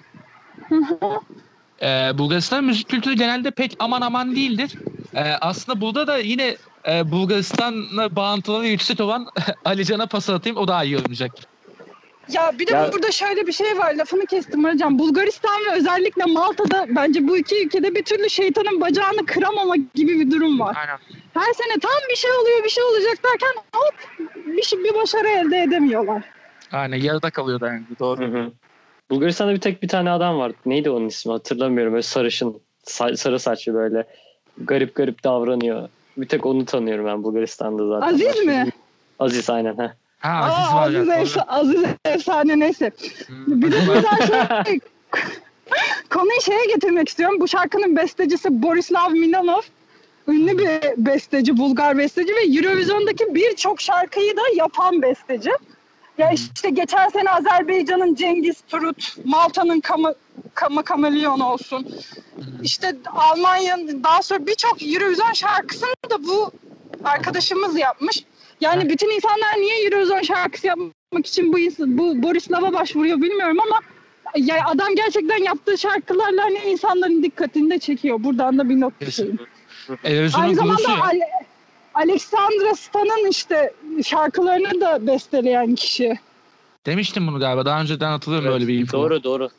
Ee, 1.81 2.11
Bulgaristan'ın 2.17 2.65
müzik 2.65 2.89
kültürü 2.89 3.13
genelde 3.13 3.51
pek 3.51 3.75
aman 3.79 4.01
aman 4.01 4.35
değildir. 4.35 4.71
Ee, 5.15 5.21
aslında 5.41 5.81
burada 5.81 6.07
da 6.07 6.17
yine 6.17 6.57
e, 6.87 7.11
Bulgaristan'la 7.11 8.15
bağıntıları 8.15 8.67
yüksek 8.67 8.99
olan 8.99 9.27
Ali 9.65 9.85
Can'a 9.85 10.05
pas 10.05 10.29
atayım 10.29 10.57
o 10.57 10.67
daha 10.67 10.83
iyi 10.83 10.97
olacak. 10.97 11.31
Ya 12.29 12.51
bir 12.59 12.67
de 12.67 12.71
Ya- 12.71 12.91
burada 12.93 13.11
şöyle 13.11 13.47
bir 13.47 13.51
şey 13.51 13.77
var. 13.77 13.93
Lafını 13.93 14.25
kestim 14.25 14.63
hocam. 14.63 14.99
Bulgaristan 14.99 15.61
ve 15.69 15.75
özellikle 15.75 16.25
Malta'da 16.25 16.85
bence 16.89 17.27
bu 17.27 17.37
iki 17.37 17.65
ülkede 17.65 17.95
bir 17.95 18.03
türlü 18.03 18.29
şeytanın 18.29 18.81
bacağını 18.81 19.25
kıramama 19.25 19.75
gibi 19.75 20.19
bir 20.19 20.31
durum 20.31 20.59
var. 20.59 20.75
Aynen. 20.79 20.97
Her 21.33 21.53
sene 21.53 21.79
tam 21.81 21.91
bir 22.09 22.15
şey 22.15 22.31
oluyor, 22.31 22.63
bir 22.63 22.69
şey 22.69 22.83
olacak 22.83 23.17
derken 23.23 23.63
hop 23.75 23.93
bir, 24.57 24.63
şey, 24.63 24.83
bir 24.83 24.93
başarı 24.93 25.27
elde 25.27 25.61
edemiyorlar. 25.61 26.23
Aynen 26.71 26.97
yarıda 26.97 27.29
kalıyor 27.29 27.59
da 27.59 27.67
yani 27.67 27.83
doğru. 27.99 28.21
Hı 28.21 28.25
hı. 28.25 28.51
Bulgaristan'da 29.11 29.53
bir 29.53 29.61
tek 29.61 29.83
bir 29.83 29.87
tane 29.87 30.11
adam 30.11 30.37
var. 30.37 30.51
Neydi 30.65 30.89
onun 30.89 31.07
ismi 31.07 31.31
hatırlamıyorum. 31.31 31.93
Böyle 31.93 32.03
sarışın, 32.03 32.61
sa- 32.85 33.17
sarı 33.17 33.39
saçlı 33.39 33.73
böyle 33.73 34.07
garip 34.57 34.95
garip 34.95 35.23
davranıyor. 35.23 35.89
Bir 36.17 36.27
tek 36.27 36.45
onu 36.45 36.65
tanıyorum 36.65 37.05
ben 37.05 37.23
Bulgaristan'da 37.23 37.87
zaten. 37.87 38.13
Aziz 38.13 38.45
mi? 38.45 38.69
Aziz 39.19 39.49
aynen. 39.49 39.77
Heh. 39.77 40.02
Ha 40.23 40.29
Aa, 40.29 40.43
Aziz 40.45 40.73
var 40.73 40.87
Aziz, 40.87 41.07
ya. 41.07 41.15
efsa- 41.21 41.45
Aziz 41.47 41.83
efsane 42.05 42.59
neyse. 42.59 42.91
doğru. 43.29 43.61
Bir 43.61 43.71
de 43.71 43.75
buradan 43.87 44.25
şey, 44.65 44.79
konuyu 46.09 46.41
şeye 46.41 46.65
getirmek 46.65 47.09
istiyorum. 47.09 47.37
Bu 47.39 47.47
şarkının 47.47 47.95
bestecisi 47.95 48.63
Borislav 48.63 49.11
Milanov. 49.11 49.61
Ünlü 50.27 50.57
bir 50.57 51.05
besteci, 51.05 51.57
Bulgar 51.57 51.97
besteci 51.97 52.33
ve 52.35 52.57
Eurovision'daki 52.57 53.35
birçok 53.35 53.81
şarkıyı 53.81 54.37
da 54.37 54.41
yapan 54.55 55.01
besteci. 55.01 55.51
Ya 56.17 56.31
işte 56.31 56.69
geçen 56.69 57.09
sene 57.09 57.29
Azerbaycan'ın 57.29 58.15
Cengiz 58.15 58.55
Turut, 58.67 59.15
Malta'nın 59.25 59.79
Kama, 59.79 60.13
Kama 60.53 60.83
Kameleon 60.83 61.39
olsun. 61.39 61.87
İşte 62.63 62.95
Almanya'nın 63.05 64.03
daha 64.03 64.21
sonra 64.21 64.47
birçok 64.47 64.77
Eurovision 64.93 65.33
şarkısını 65.33 65.93
da 66.09 66.23
bu 66.27 66.51
arkadaşımız 67.03 67.77
yapmış. 67.77 68.23
Yani 68.61 68.89
bütün 68.89 69.09
insanlar 69.09 69.53
niye 69.57 69.85
Eurovision 69.85 70.21
şarkısı 70.21 70.67
yapmak 70.67 71.25
için 71.27 71.53
bu 71.53 71.57
bu 71.97 72.23
Borislav'a 72.23 72.73
başvuruyor 72.73 73.21
bilmiyorum 73.21 73.57
ama 73.59 73.79
ya 74.35 74.65
adam 74.65 74.95
gerçekten 74.95 75.37
yaptığı 75.43 75.77
şarkılarla 75.77 76.43
hani 76.43 76.57
insanların 76.57 77.23
dikkatini 77.23 77.69
de 77.69 77.79
çekiyor. 77.79 78.23
Buradan 78.23 78.57
da 78.57 78.69
bir 78.69 78.79
not 78.79 79.01
düşeyim. 79.01 79.37
Aynı 80.33 80.55
zamanda. 80.55 81.03
Ale- 81.03 81.29
Alexandra 81.93 82.75
Stan'ın 82.75 83.29
işte 83.29 83.73
şarkılarını 84.05 84.81
da 84.81 85.07
besteleyen 85.07 85.75
kişi. 85.75 86.19
Demiştim 86.85 87.27
bunu 87.27 87.39
galiba. 87.39 87.65
Daha 87.65 87.81
önceden 87.81 88.11
hatırlıyorum 88.11 88.47
Evet, 88.49 88.59
böyle 88.59 88.67
bir 88.67 88.79
info. 88.79 88.97
Doğru 88.97 89.23
doğru. 89.23 89.49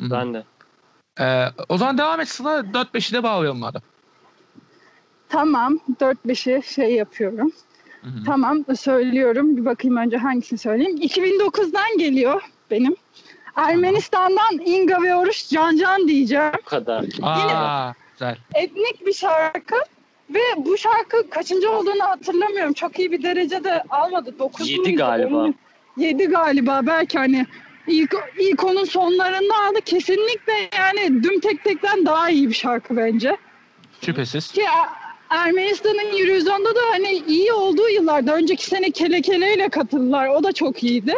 Hı 0.00 0.06
hı. 0.06 0.10
Ben 0.10 0.34
de. 0.34 0.44
Ee, 1.20 1.44
o 1.68 1.78
zaman 1.78 1.98
devam 1.98 2.20
et 2.20 2.28
Sıla. 2.28 2.60
4-5'i 2.60 3.12
de 3.12 3.22
bağlayalım 3.22 3.58
madem. 3.58 3.82
Tamam 5.28 5.80
4-5'i 6.00 6.62
şey 6.74 6.94
yapıyorum. 6.94 7.52
Hı 8.02 8.08
hı. 8.08 8.24
Tamam 8.26 8.64
söylüyorum. 8.76 9.56
Bir 9.56 9.64
bakayım 9.64 9.96
önce 9.96 10.16
hangisini 10.16 10.58
söyleyeyim. 10.58 10.96
2009'dan 10.96 11.98
geliyor 11.98 12.42
benim. 12.70 12.96
Ermenistan'dan 13.56 14.58
Inga 14.64 15.02
ve 15.02 15.14
Oruç 15.14 15.48
Can 15.48 15.76
Can 15.76 16.08
diyeceğim. 16.08 16.52
Bu 16.58 16.64
kadar. 16.64 17.04
Aa, 17.22 17.92
güzel. 18.12 18.36
Etnik 18.54 19.06
bir 19.06 19.12
şarkı 19.12 19.76
ve 20.30 20.40
bu 20.56 20.78
şarkı 20.78 21.30
kaçıncı 21.30 21.70
olduğunu 21.70 22.02
hatırlamıyorum. 22.02 22.72
Çok 22.72 22.98
iyi 22.98 23.12
bir 23.12 23.22
derecede 23.22 23.82
almadı. 23.90 24.38
9 24.38 24.70
Yedi 24.70 24.94
galiba. 24.94 25.48
7 25.96 26.26
galiba 26.26 26.80
belki 26.86 27.18
hani 27.18 27.46
ilk, 27.86 28.14
ilk 28.38 28.64
onun 28.64 28.84
sonlarında 28.84 29.54
aldı. 29.68 29.80
Kesinlikle 29.84 30.52
yani 30.78 31.22
Düm 31.22 31.40
Tek 31.40 31.64
Tek'ten 31.64 32.06
daha 32.06 32.30
iyi 32.30 32.48
bir 32.48 32.54
şarkı 32.54 32.96
bence. 32.96 33.36
Şüphesiz. 34.00 34.52
Ki 34.52 34.62
Ermenistan'ın 35.30 36.18
Eurovision'da 36.18 36.74
da 36.74 36.80
hani 36.90 37.22
iyi 37.28 37.52
olduğu 37.52 37.88
yıllarda 37.88 38.34
önceki 38.34 38.66
sene 38.66 38.90
Kele 38.90 39.22
Kele 39.22 39.54
ile 39.54 39.68
katıldılar. 39.68 40.28
O 40.28 40.44
da 40.44 40.52
çok 40.52 40.84
iyiydi. 40.84 41.14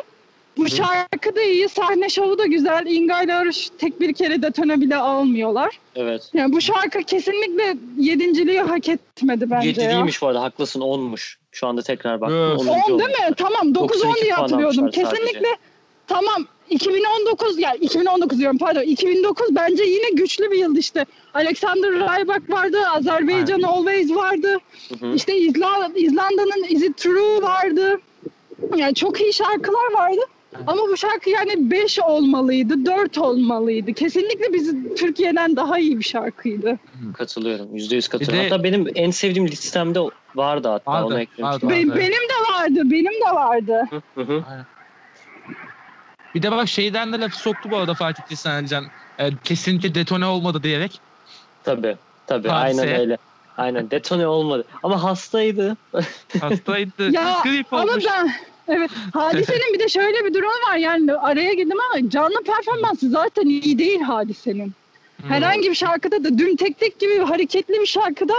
Bu 0.57 0.69
şarkı 0.69 1.37
da 1.37 1.43
iyi. 1.43 1.69
Sahne 1.69 2.09
şovu 2.09 2.39
da 2.39 2.47
güzel. 2.47 2.87
Inga 2.87 3.23
ile 3.23 3.35
Arış 3.35 3.71
tek 3.79 4.01
bir 4.01 4.13
kere 4.13 4.43
detone 4.43 4.81
bile 4.81 4.97
almıyorlar. 4.97 5.79
Evet. 5.97 6.31
Yani 6.35 6.53
bu 6.53 6.61
şarkı 6.61 7.03
kesinlikle 7.03 7.77
yedinciliği 7.99 8.61
hak 8.61 8.89
etmedi 8.89 9.51
bence 9.51 9.69
7 9.69 9.81
ya. 9.81 9.91
değilmiş 9.91 10.23
bu 10.23 10.27
arada 10.27 10.43
haklısın 10.43 10.81
10'muş. 10.81 11.35
Şu 11.53 11.67
anda 11.67 11.83
tekrar 11.83 12.21
baktım. 12.21 12.39
Evet. 12.39 12.61
10. 12.89 12.93
10 12.93 12.99
değil 12.99 13.11
mi? 13.11 13.35
Tamam 13.37 13.69
9-10 13.69 13.75
92 13.75 14.23
diye 14.23 14.35
hatırlıyordum. 14.35 14.85
almışlar 14.85 15.05
sadece. 15.05 15.23
Kesinlikle 15.23 15.49
tamam 16.07 16.47
2019 16.73 17.59
yani 17.59 17.77
2019 17.77 18.39
diyorum 18.39 18.59
pardon 18.59 18.81
2009 18.83 19.47
bence 19.57 19.83
yine 19.85 20.11
güçlü 20.11 20.51
bir 20.51 20.59
yıldı 20.59 20.79
işte. 20.79 21.07
Alexander 21.35 21.93
Rybak 21.93 22.51
vardı, 22.51 22.79
Azerbaycan 22.97 23.63
Always 23.63 24.11
vardı. 24.11 24.59
Hı 25.01 25.07
hı. 25.07 25.15
İşte 25.15 25.37
İzla- 25.37 25.93
İzlanda'nın 25.97 26.65
Is 26.69 26.83
It 26.83 26.97
True 26.97 27.43
vardı. 27.43 28.01
Yani 28.77 28.95
çok 28.95 29.21
iyi 29.21 29.33
şarkılar 29.33 29.93
vardı. 29.95 30.21
Ama 30.67 30.83
bu 30.89 30.97
şarkı 30.97 31.31
yani 31.31 31.71
5 31.71 31.99
olmalıydı, 32.01 32.87
4 32.87 33.19
olmalıydı. 33.19 33.93
Kesinlikle 33.93 34.53
bizim 34.53 34.95
Türkiye'den 34.95 35.57
daha 35.57 35.79
iyi 35.79 35.99
bir 35.99 36.05
şarkıydı. 36.05 36.79
Katılıyorum. 37.19 37.67
%100 37.77 38.09
katılıyorum. 38.09 38.45
de- 38.45 38.49
Hatta 38.51 38.65
benim 38.65 38.87
en 38.95 39.11
sevdiğim 39.11 39.49
listemde 39.49 40.01
vardı 40.35 40.69
hatta. 40.69 40.91
Vardı, 40.93 41.07
Onu 41.07 41.21
eklemiştim. 41.21 41.69
vardı. 41.69 41.69
Be- 41.69 41.75
evet. 41.87 41.97
benim 41.97 42.13
de 42.13 42.53
vardı, 42.53 42.81
benim 42.91 43.13
de 43.13 43.35
vardı. 43.35 43.89
Hı 44.15 44.21
hı. 44.21 44.45
Bir 46.35 46.43
de 46.43 46.53
bak 46.53 46.69
şeyden 46.69 47.13
de 47.13 47.21
lafı 47.21 47.37
soktu 47.39 47.71
bu 47.71 47.77
arada 47.77 47.95
Fatih 47.95 48.23
Tilsen 48.23 48.67
Can. 48.67 48.87
Ee, 49.19 49.31
kesinlikle 49.45 49.95
detone 49.95 50.27
olmadı 50.27 50.63
diyerek. 50.63 51.01
Tabii. 51.65 51.97
Tabii. 52.27 52.49
Hadise. 52.49 52.83
Aynen 52.83 53.01
öyle. 53.01 53.19
Aynen. 53.59 53.91
Detone 53.91 54.27
olmadı. 54.27 54.65
Ama 54.83 55.03
hastaydı. 55.03 55.77
Hastaydı. 56.41 57.11
Ya, 57.11 57.41
grip 57.45 57.73
Ama 57.73 57.83
olmuş. 57.83 58.05
ben 58.07 58.33
evet 58.69 58.91
hadisenin 59.15 59.75
bir 59.75 59.79
de 59.79 59.89
şöyle 59.89 60.25
bir 60.25 60.35
durumu 60.35 60.53
var 60.71 60.77
yani 60.77 61.15
araya 61.15 61.53
girdim 61.55 61.79
ama 61.91 62.11
canlı 62.11 62.43
performansı 62.43 63.11
zaten 63.11 63.47
iyi 63.47 63.79
değil 63.79 64.01
hadisenin. 64.01 64.73
Hı. 65.23 65.29
Herhangi 65.29 65.71
bir 65.71 65.75
şarkıda 65.75 66.25
da 66.25 66.39
dün 66.39 66.57
tek 66.57 66.79
tek 66.79 66.99
gibi 66.99 67.19
hareketli 67.19 67.81
bir 67.81 67.87
şarkıda 67.87 68.35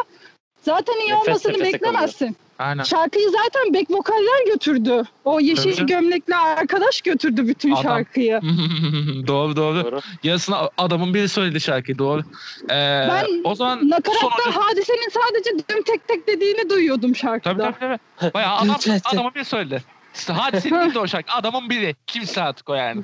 zaten 0.62 0.94
iyi 0.94 1.12
Nefes 1.12 1.28
olmasını 1.28 1.54
nefese 1.54 1.74
beklemezsin. 1.74 2.38
Aynen. 2.60 2.84
Şarkıyı 2.84 3.30
zaten 3.30 3.74
back 3.74 3.92
vokaller 3.92 4.46
götürdü. 4.54 5.04
O 5.26 5.40
yeşil 5.40 5.64
Tabii 5.64 5.76
canım. 5.76 5.88
gömlekli 5.88 6.36
arkadaş 6.36 7.02
götürdü 7.02 7.48
bütün 7.48 7.72
Adam. 7.72 7.84
şarkıyı. 7.84 8.40
doğru 9.28 9.56
doğru. 9.56 9.84
Doğru. 9.84 10.00
Yarısını 10.24 10.58
adamın 10.78 11.14
biri 11.14 11.30
söyledi 11.30 11.62
şarkıyı 11.62 11.98
doğru. 11.98 12.22
Ee, 12.64 12.68
Ben 13.10 13.26
o 13.44 13.56
zaman 13.56 13.90
Nakaratta 13.90 14.20
sonucu... 14.44 14.60
hadisenin 14.62 15.10
sadece 15.10 15.50
dün 15.70 15.82
tek 15.82 16.08
tek 16.08 16.28
dediğini 16.28 16.70
duyuyordum 16.70 17.14
Tabii 17.14 17.18
şarkıda. 17.20 17.72
tabii 17.80 17.98
tabii. 18.20 18.34
Bayağı 18.34 18.56
adam, 18.58 18.76
adamın 19.06 19.34
biri 19.36 19.46
söyledi. 19.46 19.84
İşte 20.16 20.34
hadisenin 20.34 20.94
de 20.94 21.00
o 21.00 21.08
şarkı. 21.08 21.32
Adamın 21.34 21.70
biri. 21.70 21.96
Kimse 22.08 22.42
artık 22.42 22.70
o 22.70 22.74
yani. 22.74 23.04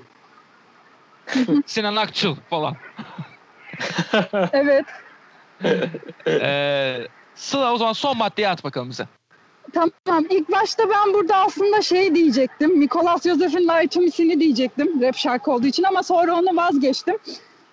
Sinan 1.65 1.95
Akçıl 1.95 2.35
falan. 2.49 2.75
Evet. 4.53 4.85
Ee, 6.27 7.07
Sıla 7.35 7.73
o 7.73 7.77
zaman 7.77 7.93
son 7.93 8.17
maddeyi 8.17 8.49
at 8.49 8.63
bakalım 8.63 8.89
bize. 8.89 9.07
Tamam. 9.73 10.25
İlk 10.29 10.51
başta 10.51 10.89
ben 10.89 11.13
burada 11.13 11.35
aslında 11.35 11.81
şey 11.81 12.15
diyecektim. 12.15 12.81
Lie 12.81 13.87
to 13.87 14.01
Me'sini 14.01 14.39
diyecektim. 14.39 15.01
Rap 15.01 15.15
şarkı 15.15 15.51
olduğu 15.51 15.67
için 15.67 15.83
ama 15.83 16.03
sonra 16.03 16.35
onu 16.35 16.55
vazgeçtim. 16.55 17.17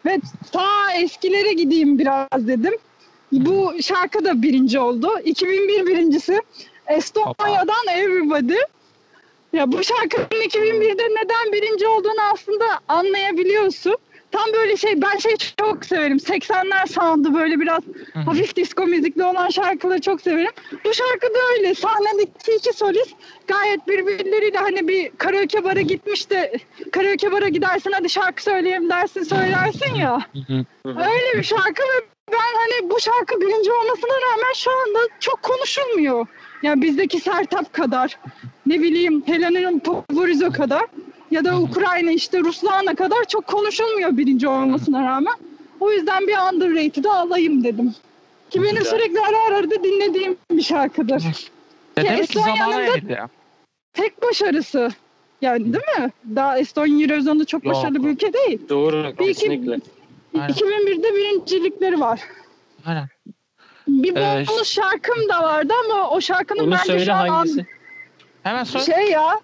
Ve 0.06 0.20
ta 0.52 0.92
eskilere 0.94 1.52
gideyim 1.52 1.98
biraz 1.98 2.46
dedim. 2.48 2.74
Bu 3.32 3.72
şarkı 3.82 4.24
da 4.24 4.42
birinci 4.42 4.78
oldu. 4.80 5.10
2001 5.24 5.86
birincisi. 5.86 6.40
Estonya'dan 6.86 7.86
Everybody. 7.94 8.56
Ya 9.52 9.72
bu 9.72 9.84
şarkının 9.84 10.42
2001'de 10.42 11.02
neden 11.02 11.52
birinci 11.52 11.86
olduğunu 11.86 12.20
aslında 12.32 12.64
anlayabiliyorsun. 12.88 13.96
Tam 14.36 14.52
böyle 14.52 14.76
şey 14.76 15.02
ben 15.02 15.18
şey 15.18 15.36
çok 15.60 15.84
severim. 15.84 16.16
80'ler 16.16 16.86
sound'u 16.86 17.34
böyle 17.34 17.60
biraz 17.60 17.82
Hı 18.12 18.18
hı. 18.18 18.22
hafif 18.22 18.56
disco 18.56 18.86
müzikli 18.86 19.24
olan 19.24 19.48
şarkıları 19.48 20.00
çok 20.00 20.20
severim. 20.20 20.50
Bu 20.84 20.94
şarkı 20.94 21.34
da 21.34 21.38
öyle. 21.56 21.74
Sahnedeki 21.74 22.52
iki 22.58 22.72
solist 22.72 23.14
gayet 23.48 23.88
birbirleriyle 23.88 24.58
hani 24.58 24.88
bir 24.88 25.10
karaoke 25.18 25.64
bara 25.64 25.80
gitmiş 25.80 26.30
de 26.30 26.52
karaoke 26.92 27.32
bara 27.32 27.48
gidersin 27.48 27.92
hadi 27.92 28.10
şarkı 28.10 28.42
söyleyeyim 28.42 28.88
dersin 28.90 29.22
söylersin 29.22 29.94
ya. 29.94 30.18
Öyle 30.84 31.38
bir 31.38 31.42
şarkı 31.42 31.82
ve 31.82 32.06
ben 32.32 32.54
hani 32.58 32.90
bu 32.90 33.00
şarkı 33.00 33.40
birinci 33.40 33.72
olmasına 33.72 34.14
rağmen 34.14 34.52
şu 34.54 34.70
anda 34.70 34.98
çok 35.20 35.42
konuşulmuyor. 35.42 36.26
Yani 36.62 36.82
bizdeki 36.82 37.20
Sertab 37.20 37.64
kadar, 37.72 38.18
ne 38.66 38.80
bileyim 38.80 39.22
Helena'nın 39.26 39.78
Poporizo 39.78 40.52
kadar 40.52 40.84
ya 41.36 41.44
da 41.44 41.60
Ukrayna 41.60 42.10
işte 42.10 42.40
Ruslana 42.40 42.94
kadar 42.94 43.24
çok 43.28 43.46
konuşulmuyor 43.46 44.16
birinci 44.16 44.48
olmasına 44.48 45.04
rağmen. 45.04 45.34
O 45.80 45.90
yüzden 45.92 46.26
bir 46.26 46.36
underrated'ı 46.52 47.10
alayım 47.12 47.64
dedim. 47.64 47.94
Ki 48.50 48.62
benim 48.62 48.76
Güzel. 48.76 48.90
sürekli 48.90 49.20
ara 49.20 49.38
ara 49.56 49.70
da 49.70 49.84
dinlediğim 49.84 50.36
bir 50.50 50.62
şarkıdır. 50.62 51.22
Ya 51.96 52.04
Ya 52.04 52.04
demek 52.04 52.28
ki 52.28 52.38
zamanı. 52.38 52.86
Tek 53.92 54.22
başarısı. 54.22 54.90
Yani 55.42 55.64
değil 55.64 55.84
mi? 55.98 56.10
Daha 56.36 56.58
Estonya 56.58 57.06
Eurozone'da 57.06 57.44
çok 57.44 57.64
Yok. 57.64 57.74
başarılı 57.74 58.04
bir 58.04 58.08
ülke 58.08 58.32
değil. 58.32 58.68
Doğru 58.68 59.02
Bir 59.04 59.08
iki- 59.10 59.24
kesinlikle. 59.26 59.78
Aynen. 60.34 60.48
2001'de 60.48 61.14
birincilikleri 61.14 62.00
var. 62.00 62.20
Aynen. 62.86 63.08
Bir 63.88 64.16
Ee, 64.16 64.44
bonus 64.48 64.68
şarkım 64.72 65.28
da 65.28 65.42
vardı 65.42 65.72
ama 65.84 66.10
o 66.10 66.20
şarkının 66.20 66.70
bence 66.70 66.82
söyle 66.84 67.04
şu 67.04 67.12
an 67.14 67.28
hangisi? 67.28 67.66
Hemen 68.42 68.64
söyle. 68.64 68.84
şey 68.84 69.10
ya 69.10 69.40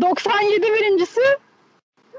97 0.00 0.62
birincisi 0.62 1.20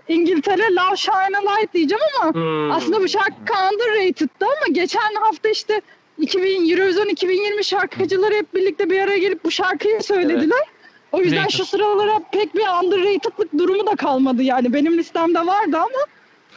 İngiltere 0.07 0.75
Love 0.75 0.95
Shine 0.95 1.37
a 1.37 1.51
Light 1.51 1.73
diyeceğim 1.73 2.03
ama 2.21 2.33
Hmm. 2.33 2.71
aslında 2.71 3.01
bu 3.01 3.07
şarkı 3.07 3.53
underrated'dı 3.73 4.45
ama 4.45 4.67
geçen 4.71 5.15
hafta 5.21 5.49
işte 5.49 5.81
2000 6.17 6.69
Eurovision 6.71 7.07
2020 7.07 7.63
şarkıcıları 7.65 8.33
hep 8.35 8.53
birlikte 8.55 8.89
bir 8.89 8.99
araya 8.99 9.17
gelip 9.17 9.43
bu 9.43 9.51
şarkıyı 9.51 10.01
söylediler. 10.03 10.63
O 11.11 11.21
yüzden 11.21 11.37
Rated. 11.43 11.57
şu 11.57 11.65
sıralara 11.65 12.19
pek 12.31 12.55
bir 12.55 12.83
underrated'lık 12.83 13.53
durumu 13.57 13.87
da 13.87 13.95
kalmadı 13.95 14.43
yani. 14.43 14.73
Benim 14.73 14.97
listemde 14.97 15.39
vardı 15.45 15.77
ama 15.77 16.05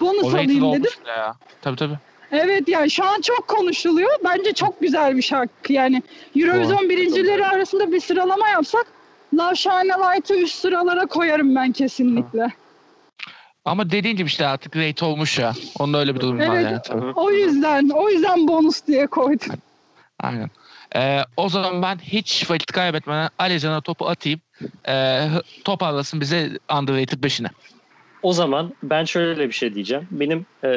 bonus 0.00 0.24
O 0.24 0.28
alayım 0.28 0.72
dedim. 0.72 0.90
ya. 1.06 1.34
Tabii 1.62 1.76
tabii. 1.76 1.98
Evet 2.32 2.68
yani 2.68 2.90
şu 2.90 3.04
an 3.04 3.20
çok 3.20 3.48
konuşuluyor. 3.48 4.10
Bence 4.24 4.52
çok 4.52 4.80
güzel 4.80 5.16
bir 5.16 5.22
şarkı. 5.22 5.72
Yani 5.72 6.02
Eurovision 6.36 6.88
birincileri 6.88 7.46
arasında 7.46 7.92
bir 7.92 8.00
sıralama 8.00 8.48
yapsak 8.48 8.86
A 9.38 9.50
Light'ı 9.80 10.34
üst 10.34 10.54
sıralara 10.54 11.06
koyarım 11.06 11.54
ben 11.54 11.72
kesinlikle. 11.72 12.52
Ama 13.64 13.90
dediğin 13.90 14.16
gibi 14.16 14.26
işte 14.26 14.46
artık 14.46 14.76
rate 14.76 15.04
olmuş 15.04 15.38
ya. 15.38 15.54
Onda 15.78 15.98
öyle 15.98 16.14
bir 16.14 16.20
durum 16.20 16.38
var 16.38 16.56
Evet. 16.60 16.84
Tabii. 16.84 17.00
Hı 17.00 17.08
hı. 17.08 17.12
O 17.16 17.30
yüzden 17.30 17.88
o 17.88 18.10
yüzden 18.10 18.48
bonus 18.48 18.86
diye 18.86 19.06
koydum. 19.06 19.52
Aynen. 20.20 20.50
Ee, 20.96 21.24
o 21.36 21.48
zaman 21.48 21.82
ben 21.82 21.98
hiç 21.98 22.50
vakit 22.50 22.72
kaybetmeden 22.72 23.28
Alican'a 23.38 23.80
topu 23.80 24.08
atayım. 24.08 24.40
Ee, 24.88 25.28
top 25.64 25.82
arasın 25.82 26.20
bize 26.20 26.58
underrated 26.78 27.24
5'ine. 27.24 27.48
O 28.22 28.32
zaman 28.32 28.72
ben 28.82 29.04
şöyle 29.04 29.48
bir 29.48 29.52
şey 29.52 29.74
diyeceğim. 29.74 30.08
Benim 30.10 30.46
e, 30.64 30.68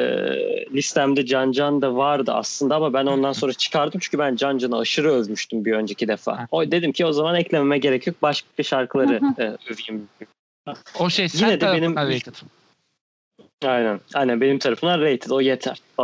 listemde 0.72 1.26
Can 1.26 1.52
Can 1.52 1.82
da 1.82 1.96
vardı 1.96 2.32
aslında 2.34 2.76
ama 2.76 2.92
ben 2.92 3.06
ondan 3.06 3.32
sonra 3.32 3.52
çıkardım 3.52 4.00
çünkü 4.00 4.18
ben 4.18 4.36
Can 4.36 4.58
Can'ı 4.58 4.78
aşırı 4.78 5.12
övmüştüm 5.12 5.64
bir 5.64 5.72
önceki 5.72 6.08
defa. 6.08 6.46
O 6.50 6.70
dedim 6.70 6.92
ki 6.92 7.06
o 7.06 7.12
zaman 7.12 7.34
eklememe 7.34 7.78
gerek 7.78 8.06
yok. 8.06 8.16
Başka 8.22 8.62
şarkıları 8.62 9.20
e, 9.38 9.42
öveyim. 9.42 10.08
O 10.98 11.10
şey 11.10 11.28
sen 11.28 11.38
Yine 11.46 11.56
de 11.56 11.58
tarafından 11.58 12.08
benim- 12.08 12.16
rated. 12.20 12.34
Aynen. 13.64 14.00
Aynen 14.14 14.40
benim 14.40 14.58
tarafımdan 14.58 15.00
rated 15.00 15.30
o 15.30 15.40
yeter. 15.40 15.82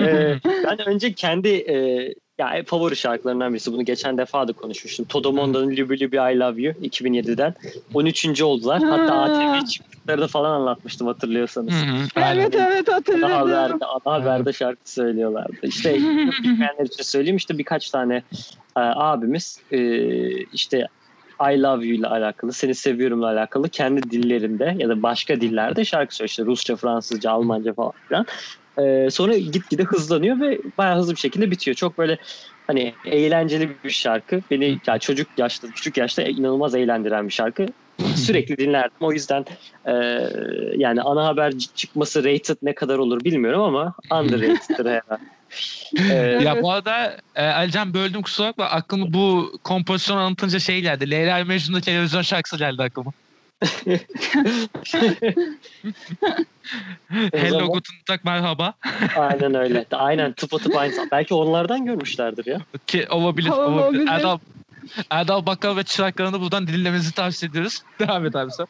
E, 0.00 0.38
ben 0.44 0.88
önce 0.88 1.12
kendi 1.12 1.48
e, 1.48 2.08
ya 2.38 2.62
favori 2.66 2.96
şarkılarından 2.96 3.52
birisi. 3.52 3.72
Bunu 3.72 3.84
geçen 3.84 4.18
defa 4.18 4.48
da 4.48 4.52
konuşmuştum. 4.52 5.06
Todomonda'nın 5.06 5.70
Lübü 5.70 6.00
Lübü 6.00 6.16
I 6.16 6.38
Love 6.38 6.62
You 6.62 6.74
2007'den 6.74 7.54
13. 7.94 8.42
oldular. 8.42 8.82
Hatta 8.82 9.16
Ha. 9.16 9.22
ATV 9.22 9.66
çıktıkları 9.66 10.20
da 10.20 10.26
falan 10.26 10.50
anlatmıştım 10.60 11.06
hatırlıyorsanız. 11.06 11.72
Hı 11.74 11.86
hı, 11.86 12.06
aynen. 12.24 12.40
Evet 12.40 12.54
evet 12.54 12.88
Ana 12.88 12.96
hatırladım. 12.96 13.30
haberde, 13.32 13.84
ana 13.84 14.14
haberde 14.14 14.52
şarkı 14.52 14.92
söylüyorlardı. 14.92 15.56
İşte 15.62 15.94
bilmeyenler 16.42 16.84
için 16.86 17.02
söyleyeyim 17.02 17.36
işte 17.36 17.58
birkaç 17.58 17.90
tane 17.90 18.14
e, 18.76 18.80
abimiz 18.80 19.60
e, 19.72 19.78
işte 20.44 20.86
I 21.52 21.62
love 21.62 21.86
you 21.86 21.98
ile 21.98 22.06
alakalı, 22.06 22.52
seni 22.52 22.74
seviyorumla 22.74 23.26
alakalı 23.26 23.68
kendi 23.68 24.02
dillerinde 24.02 24.74
ya 24.78 24.88
da 24.88 25.02
başka 25.02 25.40
dillerde 25.40 25.84
şarkı 25.84 26.14
söylüyor. 26.16 26.28
İşte 26.30 26.44
Rusça, 26.44 26.76
Fransızca, 26.76 27.30
Almanca 27.30 27.74
falan 27.74 27.92
filan. 28.08 28.26
E, 28.78 29.10
sonra 29.10 29.36
gitgide 29.36 29.82
hızlanıyor 29.82 30.40
ve 30.40 30.58
bayağı 30.78 30.98
hızlı 30.98 31.12
bir 31.12 31.20
şekilde 31.20 31.50
bitiyor. 31.50 31.74
Çok 31.74 31.98
böyle 31.98 32.18
hani 32.66 32.94
eğlenceli 33.06 33.70
bir 33.84 33.90
şarkı. 33.90 34.40
Beni 34.50 34.78
ya 34.86 34.98
çocuk 34.98 35.26
yaşta, 35.38 35.68
küçük 35.68 35.96
yaşta 35.96 36.22
inanılmaz 36.22 36.74
eğlendiren 36.74 37.28
bir 37.28 37.32
şarkı. 37.32 37.66
Sürekli 38.16 38.58
dinlerdim. 38.58 38.96
O 39.00 39.12
yüzden 39.12 39.44
e, 39.86 39.92
yani 40.76 41.02
ana 41.02 41.26
haber 41.26 41.52
çıkması 41.58 42.24
rated 42.24 42.56
ne 42.62 42.74
kadar 42.74 42.98
olur 42.98 43.24
bilmiyorum 43.24 43.60
ama 43.62 43.94
underrated'dır 44.12 44.86
herhalde. 44.90 45.22
E, 46.10 46.44
Ya 46.44 46.62
bu 46.62 46.72
arada 46.72 47.16
e, 47.34 47.46
Alican 47.46 47.94
böldüm 47.94 48.22
kusura 48.22 48.48
bakma. 48.48 48.64
Aklıma 48.64 49.12
bu 49.12 49.52
kompozisyon 49.64 50.16
anlatınca 50.16 50.58
şey 50.58 50.80
geldi. 50.80 51.10
Leyla 51.10 51.44
Mecnun'da 51.44 51.80
televizyon 51.80 52.22
şarkısı 52.22 52.58
geldi 52.58 52.82
aklıma. 52.82 53.12
Hello 57.32 57.58
zaman- 57.58 57.68
guten 57.68 57.96
Tag 58.06 58.20
merhaba. 58.24 58.74
aynen 59.16 59.54
öyle. 59.54 59.86
Aynen 59.92 60.32
tıpatıp 60.32 60.76
aynı. 60.76 61.08
Belki 61.10 61.34
onlardan 61.34 61.84
görmüşlerdir 61.84 62.46
ya. 62.46 62.60
Ki 62.86 63.06
olabilir. 63.10 63.48
Olabilir. 63.48 63.82
olabilir. 63.82 64.06
Erdal, 64.08 64.38
Erdal 65.10 65.46
Bakkal 65.46 65.76
ve 65.76 65.82
çıraklarını 65.82 66.40
buradan 66.40 66.66
dinlemenizi 66.66 67.14
tavsiye 67.14 67.50
ediyoruz. 67.50 67.82
Devam 67.98 68.26
et 68.26 68.36
abi 68.36 68.50
sen. 68.52 68.66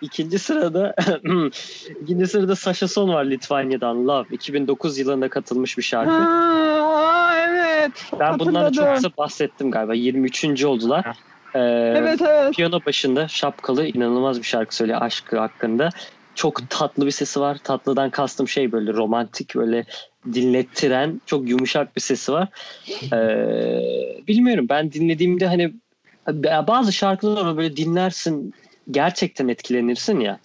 İkinci 0.00 0.38
sırada 0.38 0.94
ikinci 2.02 2.26
sırada 2.26 2.56
Sasha 2.56 2.88
Son 2.88 3.08
var 3.08 3.24
Litvanya'dan 3.24 4.08
Love. 4.08 4.26
2009 4.30 4.98
yılında 4.98 5.28
katılmış 5.28 5.78
bir 5.78 5.82
şarkı. 5.82 6.10
Ha, 6.10 7.34
evet. 7.38 7.92
ben 8.20 8.38
bundan 8.38 8.64
da 8.64 8.72
çok 8.72 8.94
kısa 8.94 9.10
bahsettim 9.18 9.70
galiba. 9.70 9.94
23. 9.94 10.64
oldular. 10.64 11.16
Ee, 11.56 11.94
Evet 11.96 12.22
evet. 12.22 12.54
Piyano 12.54 12.80
başında 12.86 13.28
şapkalı 13.28 13.86
inanılmaz 13.86 14.38
bir 14.38 14.44
şarkı 14.46 14.76
söylüyor 14.76 14.98
aşkı 15.02 15.38
hakkında. 15.38 15.88
Çok 16.34 16.70
tatlı 16.70 17.06
bir 17.06 17.10
sesi 17.10 17.40
var. 17.40 17.58
Tatlıdan 17.64 18.10
kastım 18.10 18.48
şey 18.48 18.72
böyle 18.72 18.92
romantik 18.92 19.54
böyle 19.56 19.84
dinlettiren 20.32 21.20
çok 21.26 21.48
yumuşak 21.48 21.96
bir 21.96 22.00
sesi 22.00 22.32
var. 22.32 22.48
Ee, 23.12 23.80
bilmiyorum 24.28 24.66
ben 24.68 24.92
dinlediğimde 24.92 25.46
hani 25.46 25.72
bazı 26.68 26.92
şarkıları 26.92 27.56
böyle 27.56 27.76
dinlersin 27.76 28.54
gerçekten 28.90 29.48
etkilenirsin 29.48 30.20
ya. 30.20 30.38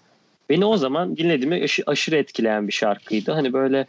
Beni 0.50 0.66
o 0.66 0.78
zaman 0.78 1.18
dinlediğimde 1.18 1.64
aşı- 1.64 1.84
aşırı 1.86 2.16
etkileyen 2.16 2.68
bir 2.68 2.74
şarkıydı. 2.74 3.32
Hani 3.32 3.54
böyle 3.54 3.86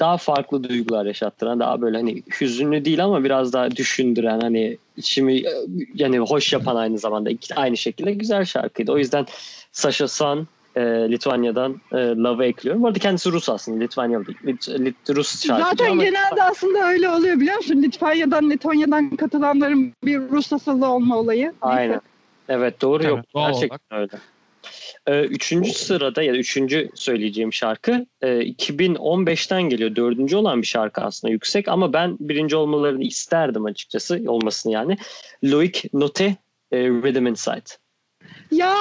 daha 0.00 0.16
farklı 0.16 0.64
duygular 0.64 1.06
yaşattıran 1.06 1.60
daha 1.60 1.80
böyle 1.80 1.96
hani 1.96 2.22
hüzünlü 2.40 2.84
değil 2.84 3.04
ama 3.04 3.24
biraz 3.24 3.52
daha 3.52 3.70
düşündüren 3.70 4.40
hani 4.40 4.78
içimi 4.96 5.42
yani 5.94 6.18
hoş 6.18 6.52
yapan 6.52 6.76
aynı 6.76 6.98
zamanda 6.98 7.30
aynı 7.56 7.76
şekilde 7.76 8.12
güzel 8.12 8.44
şarkıydı. 8.44 8.92
O 8.92 8.98
yüzden 8.98 9.26
Sasha 9.72 10.08
San 10.08 10.46
e, 10.76 10.80
Litvanya'dan 10.82 11.80
e, 11.92 11.96
Love'ı 11.96 12.46
ekliyorum. 12.46 12.82
Bu 12.82 12.86
arada 12.86 12.98
kendisi 12.98 13.32
Rus 13.32 13.48
aslında. 13.48 13.78
Litvanyalı 13.78 14.26
değil. 14.26 14.38
Lit, 14.46 14.68
Lit- 14.68 15.14
Rus 15.14 15.46
şarkıcı 15.46 15.70
Zaten 15.70 15.90
ama 15.92 16.04
genelde 16.04 16.42
aslında 16.42 16.88
öyle 16.88 17.08
oluyor 17.08 17.40
biliyor 17.40 17.56
musun? 17.56 17.82
Litvanya'dan, 17.82 18.50
Letonya'dan 18.50 19.16
katılanların 19.16 19.92
bir 20.04 20.18
Rus 20.18 20.52
asıllı 20.52 20.88
olma 20.88 21.18
olayı. 21.18 21.42
Neyse. 21.42 21.56
Aynen. 21.60 22.00
Evet 22.48 22.82
doğru 22.82 23.02
Tabii, 23.02 23.10
yok. 23.10 23.20
doğal 23.34 23.52
Gerçekten 23.52 23.98
öyle. 23.98 24.12
Ee, 25.06 25.20
üçüncü 25.20 25.72
sırada 25.72 26.22
ya 26.22 26.32
da 26.34 26.36
üçüncü 26.38 26.90
söyleyeceğim 26.94 27.52
şarkı 27.52 28.06
e, 28.22 28.28
2015'ten 28.28 29.62
geliyor. 29.62 29.96
Dördüncü 29.96 30.36
olan 30.36 30.62
bir 30.62 30.66
şarkı 30.66 31.00
aslında 31.00 31.32
yüksek 31.32 31.68
ama 31.68 31.92
ben 31.92 32.16
birinci 32.20 32.56
olmalarını 32.56 33.04
isterdim 33.04 33.64
açıkçası 33.64 34.20
olmasını 34.26 34.72
yani. 34.72 34.98
Loic 35.44 35.88
Note 35.92 36.36
e, 36.72 36.78
Rhythm 36.78 37.26
Inside. 37.26 37.76
Ya 38.50 38.76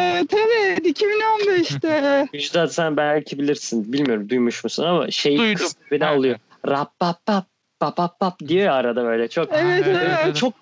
evet 0.00 0.34
evet 0.34 0.78
2015'te. 0.78 2.26
Müjdat 2.32 2.74
sen 2.74 2.96
belki 2.96 3.38
bilirsin. 3.38 3.92
Bilmiyorum 3.92 4.28
duymuş 4.28 4.64
musun 4.64 4.84
ama 4.84 5.10
şey 5.10 5.38
Duydum. 5.38 5.66
beni 5.90 6.06
alıyor. 6.06 6.38
Rap 6.68 6.98
pap 6.98 7.26
pap 7.26 7.46
pap 7.80 7.96
pap 7.96 8.20
pap 8.20 8.38
diyor 8.38 8.64
ya 8.64 8.74
arada 8.74 9.04
böyle 9.04 9.28
çok 9.28 9.48
Evet 9.52 9.84
Evet, 9.86 10.18
evet. 10.24 10.36
çok 10.36 10.54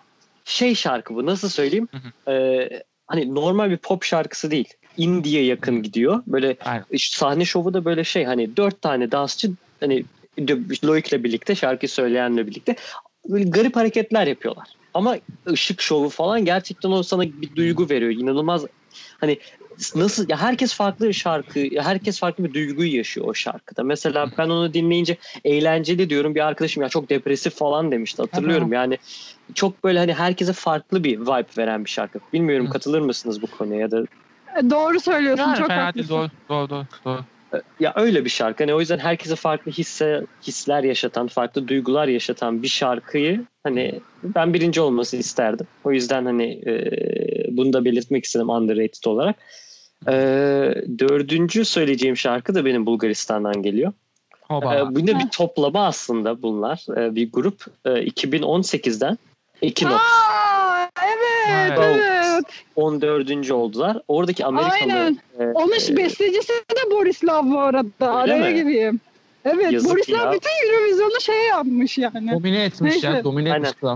şey 0.44 0.74
şarkı 0.74 1.14
bu 1.14 1.26
nasıl 1.26 1.48
söyleyeyim 1.48 1.88
Ee, 2.28 2.68
hani 3.06 3.34
normal 3.34 3.70
bir 3.70 3.76
pop 3.76 4.04
şarkısı 4.04 4.50
değil 4.50 4.74
indie'ye 4.96 5.44
yakın 5.44 5.82
gidiyor. 5.82 6.22
Böyle 6.26 6.56
Aynen. 6.64 6.84
sahne 6.96 7.44
şovu 7.44 7.74
da 7.74 7.84
böyle 7.84 8.04
şey 8.04 8.24
hani 8.24 8.56
dört 8.56 8.82
tane 8.82 9.12
dansçı 9.12 9.50
hani 9.80 10.04
Loic'le 10.84 11.24
birlikte 11.24 11.54
şarkı 11.54 11.88
söyleyenle 11.88 12.46
birlikte 12.46 12.76
böyle 13.28 13.44
garip 13.44 13.76
hareketler 13.76 14.26
yapıyorlar. 14.26 14.68
Ama 14.94 15.16
ışık 15.48 15.80
şovu 15.80 16.08
falan 16.08 16.44
gerçekten 16.44 16.90
o 16.90 17.02
sana 17.02 17.22
bir 17.22 17.56
duygu 17.56 17.90
veriyor. 17.90 18.10
İnanılmaz 18.10 18.64
hani 19.20 19.38
nasıl 19.94 20.28
ya 20.28 20.36
herkes 20.36 20.74
farklı 20.74 21.14
şarkı 21.14 21.60
herkes 21.80 22.20
farklı 22.20 22.44
bir 22.44 22.54
duyguyu 22.54 22.96
yaşıyor 22.96 23.26
o 23.28 23.34
şarkıda. 23.34 23.82
Mesela 23.82 24.30
ben 24.38 24.48
onu 24.48 24.74
dinleyince 24.74 25.16
eğlenceli 25.44 26.10
diyorum 26.10 26.34
bir 26.34 26.40
arkadaşım 26.46 26.82
ya 26.82 26.88
çok 26.88 27.10
depresif 27.10 27.54
falan 27.54 27.92
demişti 27.92 28.22
hatırlıyorum. 28.22 28.72
Yani 28.72 28.98
çok 29.54 29.84
böyle 29.84 29.98
hani 29.98 30.14
herkese 30.14 30.52
farklı 30.52 31.04
bir 31.04 31.18
vibe 31.20 31.46
veren 31.58 31.84
bir 31.84 31.90
şarkı. 31.90 32.18
Bilmiyorum 32.32 32.66
Hı. 32.66 32.70
katılır 32.70 33.00
mısınız 33.00 33.42
bu 33.42 33.46
konuya 33.46 33.80
ya 33.80 33.90
da 33.90 34.04
E, 34.58 34.70
Doğru 34.70 35.00
söylüyorsun. 35.00 35.44
Yani 35.44 35.58
çok 35.58 35.70
haklısın. 35.70 36.10
doğru, 36.10 36.28
doğru, 36.48 36.70
doğru, 36.70 36.84
doğru. 37.04 37.20
ya 37.80 37.92
öyle 37.96 38.24
bir 38.24 38.30
şarkı. 38.30 38.62
Hani 38.64 38.74
o 38.74 38.80
yüzden 38.80 38.98
herkese 38.98 39.36
farklı 39.36 39.72
hisse 39.72 40.22
hisler 40.46 40.84
yaşatan, 40.84 41.26
farklı 41.26 41.68
duygular 41.68 42.08
yaşatan 42.08 42.62
bir 42.62 42.68
şarkıyı 42.68 43.44
hani 43.64 44.00
ben 44.22 44.54
birinci 44.54 44.80
olması 44.80 45.16
isterdim. 45.16 45.66
O 45.84 45.92
yüzden 45.92 46.24
hani 46.24 46.44
e, 46.66 46.76
bunu 47.56 47.72
da 47.72 47.84
belirtmek 47.84 48.24
istedim 48.24 48.48
underrated 48.48 49.04
olarak. 49.06 49.36
E, 50.08 50.14
dördüncü 50.98 51.64
söyleyeceğim 51.64 52.16
şarkı 52.16 52.54
da 52.54 52.64
benim 52.64 52.86
Bulgaristan'dan 52.86 53.62
geliyor. 53.62 53.92
Hoba. 54.42 54.74
E, 54.76 54.94
bu 54.94 55.06
da 55.06 55.18
bir 55.18 55.28
toplama 55.32 55.86
aslında 55.86 56.42
bunlar. 56.42 56.98
E, 57.00 57.14
bir 57.14 57.32
grup 57.32 57.64
e, 57.84 57.88
2018'den 57.90 59.18
Ekinox 59.62 59.94
Aa, 60.00 60.88
evet, 61.04 61.78
Evet. 61.78 61.78
evet. 61.80 62.44
14. 62.76 63.50
oldular. 63.50 63.98
Oradaki 64.08 64.44
Amerikalı 64.44 64.92
Aynen. 64.92 65.18
e, 65.40 65.44
Onun 65.44 65.72
e, 65.92 65.96
bestecisi 65.96 66.52
de 66.52 66.90
Borislav 66.90 67.50
bu 67.50 67.58
arada. 67.60 68.14
Araya 68.14 68.50
mi? 68.50 68.54
gireyim. 68.54 69.00
Evet, 69.44 69.72
Yazık 69.72 69.90
Borislav 69.90 70.18
ya. 70.26 70.32
bütün 70.32 70.68
Eurovision'u 70.68 71.20
şey 71.20 71.46
yapmış 71.46 71.98
yani. 71.98 72.30
Domine 72.32 72.64
etmiş 72.64 72.92
Neyse. 72.92 73.06
ya. 73.06 73.24
Domine 73.24 73.52
Aynen. 73.52 73.64
etmiş. 73.68 73.92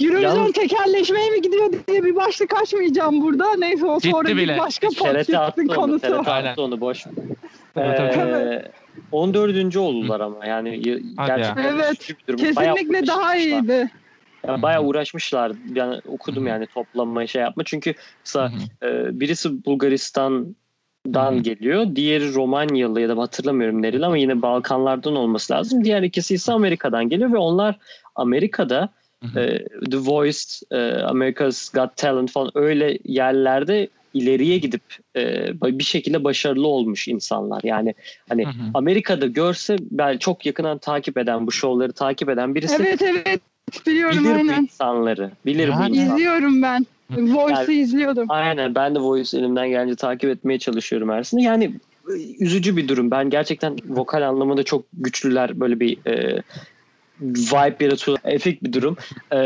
Eurovision 0.00 0.20
Yalnız- 0.36 0.52
tekerleşmeye 0.52 1.30
mi 1.30 1.42
gidiyor 1.42 1.72
diye 1.88 2.04
bir 2.04 2.16
başlık 2.16 2.62
açmayacağım 2.62 3.20
burada. 3.22 3.56
Neyse 3.56 3.86
o 3.86 3.96
Gitti 3.96 4.10
sonra 4.10 4.28
bile. 4.28 4.54
bir 4.54 4.58
başka 4.58 4.88
onu. 4.88 4.94
konusu. 5.68 5.98
TRT 5.98 6.28
Aynen. 6.28 6.50
attı 6.50 6.62
onu 6.62 6.80
boş. 6.80 7.04
Ee, 7.76 8.62
14. 9.12 9.76
oldular 9.80 10.20
ama 10.20 10.46
yani 10.46 10.70
Hadi 11.16 11.30
ya. 11.30 11.36
gerçekten 11.36 11.64
Evet, 11.74 11.98
Kesinlikle 12.26 13.06
daha 13.06 13.36
iyiydi. 13.36 13.90
Yani 14.46 14.62
bayağı 14.62 14.82
uğraşmışlar. 14.84 15.52
Yani 15.74 16.00
okudum 16.08 16.46
yani 16.46 16.66
toplanma 16.66 17.26
şey 17.26 17.42
yapma. 17.42 17.64
Çünkü 17.64 17.94
mesela 18.24 18.52
e, 18.82 19.20
birisi 19.20 19.64
Bulgaristan'dan 19.64 21.32
Hı 21.32 21.36
hı. 21.36 21.40
geliyor. 21.42 21.86
Diğeri 21.96 22.34
Romanyalı 22.34 23.00
ya 23.00 23.08
da 23.08 23.22
hatırlamıyorum 23.22 23.82
nereli 23.82 24.06
ama 24.06 24.16
yine 24.18 24.42
Balkanlardan 24.42 25.16
olması 25.16 25.52
lazım. 25.52 25.84
Diğer 25.84 26.02
ikisi 26.02 26.34
ise 26.34 26.52
Amerika'dan 26.52 27.08
geliyor 27.08 27.32
ve 27.32 27.36
onlar 27.38 27.78
Amerika'da. 28.14 28.88
E, 29.36 29.64
The 29.90 29.98
Voice, 29.98 30.40
e, 30.70 30.78
America's 31.02 31.68
Got 31.68 31.96
Talent 31.96 32.30
falan 32.30 32.50
öyle 32.54 32.98
yerlerde 33.04 33.88
ileriye 34.14 34.58
gidip 34.58 34.82
e, 35.16 35.52
bir 35.62 35.84
şekilde 35.84 36.24
başarılı 36.24 36.66
olmuş 36.66 37.08
insanlar. 37.08 37.60
Yani 37.64 37.94
hani 38.28 38.44
Hı 38.44 38.48
hı. 38.48 38.70
Amerika'da 38.74 39.26
görse 39.26 39.76
ben 39.80 40.18
çok 40.18 40.46
yakından 40.46 40.78
takip 40.78 41.18
eden 41.18 41.46
bu 41.46 41.52
şovları 41.52 41.92
takip 41.92 42.28
eden 42.28 42.54
birisi 42.54 42.76
Evet 42.80 43.02
evet 43.02 43.40
biliyorum 43.86 44.18
bilir 44.18 44.30
bu 44.30 44.34
aynen. 44.34 44.62
insanları. 44.62 45.30
Bilir 45.46 45.68
bu 45.68 45.72
Yani. 45.72 45.96
insanları. 45.96 46.18
İzliyorum 46.18 46.62
ben. 46.62 46.86
Voice'ı 47.10 47.72
izliyordum. 47.72 48.26
Aynen 48.28 48.74
ben 48.74 48.94
de 48.94 48.98
Voice 48.98 49.38
elimden 49.38 49.68
gelince 49.68 49.96
takip 49.96 50.30
etmeye 50.30 50.58
çalışıyorum 50.58 51.10
Ersin'i. 51.10 51.44
Yani 51.44 51.64
e, 52.08 52.44
üzücü 52.44 52.76
bir 52.76 52.88
durum. 52.88 53.10
Ben 53.10 53.30
gerçekten 53.30 53.76
vokal 53.88 54.28
anlamında 54.28 54.62
çok 54.62 54.84
güçlüler 54.92 55.60
böyle 55.60 55.80
bir 55.80 56.06
e, 56.06 56.42
vibe 57.20 57.84
yaratıyorlar. 57.84 58.32
Efekt 58.32 58.62
bir 58.62 58.72
durum 58.72 58.96
e, 59.32 59.36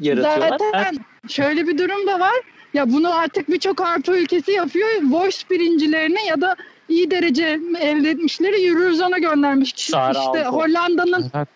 yaratıyorlar. 0.00 0.58
Zaten 0.58 0.96
şöyle 1.28 1.66
bir 1.66 1.78
durum 1.78 2.06
da 2.06 2.20
var. 2.20 2.34
Ya 2.74 2.92
bunu 2.92 3.14
artık 3.14 3.48
birçok 3.48 3.80
Avrupa 3.80 4.16
ülkesi 4.16 4.52
yapıyor. 4.52 4.88
Voice 5.10 5.38
birincilerini 5.50 6.26
ya 6.28 6.40
da 6.40 6.56
iyi 6.88 7.10
derece 7.10 7.60
elde 7.80 8.10
etmişleri 8.10 8.66
Eurovision'a 8.66 9.18
göndermiş. 9.18 9.74
Sara 9.76 10.18
işte. 10.18 10.44
Hollanda'nın 10.44 11.30
Evet. 11.34 11.48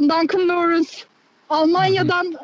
Duncan 0.00 0.48
Lawrence, 0.48 0.90
Almanya'dan 1.50 2.34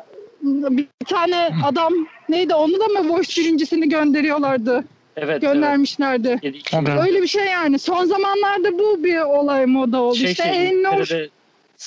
bir 0.43 0.87
tane 1.05 1.49
adam 1.63 1.93
neydi 2.29 2.53
onu 2.53 2.79
da 2.79 2.87
mı 2.87 3.09
Voice 3.09 3.41
birincisini 3.41 3.89
gönderiyorlardı, 3.89 4.83
evet, 5.17 5.41
göndermişlerdi. 5.41 6.39
Evet. 6.43 6.89
Öyle 7.07 7.21
bir 7.21 7.27
şey 7.27 7.45
yani. 7.45 7.79
Son 7.79 8.05
zamanlarda 8.05 8.79
bu 8.79 9.03
bir 9.03 9.17
olay 9.17 9.65
moda 9.65 10.01
oldu. 10.01 10.15
Şey, 10.15 10.31
işte 10.31 10.43
şey, 10.43 10.67
en 10.67 10.83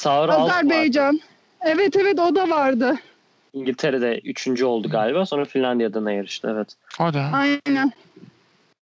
vardı. 0.02 0.32
Azerbaycan. 0.32 1.20
Evet 1.60 1.96
evet 1.96 2.18
o 2.20 2.34
da 2.34 2.50
vardı. 2.50 2.94
İngiltere'de 3.52 4.18
üçüncü 4.24 4.64
oldu 4.64 4.88
galiba. 4.90 5.26
Sonra 5.26 5.44
Finlandiya'dan 5.44 6.10
yarıştı 6.10 6.50
evet. 6.54 6.68
O 7.00 7.14
da. 7.14 7.30
Aynen. 7.34 7.92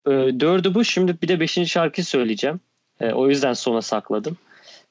Ee, 0.08 0.12
dördü 0.40 0.74
bu. 0.74 0.84
Şimdi 0.84 1.22
bir 1.22 1.28
de 1.28 1.40
beşinci 1.40 1.70
şarkıyı 1.70 2.06
söyleyeceğim. 2.06 2.60
Ee, 3.02 3.12
o 3.12 3.30
yüzden 3.30 3.54
sona 3.54 3.82
sakladım. 3.82 4.38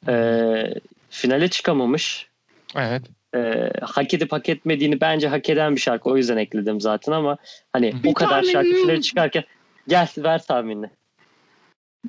Ee, 0.08 0.74
finale 1.10 1.48
çıkamamış. 1.48 2.28
Evet. 2.76 3.02
Ee, 3.34 3.70
hak 3.82 4.14
edip 4.14 4.32
hak 4.32 4.48
etmediğini 4.48 5.00
bence 5.00 5.28
hak 5.28 5.48
eden 5.50 5.76
bir 5.76 5.80
şarkı. 5.80 6.10
O 6.10 6.16
yüzden 6.16 6.36
ekledim 6.36 6.80
zaten 6.80 7.12
ama 7.12 7.36
hani 7.72 7.92
Bir 8.04 8.10
o 8.10 8.14
kadar 8.14 8.42
şarkı 8.42 8.68
tahminim- 8.68 8.82
finale 8.82 9.00
çıkarken 9.00 9.44
gel 9.88 10.08
ver 10.18 10.42
tahminini. 10.42 10.90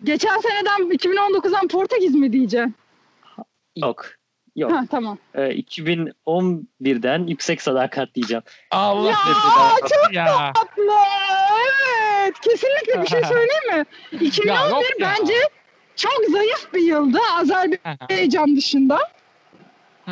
Geçen 0.03 0.39
seneden 0.39 0.95
2019'dan 0.95 1.68
Portekiz 1.68 2.16
mi 2.16 2.34
diyeceğim? 2.34 2.74
Yok. 3.76 4.05
Yok. 4.55 4.71
Ha 4.71 4.84
tamam. 4.91 5.17
Ee, 5.36 5.41
2011'den 5.41 7.28
Yüksek 7.28 7.61
Sadakat 7.61 8.15
diyeceğim. 8.15 8.43
Allah 8.71 9.09
Ya, 9.09 9.15
çok 9.82 10.13
ya. 10.13 10.53
Tatlı. 10.53 10.91
Evet. 12.21 12.39
Kesinlikle 12.39 13.01
bir 13.01 13.07
şey 13.07 13.21
söyleyeyim 13.30 13.78
mi? 13.78 13.86
2011 14.21 14.49
Ya 14.49 15.09
ya. 15.09 15.15
bence 15.19 15.34
çok 15.95 16.13
zayıf 16.32 16.73
bir 16.73 16.82
yıldı 16.82 17.17
Azerbaycan 17.39 18.55
dışında. 18.55 18.99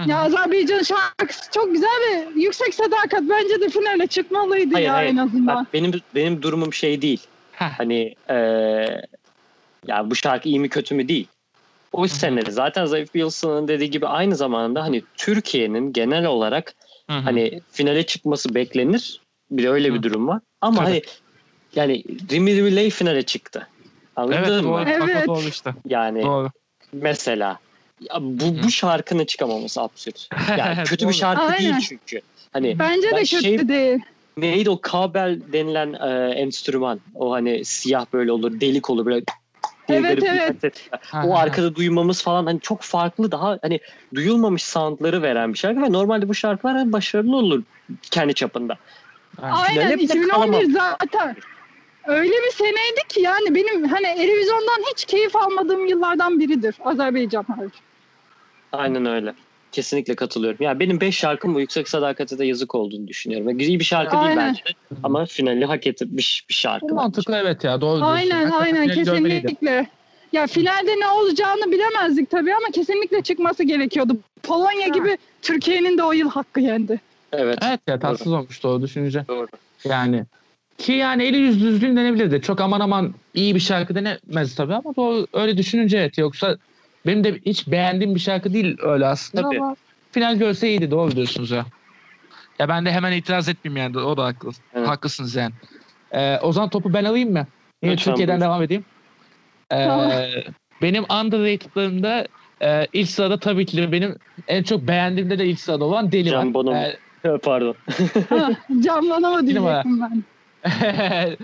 Ya 0.06 0.18
Azerbaycan 0.20 0.82
şarkısı 0.84 1.52
çok 1.52 1.72
güzel 1.72 1.90
ve 2.12 2.28
yüksek 2.36 2.74
sadakat 2.74 3.22
bence 3.30 3.62
de 3.62 3.70
finale 3.70 4.08
çıkmalıydı 4.08 4.74
Hayır, 4.74 4.88
ya 4.88 4.94
hayır. 4.94 5.10
en 5.14 5.18
azından. 5.18 5.56
Bak, 5.56 5.74
benim 5.74 5.92
benim 6.16 6.42
durumum 6.42 6.74
şey 6.74 7.02
değil. 7.02 7.22
Hani 7.54 8.16
eee 8.30 9.02
ya 9.88 10.10
bu 10.12 10.16
şarkı 10.16 10.50
iyi 10.50 10.60
mi 10.60 10.70
kötü 10.70 10.96
mü 10.96 11.08
değil. 11.08 11.28
O 11.94 12.08
sene 12.08 12.42
zaten 12.50 12.86
zayıf 12.86 13.14
bir 13.14 13.20
yılsının 13.20 13.68
dediği 13.68 13.90
gibi 13.92 14.08
aynı 14.08 14.36
zamanda 14.36 14.84
hani 14.84 15.04
Türkiye'nin 15.18 15.94
genel 15.94 16.26
olarak 16.26 16.74
hani 17.08 17.62
finale 17.72 18.06
çıkması 18.06 18.56
beklenir. 18.56 19.22
Bir 19.52 19.64
de 19.64 19.70
öyle 19.70 19.94
bir 19.94 19.98
Hı. 20.00 20.04
durum 20.04 20.28
var. 20.28 20.40
Ama 20.62 20.78
Tabii. 20.78 20.86
hani 20.88 21.02
yani 21.76 22.04
Rimi 22.32 22.56
Rimiley 22.56 22.90
finale 22.90 23.24
çıktı. 23.24 23.68
Anladın 24.16 24.38
Evet 24.38 24.48
mı? 24.50 24.64
doğru. 24.64 24.86
Evet. 24.90 25.28
Doğru 25.28 25.48
işte. 25.50 25.74
Yani 25.88 26.24
Doğru. 26.24 26.50
mesela 26.94 27.60
ya 28.00 28.16
bu 28.22 28.64
bu 28.64 28.72
şarkının 28.72 29.26
çıkamaması 29.26 29.82
absürt. 29.82 30.30
Yani 30.58 30.84
kötü 30.84 31.08
bir 31.08 31.14
şarkı 31.14 31.42
Aynen. 31.42 31.60
değil 31.60 31.88
çünkü. 31.90 32.22
Hani 32.54 32.80
Bence 32.80 33.08
Ben 33.12 33.18
de 33.18 33.22
kötü 33.22 33.42
şey- 33.42 33.68
değil. 33.68 34.00
neydi 34.38 34.70
o 34.70 34.80
kabel 34.82 35.40
denilen 35.54 35.94
e, 35.94 36.32
enstrüman. 36.34 37.00
O 37.16 37.32
hani 37.32 37.66
siyah 37.66 38.06
böyle 38.14 38.32
olur, 38.32 38.60
delik 38.60 38.90
olur 38.90 39.06
böyle 39.06 39.26
Evet, 39.90 40.24
evet. 40.24 40.90
O 41.24 41.38
arkada 41.38 41.76
duymamız 41.76 42.24
falan 42.24 42.46
hani 42.46 42.60
çok 42.60 42.82
farklı 42.82 43.32
daha 43.32 43.60
hani 43.62 43.80
duyulmamış 44.16 44.64
soundları 44.64 45.22
veren 45.22 45.54
bir 45.54 45.58
şarkı 45.58 45.82
ve 45.82 45.94
normalde 45.94 46.30
bu 46.30 46.36
şarkılar 46.36 46.78
hani 46.78 46.92
başarılı 46.92 47.36
olur 47.36 47.64
kendi 48.12 48.34
çapında. 48.34 48.78
Aynen 49.42 49.90
bile 49.90 50.04
2011 50.04 50.30
kalamam. 50.30 50.72
zaten. 50.72 51.36
Öyle 52.08 52.34
bir 52.34 52.52
seneydi 52.52 53.08
ki 53.10 53.22
yani 53.22 53.56
benim 53.56 53.88
hani 53.88 54.08
Eurovision'dan 54.08 54.84
hiç 54.92 55.06
keyif 55.06 55.36
almadığım 55.36 55.88
yıllardan 55.88 56.40
biridir 56.40 56.76
Azerbaycan 56.86 57.46
hariç. 57.58 57.74
Aynen 58.72 59.06
öyle. 59.06 59.34
Kesinlikle 59.74 60.16
katılıyorum. 60.16 60.58
Ya 60.62 60.80
benim 60.80 61.02
5 61.02 61.16
şarkım 61.18 61.56
bu 61.56 61.60
yüksek 61.60 61.90
sadakate 61.90 62.38
de 62.38 62.46
yazık 62.46 62.76
olduğunu 62.76 63.08
düşünüyorum. 63.08 63.50
Yani 63.50 63.64
iyi 63.64 63.80
bir 63.80 63.86
şarkı 63.86 64.12
değil 64.12 64.24
Aynen. 64.26 64.48
bence 64.48 64.66
de 64.66 64.70
ama 65.04 65.26
finali 65.26 65.66
hak 65.66 65.88
etmiş 65.88 66.46
bir 66.50 66.54
şarkı. 66.54 66.86
Bu 66.86 66.90
bence. 66.90 66.96
mantıklı 66.96 67.36
evet 67.36 67.64
ya 67.64 67.82
doğru 67.82 67.98
diyorsun. 67.98 68.16
Aynen 68.16 68.46
Hakikaten 68.46 68.76
aynen 68.76 69.04
görmeliydi. 69.06 69.42
kesinlikle. 69.42 69.88
Ya 70.34 70.48
finalde 70.48 71.00
ne 71.00 71.08
olacağını 71.08 71.72
bilemezdik 71.72 72.30
tabii 72.30 72.56
ama 72.56 72.66
kesinlikle 72.74 73.22
çıkması 73.22 73.64
gerekiyordu. 73.64 74.18
Polonya 74.44 74.88
gibi 74.88 75.18
Türkiye'nin 75.42 75.98
de 75.98 76.04
o 76.04 76.12
yıl 76.12 76.30
hakkı 76.30 76.60
yendi. 76.60 77.02
Evet. 77.32 77.58
Evet 77.62 77.80
ya 77.88 78.00
tatsız 78.00 78.34
olmuş 78.34 78.64
doğru 78.64 78.82
düşününce. 78.82 79.26
Doğru. 79.28 79.48
Yani 79.86 80.24
ki 80.78 80.92
yani 80.92 81.24
eli 81.24 81.38
yüz 81.38 81.62
düzgün 81.62 81.96
denebilirdi. 81.96 82.42
Çok 82.42 82.62
aman 82.62 82.80
aman 82.80 83.14
iyi 83.34 83.56
bir 83.56 83.60
şarkı 83.60 83.96
denemez 83.96 84.56
tabii 84.56 84.74
ama 84.74 84.96
doğru, 84.96 85.28
öyle 85.34 85.58
düşününce 85.58 85.98
evet. 85.98 86.18
Yoksa 86.18 86.58
benim 87.06 87.24
de 87.24 87.40
hiç 87.46 87.68
beğendiğim 87.68 88.16
bir 88.16 88.20
şarkı 88.20 88.54
değil 88.54 88.78
öyle 88.82 89.06
aslında 89.06 89.44
Tabii. 89.44 89.60
ama 89.60 89.76
final 90.12 90.36
görse 90.38 90.70
iyiydi 90.70 90.92
doğru 90.92 91.12
diyorsunuz 91.16 91.52
ya. 91.52 91.66
Ya 92.60 92.70
ben 92.70 92.86
de 92.86 92.92
hemen 92.92 93.12
itiraz 93.12 93.50
etmeyeyim 93.50 93.84
yani 93.94 94.06
o 94.06 94.18
da 94.18 94.26
haklı. 94.26 94.50
Evet. 94.74 94.88
Haklısınız 94.88 95.36
yani. 95.36 95.54
Ee, 96.12 96.38
o 96.42 96.52
zaman 96.54 96.70
topu 96.70 96.94
ben 96.94 97.04
alayım 97.04 97.32
mı? 97.32 97.48
Yine 97.84 97.94
Lütfen, 97.94 98.12
Türkiye'den 98.12 98.42
devam 98.42 98.64
edeyim. 98.64 98.86
Ee, 99.72 99.86
Tamam. 99.86 100.12
benim 100.82 101.04
underrated'larımda 101.04 102.28
e, 102.62 102.88
ilk 102.94 103.10
sırada 103.10 103.40
tabii 103.40 103.66
ki 103.66 103.92
benim 103.92 104.16
en 104.48 104.64
çok 104.64 104.88
beğendiğimde 104.88 105.40
de 105.40 105.46
ilk 105.46 105.60
sırada 105.60 105.86
olan 105.86 106.12
Deli 106.12 106.26
var. 106.32 106.32
Can 106.42 106.54
Bonomo. 106.54 106.78
Ee, 106.78 106.98
Pardon. 107.44 107.76
Ha, 108.30 108.50
Canlanama 108.84 109.42
numara. 109.42 109.84
diyecektim 109.84 110.02
ben. 110.02 110.24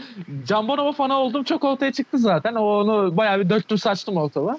Can 0.47 0.67
Bonomo 0.67 0.91
fanı 0.91 1.17
oldum 1.17 1.43
çok 1.43 1.63
ortaya 1.63 1.91
çıktı 1.91 2.17
zaten. 2.17 2.55
O 2.55 2.63
Onu 2.63 3.17
bayağı 3.17 3.39
bir 3.39 3.49
döktüm 3.49 3.77
saçtım 3.77 4.17
ortalığa. 4.17 4.57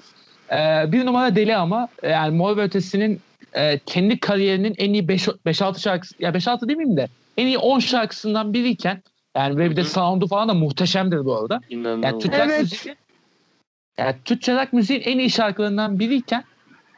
Ee, 0.51 0.91
bir 0.91 1.05
numara 1.05 1.35
deli 1.35 1.55
ama 1.55 1.87
yani 2.03 2.37
Mor 2.37 2.57
ve 2.57 2.61
Ötesi'nin 2.61 3.19
e, 3.53 3.79
kendi 3.85 4.19
kariyerinin 4.19 4.75
en 4.77 4.93
iyi 4.93 5.03
5-6 5.03 5.79
şarkısı 5.79 6.15
ya 6.19 6.29
5-6 6.31 6.69
demeyeyim 6.69 6.97
de 6.97 7.07
en 7.37 7.47
iyi 7.47 7.57
10 7.57 7.79
şarkısından 7.79 8.53
biriyken 8.53 9.03
yani 9.37 9.57
ve 9.57 9.69
bir 9.71 9.75
de 9.75 9.83
sound'u 9.83 10.27
falan 10.27 10.49
da 10.49 10.53
muhteşemdir 10.53 11.25
bu 11.25 11.37
arada. 11.37 11.53
Yani 11.69 11.81
İnanılmaz. 11.81 12.19
Türkçe 12.19 12.41
Evet. 12.41 12.61
müziği 12.61 12.95
yani 13.97 14.15
Türkçe 14.25 14.55
rock 14.55 14.73
müziğin 14.73 15.01
en 15.01 15.19
iyi 15.19 15.29
şarkılarından 15.29 15.99
biriyken 15.99 16.43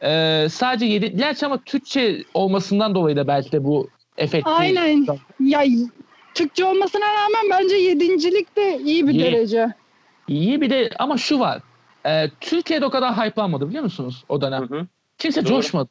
e, 0.04 0.48
sadece 0.50 0.86
yedi 0.86 1.18
gerçi 1.18 1.46
ama 1.46 1.58
Türkçe 1.58 2.24
olmasından 2.34 2.96
dolayı 2.96 3.16
da 3.16 3.28
belki 3.28 3.52
de 3.52 3.64
bu 3.64 3.90
efekti 4.18 4.50
Aynen. 4.50 5.06
Ya 5.40 5.64
Türkçe 6.34 6.66
olmasına 6.66 7.06
rağmen 7.06 7.50
bence 7.60 7.76
yedincilik 7.76 8.56
de 8.56 8.80
iyi 8.80 9.08
bir 9.08 9.14
İyi. 9.14 9.24
derece. 9.24 9.68
iyi 10.28 10.62
bir 10.62 10.70
de 10.70 10.90
ama 11.00 11.18
şu 11.18 11.40
var 11.40 11.62
e, 12.06 12.30
Türkiye'de 12.42 12.86
o 12.86 12.90
kadar 12.90 13.18
hype'lanmadı 13.18 13.70
biliyor 13.70 13.84
musunuz 13.84 14.24
o 14.30 14.42
dönem? 14.42 14.70
Hı 14.70 14.76
hı. 14.76 14.88
Kimse 15.18 15.46
Doğru. 15.46 15.50
coşmadı. 15.50 15.90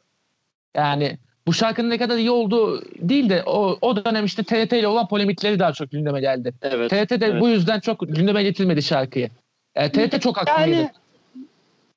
Yani 0.74 1.18
bu 1.46 1.52
şarkının 1.52 1.90
ne 1.90 1.98
kadar 1.98 2.16
iyi 2.16 2.30
olduğu 2.30 2.82
değil 2.96 3.30
de 3.30 3.42
o, 3.46 3.78
o 3.80 4.04
dönem 4.04 4.24
işte 4.24 4.42
TRT 4.42 4.72
ile 4.72 4.86
olan 4.86 5.08
polemikleri 5.08 5.58
daha 5.58 5.72
çok 5.72 5.90
gündeme 5.90 6.20
geldi. 6.20 6.54
Evet. 6.62 6.90
TRT 6.90 7.20
de 7.20 7.26
evet. 7.26 7.40
bu 7.40 7.48
yüzden 7.48 7.80
çok 7.80 8.00
gündeme 8.00 8.42
getirmedi 8.42 8.82
şarkıyı. 8.82 9.30
E, 9.74 9.92
TRT 9.92 10.22
çok 10.22 10.36
haklıydı. 10.36 10.70
Yani 10.70 10.90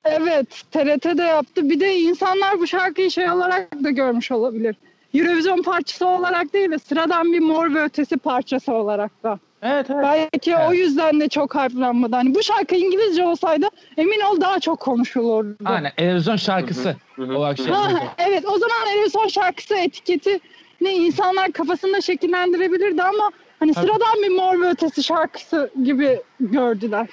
evet 0.04 0.62
TRT 0.70 1.18
de 1.18 1.22
yaptı. 1.22 1.70
Bir 1.70 1.80
de 1.80 1.96
insanlar 1.98 2.58
bu 2.58 2.66
şarkıyı 2.66 3.10
şey 3.10 3.30
olarak 3.30 3.84
da 3.84 3.90
görmüş 3.90 4.32
olabilir. 4.32 4.76
Eurovision 5.14 5.62
parçası 5.62 6.06
olarak 6.06 6.52
değil 6.52 6.70
de 6.70 6.78
sıradan 6.78 7.32
bir 7.32 7.40
mor 7.40 7.74
ve 7.74 7.82
ötesi 7.82 8.16
parçası 8.16 8.72
olarak 8.72 9.22
da. 9.22 9.38
Evet 9.66 9.90
evet. 9.90 10.02
Belki 10.04 10.52
Evet. 10.52 10.68
o 10.68 10.72
yüzden 10.72 11.20
de 11.20 11.28
çok 11.28 11.54
hype'lanmadı. 11.54 12.16
Hani 12.16 12.34
bu 12.34 12.42
şarkı 12.42 12.74
İngilizce 12.74 13.24
olsaydı 13.24 13.66
emin 13.96 14.20
ol 14.20 14.40
daha 14.40 14.60
çok 14.60 14.80
konuşulurdu. 14.80 15.56
Aynen. 15.64 15.92
Televizyon 15.96 16.36
şarkısı 16.36 16.96
olarak 17.18 17.56
şey. 17.58 17.66
Ha, 17.66 17.88
evet 18.18 18.44
o 18.46 18.58
zaman 18.58 18.76
Eurovision 18.96 19.28
şarkısı 19.28 19.74
etiketi 19.74 20.40
ne 20.80 20.94
insanlar 20.94 21.52
kafasında 21.52 22.00
şekillendirebilirdi 22.00 23.02
ama 23.02 23.30
hani 23.60 23.72
Tabii. 23.72 23.86
sıradan 23.86 24.22
bir 24.22 24.28
mor 24.36 24.60
ve 24.60 24.68
ötesi 24.68 25.02
şarkısı 25.02 25.70
gibi 25.84 26.22
gördüler. 26.40 27.08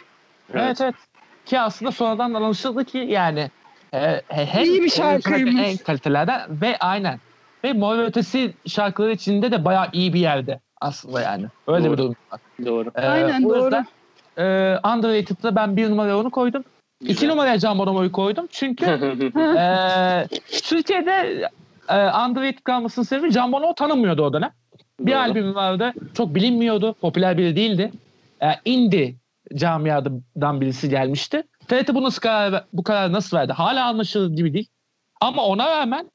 Evet 0.54 0.82
evet. 0.82 0.96
Ki 1.46 1.60
aslında 1.60 1.92
sonradan 1.92 2.34
anlaşıldı 2.34 2.86
ki 2.86 2.98
yani 2.98 3.52
e, 3.94 4.00
he- 4.28 4.46
hem 4.46 4.64
İyi 4.64 4.84
bir 4.84 4.90
şarkıymış. 4.90 5.62
En 5.62 5.78
kalitelerden 5.78 6.62
ve 6.62 6.78
aynen. 6.78 7.20
Ve 7.66 7.74
Mor 7.74 7.98
ve 7.98 8.04
Ötesi 8.04 8.54
şarkıları 8.68 9.12
içinde 9.12 9.52
de 9.52 9.66
bayağı 9.66 9.90
iyi 9.94 10.14
bir 10.14 10.20
yerde 10.20 10.60
aslında 10.84 11.22
yani. 11.22 11.46
Öyle 11.68 11.86
Doğru. 11.86 11.94
bir 11.94 11.98
durum 11.98 12.16
var. 12.32 12.40
Doğru. 12.66 12.92
E, 12.96 13.02
Aynen, 13.02 13.44
o 13.44 13.50
doğru. 13.50 13.64
yüzden 13.64 13.86
e, 14.38 14.44
underrated'da 14.96 15.56
ben 15.56 15.78
bir 15.78 15.90
numaraya 15.90 16.18
onu 16.18 16.32
koydum. 16.32 16.64
İki 17.02 17.14
Güzel. 17.14 17.30
numaraya 17.30 17.60
Can 17.60 17.80
Bonomo'yu 17.80 18.12
koydum. 18.12 18.48
Çünkü 18.52 18.86
e, 19.60 20.28
Türkiye'de 20.64 21.50
e, 21.90 21.96
underrated 21.96 22.64
kalmasının 22.64 23.06
sebebi 23.06 23.32
Can 23.32 23.52
Bonomo 23.52 23.76
tanınmıyordu 23.76 24.24
o 24.24 24.34
dönem. 24.34 24.52
Bir 25.00 25.12
Doğru. 25.12 25.20
albümü 25.20 25.56
vardı. 25.56 25.94
Çok 26.14 26.36
bilinmiyordu. 26.36 26.94
Popüler 26.94 27.38
biri 27.38 27.56
değildi. 27.56 27.92
E, 28.42 28.48
indie 28.66 29.16
camiadan 29.56 30.62
birisi 30.62 30.90
gelmişti. 30.90 31.44
TRT 31.68 31.94
bu 31.94 32.04
nasıl 32.04 32.22
karar, 32.22 32.64
bu 32.74 32.84
kararı 32.84 33.14
nasıl 33.14 33.38
verdi? 33.38 33.54
Hala 33.54 33.86
anlaşılır 33.86 34.36
gibi 34.36 34.54
değil. 34.54 34.68
Ama 35.22 35.46
ona 35.46 35.70
rağmen 35.70 36.12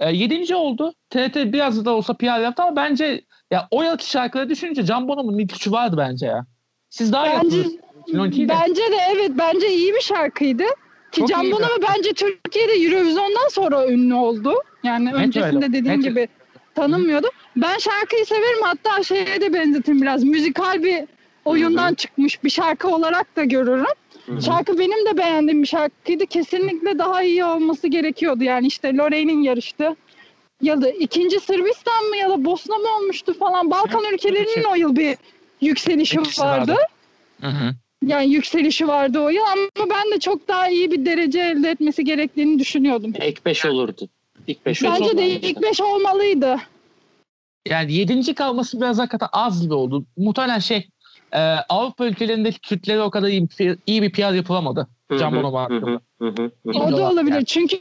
e, 0.00 0.10
yedinci 0.12 0.54
oldu. 0.54 0.92
TRT 1.10 1.36
biraz 1.36 1.84
da 1.84 1.90
olsa 1.90 2.14
PR 2.14 2.40
yaptı 2.40 2.62
ama 2.62 2.76
bence 2.76 3.20
ya 3.52 3.68
o 3.70 3.82
yılki 3.82 4.10
şarkıları 4.10 4.50
düşününce 4.50 4.84
Can 4.84 5.08
Bonomo'nun 5.08 5.38
bir 5.38 5.48
gücü 5.48 5.72
vardı 5.72 5.96
bence 5.98 6.26
ya. 6.26 6.46
Siz 6.90 7.12
daha 7.12 7.24
Bence, 7.24 7.36
hatırlıyorsunuz. 7.36 7.78
2012'yi 8.08 8.48
de. 8.48 8.52
bence 8.52 8.82
de 8.82 8.96
evet 9.12 9.30
bence 9.38 9.74
iyi 9.74 9.94
bir 9.94 10.00
şarkıydı. 10.00 10.64
Ki 11.12 11.20
Çok 11.20 11.28
Can. 11.28 11.50
Bonomo 11.50 11.72
bence 11.88 12.12
Türkiye'de 12.12 12.72
Eurovision'dan 12.72 13.48
sonra 13.50 13.88
ünlü 13.88 14.14
oldu. 14.14 14.54
Yani 14.82 15.04
Net 15.04 15.14
öncesinde 15.14 15.56
öyle. 15.56 15.72
dediğim 15.72 15.98
Net 16.00 16.04
gibi 16.04 16.28
tanınmıyordu. 16.74 17.26
Ben 17.56 17.78
şarkıyı 17.78 18.26
severim 18.26 18.62
hatta 18.62 19.02
şeye 19.02 19.40
de 19.40 19.52
benzetim 19.52 20.02
biraz. 20.02 20.24
Müzikal 20.24 20.82
bir 20.82 21.04
oyundan 21.44 21.94
çıkmış 21.94 22.44
bir 22.44 22.50
şarkı 22.50 22.88
olarak 22.88 23.36
da 23.36 23.44
görürüm. 23.44 23.84
Hı 24.26 24.32
hı. 24.32 24.42
Şarkı 24.42 24.78
benim 24.78 25.06
de 25.06 25.18
beğendiğim 25.18 25.62
bir 25.62 25.68
şarkıydı. 25.68 26.26
Kesinlikle 26.26 26.98
daha 26.98 27.22
iyi 27.22 27.44
olması 27.44 27.88
gerekiyordu. 27.88 28.44
Yani 28.44 28.66
işte 28.66 28.96
Lorraine'in 28.96 29.42
yarıştı. 29.42 29.96
Ya 30.62 30.82
da 30.82 30.90
ikinci 30.90 31.40
Sırbistan 31.40 32.04
mı 32.10 32.16
ya 32.16 32.30
da 32.30 32.44
Bosna 32.44 32.76
mı 32.78 32.88
olmuştu 32.98 33.34
falan. 33.38 33.70
Balkan 33.70 34.04
ülkelerinin 34.14 34.64
o 34.72 34.74
yıl 34.74 34.96
bir 34.96 35.16
yükselişi 35.60 36.20
İkisi 36.20 36.40
vardı. 36.42 36.72
vardı. 36.72 36.80
Hı 37.40 37.46
hı. 37.48 37.74
Yani 38.06 38.32
yükselişi 38.32 38.88
vardı 38.88 39.20
o 39.20 39.28
yıl 39.28 39.42
ama 39.52 39.90
ben 39.90 40.12
de 40.14 40.20
çok 40.20 40.48
daha 40.48 40.68
iyi 40.68 40.90
bir 40.90 41.06
derece 41.06 41.40
elde 41.40 41.70
etmesi 41.70 42.04
gerektiğini 42.04 42.58
düşünüyordum. 42.58 43.12
İlk 43.22 43.46
5 43.46 43.64
olurdu. 43.66 44.08
İlk 44.46 44.66
5 44.66 44.82
Bence 44.84 45.16
de 45.16 45.26
ilk 45.30 45.62
beş 45.62 45.80
olmalıydı. 45.80 46.56
Yani 47.68 47.92
yedinci 47.92 48.34
kalması 48.34 48.80
biraz 48.80 48.98
hakikaten 48.98 49.28
az 49.32 49.62
gibi 49.62 49.74
oldu. 49.74 50.04
Muhtemelen 50.16 50.58
şey 50.58 50.88
e, 51.32 51.38
Avrupa 51.68 52.06
ülkelerindeki 52.06 52.60
Kürtlere 52.60 53.02
o 53.02 53.10
kadar 53.10 53.28
iyi, 53.28 53.48
bir- 53.58 53.78
iyi 53.86 54.02
bir 54.02 54.12
PR 54.12 54.34
yapılamadı. 54.34 54.88
Hı 55.08 55.14
hı, 55.14 55.18
Can 55.18 55.32
Bonomo 55.36 55.58
hı 55.58 55.62
hakkında. 55.62 55.86
hı, 55.90 56.00
hı 56.22 56.28
hı, 56.28 56.42
hı. 56.66 56.72
İyi 56.72 56.82
O 56.82 56.92
da 56.92 57.10
olabilir. 57.10 57.34
yani. 57.34 57.44
Çünkü 57.44 57.78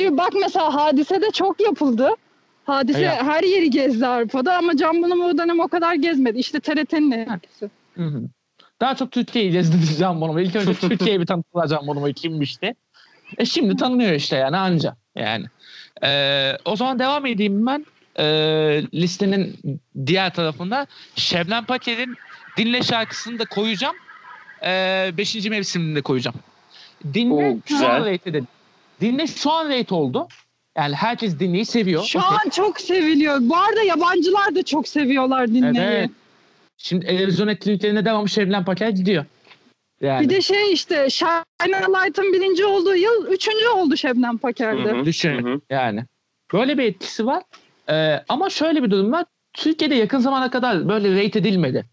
bak 0.00 0.32
mesela 0.40 0.74
hadise 0.74 1.22
de 1.22 1.30
çok 1.30 1.60
yapıldı. 1.60 2.10
Hadise 2.64 3.00
Evet. 3.00 3.22
her 3.22 3.42
yeri 3.42 3.70
gezdi 3.70 4.06
Avrupa'da 4.06 4.56
ama 4.56 4.76
Can 4.76 5.02
Bonomo 5.02 5.24
o 5.24 5.38
dönem 5.38 5.60
o 5.60 5.68
kadar 5.68 5.94
gezmedi. 5.94 6.38
İşte 6.38 6.60
TRT'nin 6.60 7.10
etkisi. 7.10 7.70
Hı 7.94 8.02
hı. 8.02 8.22
Daha 8.80 8.96
çok 8.96 9.12
Türkiye'yi 9.12 9.52
gezdi 9.52 9.76
Can 9.98 10.20
Bonomo. 10.20 10.40
İlk 10.40 10.56
önce 10.56 10.74
Türkiye'yi 10.88 11.20
bir 11.20 11.26
tanıttılar 11.26 11.66
Can 11.66 11.86
Bonomo 11.86 12.12
kimmişti. 12.12 12.74
E 13.38 13.44
şimdi 13.44 13.76
tanınıyor 13.76 14.12
işte 14.12 14.36
yani 14.36 14.56
anca. 14.56 14.96
Yani. 15.16 15.46
E, 16.04 16.52
o 16.64 16.76
zaman 16.76 16.98
devam 16.98 17.26
edeyim 17.26 17.66
ben. 17.66 17.86
E, 18.18 18.24
listenin 18.94 19.56
diğer 20.06 20.34
tarafında 20.34 20.86
Şebnem 21.16 21.64
Paker'in 21.64 22.16
Dinle 22.56 22.82
şarkısını 22.82 23.38
da 23.38 23.44
koyacağım. 23.44 23.96
E, 24.64 25.10
beşinci 25.18 25.50
mevsimini 25.50 25.96
de 25.96 26.02
koyacağım. 26.02 26.36
Dinle 27.14 27.50
Oo, 27.50 27.58
güzel. 27.66 28.06
edildi. 28.06 28.44
Dinle 29.02 29.26
şu 29.26 29.52
an 29.52 29.68
rate 29.68 29.94
oldu. 29.94 30.28
Yani 30.76 30.94
herkes 30.94 31.38
dinleyi 31.38 31.66
seviyor. 31.66 32.02
Şu 32.04 32.18
Okey. 32.18 32.30
an 32.44 32.50
çok 32.50 32.80
seviliyor. 32.80 33.38
Bu 33.40 33.56
arada 33.56 33.82
yabancılar 33.82 34.54
da 34.54 34.62
çok 34.62 34.88
seviyorlar 34.88 35.48
dinlemeyi. 35.48 35.84
Evet. 35.84 36.10
Şimdi 36.76 37.06
televizyon 37.06 37.48
etkinliklerine 37.48 38.04
devamlı 38.04 38.28
Şebnem 38.28 38.64
Paker 38.64 38.88
gidiyor. 38.88 39.24
Yani. 40.00 40.24
Bir 40.24 40.34
de 40.34 40.42
şey 40.42 40.72
işte 40.72 41.10
Shine 41.10 41.42
Light'ın 41.68 42.32
birinci 42.32 42.64
olduğu 42.64 42.96
yıl 42.96 43.26
üçüncü 43.26 43.68
oldu 43.68 43.96
Şebnem 43.96 44.38
Paker'de. 44.38 45.04
Düşün 45.04 45.62
yani. 45.70 46.04
Böyle 46.52 46.78
bir 46.78 46.84
etkisi 46.84 47.26
var. 47.26 47.42
Ee, 47.88 48.24
ama 48.28 48.50
şöyle 48.50 48.82
bir 48.82 48.90
durum 48.90 49.12
var. 49.12 49.24
Türkiye'de 49.52 49.94
yakın 49.94 50.18
zamana 50.18 50.50
kadar 50.50 50.88
böyle 50.88 51.24
rate 51.24 51.38
edilmedi. 51.38 51.84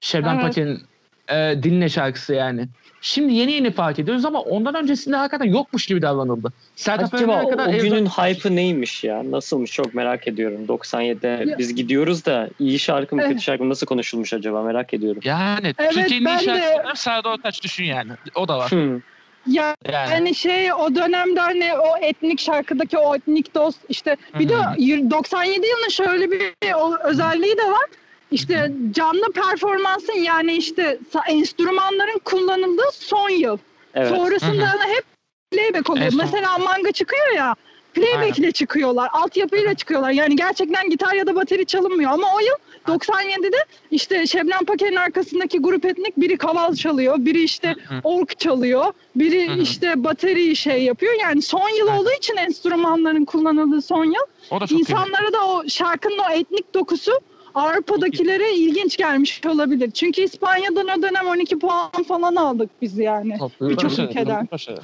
Şebnem 0.00 0.34
Evet. 0.34 0.42
Paker'in 0.42 0.82
e, 1.28 1.62
dinle 1.62 1.88
şarkısı 1.88 2.34
yani. 2.34 2.68
Şimdi 3.06 3.34
yeni 3.34 3.52
yeni 3.52 3.70
fark 3.70 3.98
ediyoruz 3.98 4.24
ama 4.24 4.40
ondan 4.40 4.74
öncesinde 4.74 5.16
hakikaten 5.16 5.44
yokmuş 5.44 5.86
gibi 5.86 6.02
davranıldı. 6.02 6.52
Sertab 6.76 7.12
Acaba 7.12 7.32
Erener'e 7.32 7.46
o, 7.46 7.50
kadar 7.50 7.66
o 7.66 7.70
Erzurum- 7.70 7.82
günün 7.82 8.06
hype'ı 8.06 8.56
neymiş 8.56 9.04
ya? 9.04 9.30
Nasılmış 9.30 9.70
çok 9.72 9.94
merak 9.94 10.28
ediyorum. 10.28 10.66
97'de 10.68 11.44
Ya- 11.50 11.58
biz 11.58 11.74
gidiyoruz 11.74 12.24
da 12.26 12.48
iyi 12.58 12.78
şarkı 12.78 13.16
mı 13.16 13.22
Evet. 13.22 13.32
kötü 13.32 13.42
şarkı 13.42 13.64
mı 13.64 13.70
nasıl 13.70 13.86
konuşulmuş 13.86 14.32
acaba 14.32 14.62
merak 14.62 14.94
ediyorum. 14.94 15.20
Yani 15.24 15.74
Evet, 15.78 15.92
Türkiye'nin 15.92 16.26
iyi 16.26 16.38
de- 16.38 16.44
şarkısı 16.44 17.02
Serdar 17.02 17.30
Ortaç 17.32 17.62
düşün 17.62 17.84
yani. 17.84 18.12
O 18.34 18.48
da 18.48 18.58
var. 18.58 18.72
Hı. 18.72 19.00
Ya 19.46 19.74
Yani. 19.92 20.10
yani 20.12 20.34
şey 20.34 20.72
o 20.72 20.94
dönemde 20.94 21.40
hani 21.40 21.70
o 21.74 21.96
etnik 22.00 22.40
şarkıdaki 22.40 22.98
o 22.98 23.16
etnik 23.16 23.54
dost 23.54 23.78
işte 23.88 24.16
bir 24.38 24.48
de 24.48 24.54
Hı 24.56 24.60
hı. 24.60 24.74
yıl- 24.78 25.10
97 25.10 25.66
yılının 25.66 25.88
şöyle 25.88 26.30
bir 26.30 26.52
o 26.76 26.96
özelliği 27.04 27.56
de 27.56 27.62
var. 27.70 27.86
İşte 28.30 28.72
canlı 28.90 29.32
performansın 29.32 30.12
yani 30.12 30.52
işte 30.52 30.98
enstrümanların 31.28 32.18
kullanıldığı 32.24 32.90
son 32.92 33.28
yıl. 33.28 33.58
Evet. 33.94 34.08
Sonrasında 34.08 34.52
Hı 34.72 34.76
hı. 34.76 34.78
hani 34.78 34.92
hep 34.92 35.04
playback 35.50 35.90
oluyor. 35.90 36.06
Enstrüman- 36.06 36.24
Mesela 36.24 36.58
manga 36.58 36.92
çıkıyor 36.92 37.32
ya 37.36 37.54
playback 37.94 38.38
ile 38.38 38.52
çıkıyorlar. 38.52 39.08
Altyapıyla 39.12 39.74
çıkıyorlar. 39.74 40.10
Yani 40.10 40.36
gerçekten 40.36 40.90
gitar 40.90 41.14
ya 41.14 41.26
da 41.26 41.34
bateri 41.34 41.66
çalınmıyor. 41.66 42.10
Ama 42.10 42.26
o 42.36 42.40
yıl 42.40 42.54
97'de 42.86 43.56
işte 43.90 44.26
Şebnem 44.26 44.64
Paker'in 44.64 44.96
arkasındaki 44.96 45.58
grup 45.58 45.84
etnik 45.84 46.16
biri 46.16 46.36
kaval 46.36 46.74
çalıyor. 46.74 47.16
Biri 47.18 47.42
işte 47.42 47.74
ork 48.04 48.38
çalıyor. 48.38 48.92
Biri 49.16 49.62
işte 49.62 50.04
bateri 50.04 50.56
şey 50.56 50.82
yapıyor. 50.82 51.12
Yani 51.20 51.42
son 51.42 51.68
yıl 51.68 51.86
olduğu 51.88 52.12
için 52.18 52.36
enstrümanların 52.36 53.24
kullanıldığı 53.24 53.82
son 53.82 54.04
yıl. 54.04 54.24
O 54.50 54.54
da 54.60 54.66
çok 54.66 54.68
kıymetli. 54.68 54.92
İnsanlara 54.92 55.32
da 55.32 55.46
o 55.46 55.68
şarkının 55.68 56.18
o 56.18 56.32
etnik 56.32 56.74
dokusu 56.74 57.12
Avrupa'dakilere 57.54 58.54
ilginç 58.54 58.96
gelmiş 58.96 59.40
olabilir. 59.46 59.90
Çünkü 59.90 60.22
İspanya'dan 60.22 60.88
o 60.98 61.02
dönem 61.02 61.26
12 61.26 61.58
puan 61.58 61.90
falan 62.08 62.36
aldık 62.36 62.70
biz 62.82 62.98
yani. 62.98 63.38
Birçok 63.60 63.98
ülkeden. 63.98 64.48
başarı. 64.52 64.80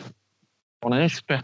Ona 0.82 0.96
ne 0.98 1.08
şüphe. 1.08 1.40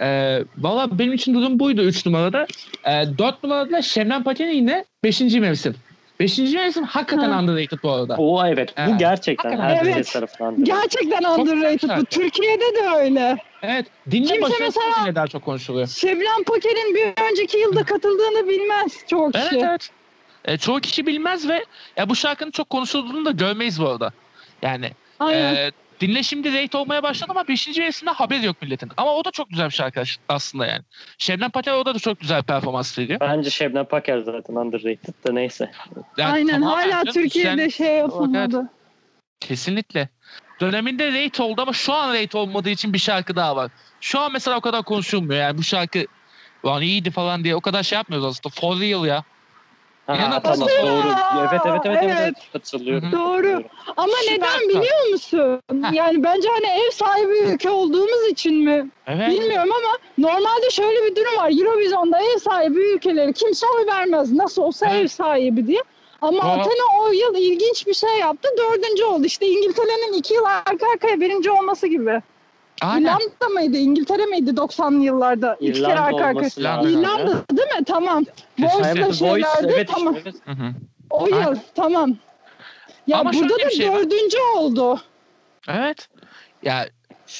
Ee, 0.00 0.38
Valla 0.58 0.98
benim 0.98 1.12
için 1.12 1.34
durum 1.34 1.58
buydu 1.58 1.82
3 1.82 2.06
numarada. 2.06 2.46
Ee, 2.86 3.18
4 3.18 3.42
numarada 3.44 3.82
Şebnem 3.82 4.22
Paten'i 4.22 4.54
yine 4.56 4.84
5. 5.04 5.20
mevsim. 5.20 5.74
5. 6.20 6.38
mevsim 6.38 6.84
hakikaten 6.84 7.30
Ha. 7.30 7.40
underrated 7.40 7.78
bu 7.82 7.90
arada. 7.90 8.14
O 8.18 8.46
evet 8.46 8.74
bu 8.78 8.80
Evet. 8.82 8.98
gerçekten 8.98 9.48
Hakikaten. 9.50 9.76
herkes 9.76 9.94
Evet. 9.96 10.12
tarafından. 10.12 10.64
Gerçekten 10.64 11.24
underrated 11.38 11.90
bu. 12.00 12.04
Türkiye'de 12.04 12.60
de 12.76 12.88
öyle. 12.96 13.36
Evet. 13.62 13.86
Dinle 14.10 14.26
Kimse 14.32 14.54
mesela- 14.64 15.14
daha 15.14 15.26
çok 15.26 15.44
konuşuluyor. 15.44 15.86
Şebnem 15.86 16.44
Paker'in 16.46 16.94
bir 16.94 17.22
önceki 17.30 17.58
yılda 17.58 17.82
katıldığını 17.84 18.48
bilmez 18.48 18.92
çoğu 19.10 19.30
kişi. 19.32 19.44
Evet 19.52 19.64
evet. 19.68 19.90
E, 20.44 20.58
çoğu 20.58 20.80
kişi 20.80 21.06
bilmez 21.06 21.48
ve 21.48 21.64
ya 21.96 22.08
bu 22.08 22.16
şarkının 22.16 22.50
çok 22.50 22.70
konuşulduğunu 22.70 23.24
da 23.24 23.30
görmeyiz 23.30 23.80
bu 23.80 23.88
arada. 23.88 24.12
Yani 24.62 24.90
Aynen. 25.20 25.54
e, 25.54 25.70
dinle 26.00 26.22
şimdi 26.22 26.62
rate 26.62 26.78
olmaya 26.78 27.02
başladı 27.02 27.30
ama 27.30 27.48
5. 27.48 27.78
mevsimde 27.78 28.10
haber 28.10 28.40
yok 28.40 28.62
milletin. 28.62 28.90
Ama 28.96 29.14
o 29.14 29.24
da 29.24 29.30
çok 29.30 29.50
güzel 29.50 29.66
bir 29.66 29.74
şarkı 29.74 30.02
aslında 30.28 30.66
yani. 30.66 30.82
Şebnem 31.18 31.50
Patel 31.50 31.74
orada 31.74 31.94
da 31.94 31.98
çok 31.98 32.20
güzel 32.20 32.42
performans 32.42 32.98
veriyor. 32.98 33.20
Bence 33.20 33.50
Şebnem 33.50 33.84
Paker 33.84 34.18
zaten 34.18 34.54
underrated 34.54 35.14
da 35.26 35.32
neyse. 35.32 35.70
Yani 36.16 36.32
Aynen 36.32 36.62
hala 36.62 36.90
canım, 36.90 37.12
Türkiye'de 37.12 37.70
sen- 37.70 37.84
şey 37.84 37.96
yapılmadı. 37.96 38.70
Kesinlikle. 39.40 40.08
Döneminde 40.60 41.12
rate 41.12 41.42
oldu 41.42 41.62
ama 41.62 41.72
şu 41.72 41.92
an 41.92 42.14
rate 42.14 42.38
olmadığı 42.38 42.70
için 42.70 42.92
bir 42.92 42.98
şarkı 42.98 43.36
daha 43.36 43.56
var. 43.56 43.70
Şu 44.00 44.20
an 44.20 44.32
mesela 44.32 44.56
o 44.56 44.60
kadar 44.60 44.82
konuşulmuyor 44.82 45.40
yani 45.40 45.58
bu 45.58 45.62
şarkı 45.62 46.06
Lan 46.64 46.82
iyiydi 46.82 47.10
falan 47.10 47.44
diye 47.44 47.56
o 47.56 47.60
kadar 47.60 47.82
şey 47.82 47.96
yapmıyoruz 47.96 48.26
aslında. 48.26 48.54
For 48.60 48.80
real 48.80 49.04
ya. 49.04 49.24
Ha, 50.08 50.40
tamam 50.42 50.68
doğru. 50.82 51.08
Evet 51.40 51.60
evet 51.66 51.80
evet 51.84 51.98
evet. 52.02 52.16
Evet. 52.20 52.34
Katılıyorum. 52.52 53.12
Doğru. 53.12 53.62
Ama 53.96 54.12
Süper 54.20 54.34
neden 54.36 54.46
şarkı. 54.46 54.68
biliyor 54.68 55.08
musun? 55.12 55.60
Heh. 55.82 55.92
Yani 55.92 56.22
bence 56.22 56.48
hani 56.48 56.66
ev 56.66 56.90
sahibi 56.90 57.32
ülke 57.38 57.70
olduğumuz 57.70 58.28
için 58.30 58.54
mi? 58.54 58.90
Evet. 59.06 59.28
Bilmiyorum 59.28 59.70
ama 59.72 59.98
normalde 60.30 60.70
şöyle 60.70 61.04
bir 61.04 61.16
durum 61.16 61.36
var. 61.36 61.50
Eurovision'da 61.60 62.18
ev 62.20 62.38
sahibi 62.38 62.80
ülkeleri 62.80 63.32
kimse 63.32 63.66
oy 63.78 63.86
vermez. 63.86 64.32
Nasıl 64.32 64.62
olsa 64.62 64.86
Evet. 64.90 65.02
ev 65.02 65.08
sahibi 65.08 65.66
diye. 65.66 65.82
Ama 66.22 66.42
Doğru. 66.42 66.50
Athena 66.50 66.84
o 67.00 67.12
yıl 67.12 67.34
ilginç 67.36 67.86
bir 67.86 67.94
şey 67.94 68.18
yaptı. 68.18 68.48
Dördüncü 68.58 69.04
oldu. 69.04 69.24
İşte 69.24 69.46
İngiltere'nin 69.46 70.12
iki 70.12 70.34
yıl 70.34 70.44
arka 70.44 70.86
arkaya 70.92 71.20
birinci 71.20 71.50
olması 71.50 71.86
gibi. 71.86 72.22
Aynen. 72.80 73.00
İrlanda 73.06 73.48
mıydı? 73.54 73.76
İngiltere 73.76 74.26
miydi 74.26 74.50
90'lı 74.50 75.04
yıllarda? 75.04 75.54
İki 75.60 75.72
kere 75.72 75.78
İrlanda 75.80 76.02
arka 76.02 76.16
arkaya. 76.24 76.30
olması 76.38 76.60
İrlanda. 76.60 76.88
ya. 76.90 76.98
İrlanda 76.98 77.26
değil 77.52 77.68
mi? 77.78 77.84
Tamam. 77.86 78.24
Kesinlikle. 78.60 78.74
Voice'la 78.78 78.88
Evet, 79.06 79.22
Voice, 79.22 79.46
şeylerde 79.56 79.72
evet, 79.76 79.90
tamam. 79.94 80.16
evet. 80.24 80.34
O 81.10 81.26
yıl 81.26 81.36
Aynen. 81.36 81.60
tamam. 81.74 82.16
Ya 83.06 83.18
Ama 83.18 83.32
burada 83.32 83.54
da 83.64 83.70
şey 83.70 83.90
var. 83.90 83.96
dördüncü 83.96 84.36
oldu. 84.56 85.00
Evet. 85.68 86.08
Ya 86.62 86.86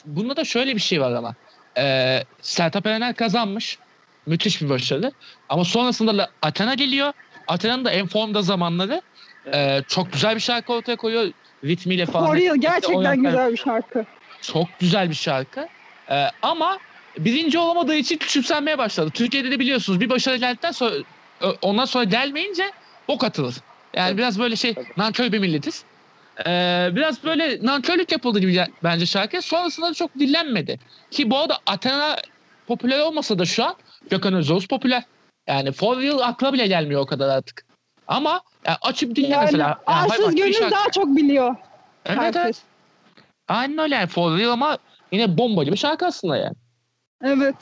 bunda 0.04 0.36
da 0.36 0.44
şöyle 0.44 0.74
bir 0.74 0.80
şey 0.80 1.00
var 1.00 1.12
ama. 1.12 1.34
Ee, 1.78 2.22
Sertab 2.42 2.84
Erener 2.84 3.14
kazanmış. 3.14 3.78
Müthiş 4.26 4.62
bir 4.62 4.68
başarı. 4.68 5.12
Ama 5.48 5.64
sonrasında 5.64 6.18
da 6.18 6.30
Athena 6.42 6.74
geliyor. 6.74 7.12
Athena'nın 7.48 7.84
da 7.84 7.90
en 7.90 8.06
formda 8.06 8.42
zamanları. 8.42 9.02
Ee, 9.54 9.80
çok 9.88 10.12
güzel 10.12 10.34
bir 10.34 10.40
şarkı 10.40 10.72
ortaya 10.72 10.96
koyuyor. 10.96 11.32
Ritmiyle 11.64 12.06
falan. 12.06 12.26
For 12.26 12.36
real 12.36 12.42
İşte 12.42 12.52
o 12.52 12.56
gerçekten 12.72 12.94
yöntem- 13.14 13.22
güzel 13.24 13.52
bir 13.52 13.56
şarkı. 13.56 14.04
Çok 14.42 14.68
güzel 14.78 15.10
bir 15.10 15.14
şarkı. 15.14 15.68
Ee, 16.10 16.26
ama 16.42 16.78
birinci 17.18 17.58
olamadığı 17.58 17.94
için 17.94 18.16
küçümsenmeye 18.16 18.78
başladı. 18.78 19.10
Türkiye'de 19.14 19.50
de 19.50 19.60
biliyorsunuz 19.60 20.00
bir 20.00 20.10
başarı 20.10 20.36
geldikten 20.36 20.72
sonra 20.72 20.94
ondan 21.62 21.84
sonra 21.84 22.04
gelmeyince 22.04 22.70
o 23.08 23.18
katılır. 23.18 23.54
Yani 23.94 24.08
Tabii. 24.08 24.18
biraz 24.18 24.38
böyle 24.38 24.56
şey 24.56 24.74
nankör 24.96 25.32
bir 25.32 25.38
milletiz. 25.38 25.84
Ee, 26.46 26.88
biraz 26.92 27.24
böyle 27.24 27.66
nankörlük 27.66 28.12
yapıldı 28.12 28.38
gibi 28.38 28.66
bence 28.84 29.06
şarkı. 29.06 29.42
Sonrasında 29.42 29.90
da 29.90 29.94
çok 29.94 30.18
dinlenmedi. 30.18 30.78
Ki 31.10 31.30
bu 31.30 31.38
arada 31.38 31.58
Athena 31.66 32.16
popüler 32.66 33.00
olmasa 33.00 33.38
da 33.38 33.44
şu 33.44 33.64
an 33.64 33.74
Gökhan 34.10 34.34
Özoğuz 34.34 34.66
popüler. 34.66 35.02
Yani 35.48 35.72
For 35.72 36.00
Real 36.00 36.18
akla 36.18 36.52
bile 36.52 36.66
gelmiyor 36.66 37.00
o 37.00 37.06
kadar 37.06 37.28
artık. 37.28 37.64
Ama 38.08 38.40
yani 38.66 38.76
açıp 38.82 39.16
dinle 39.16 39.28
Yani 39.28 39.44
mesela. 39.44 39.66
Yani 39.66 39.78
arsız 39.86 40.34
gönül 40.34 40.52
şarkı. 40.52 40.74
daha 40.74 40.90
çok 40.90 41.16
biliyor 41.16 41.56
Evet, 42.06 42.36
evet. 42.36 42.62
Aynen 43.48 43.78
öyle 43.78 43.94
yani 43.94 44.06
For 44.06 44.38
Real 44.38 44.50
ama 44.52 44.78
yine 45.12 45.38
bomba 45.38 45.64
gibi 45.64 45.76
şarkı 45.76 46.06
aslında 46.06 46.36
yani. 46.36 46.54
Evet. 47.24 47.54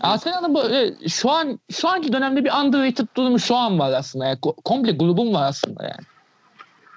Athena'nın 0.00 0.54
bu 0.54 0.70
e, 0.70 1.08
şu 1.08 1.30
an 1.30 1.60
şu 1.72 1.88
anki 1.88 2.12
dönemde 2.12 2.44
bir 2.44 2.52
underrated 2.52 3.06
durumu 3.16 3.38
şu 3.38 3.56
an 3.56 3.78
var 3.78 3.92
aslında. 3.92 4.26
Yani 4.26 4.38
ko- 4.38 4.62
komple 4.64 4.92
grubum 4.92 5.34
var 5.34 5.48
aslında 5.48 5.82
yani. 5.82 6.06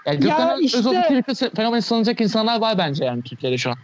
Yani 0.05 0.28
Ya 0.28 0.55
işte- 0.61 0.82
Twitter 0.82 1.49
fenomeni 1.55 1.82
sanacak 1.82 2.22
insanlar 2.22 2.61
var 2.61 2.78
bence 2.78 3.05
yani 3.05 3.24
Türkiye'de 3.24 3.57
şu 3.57 3.70
an. 3.70 3.76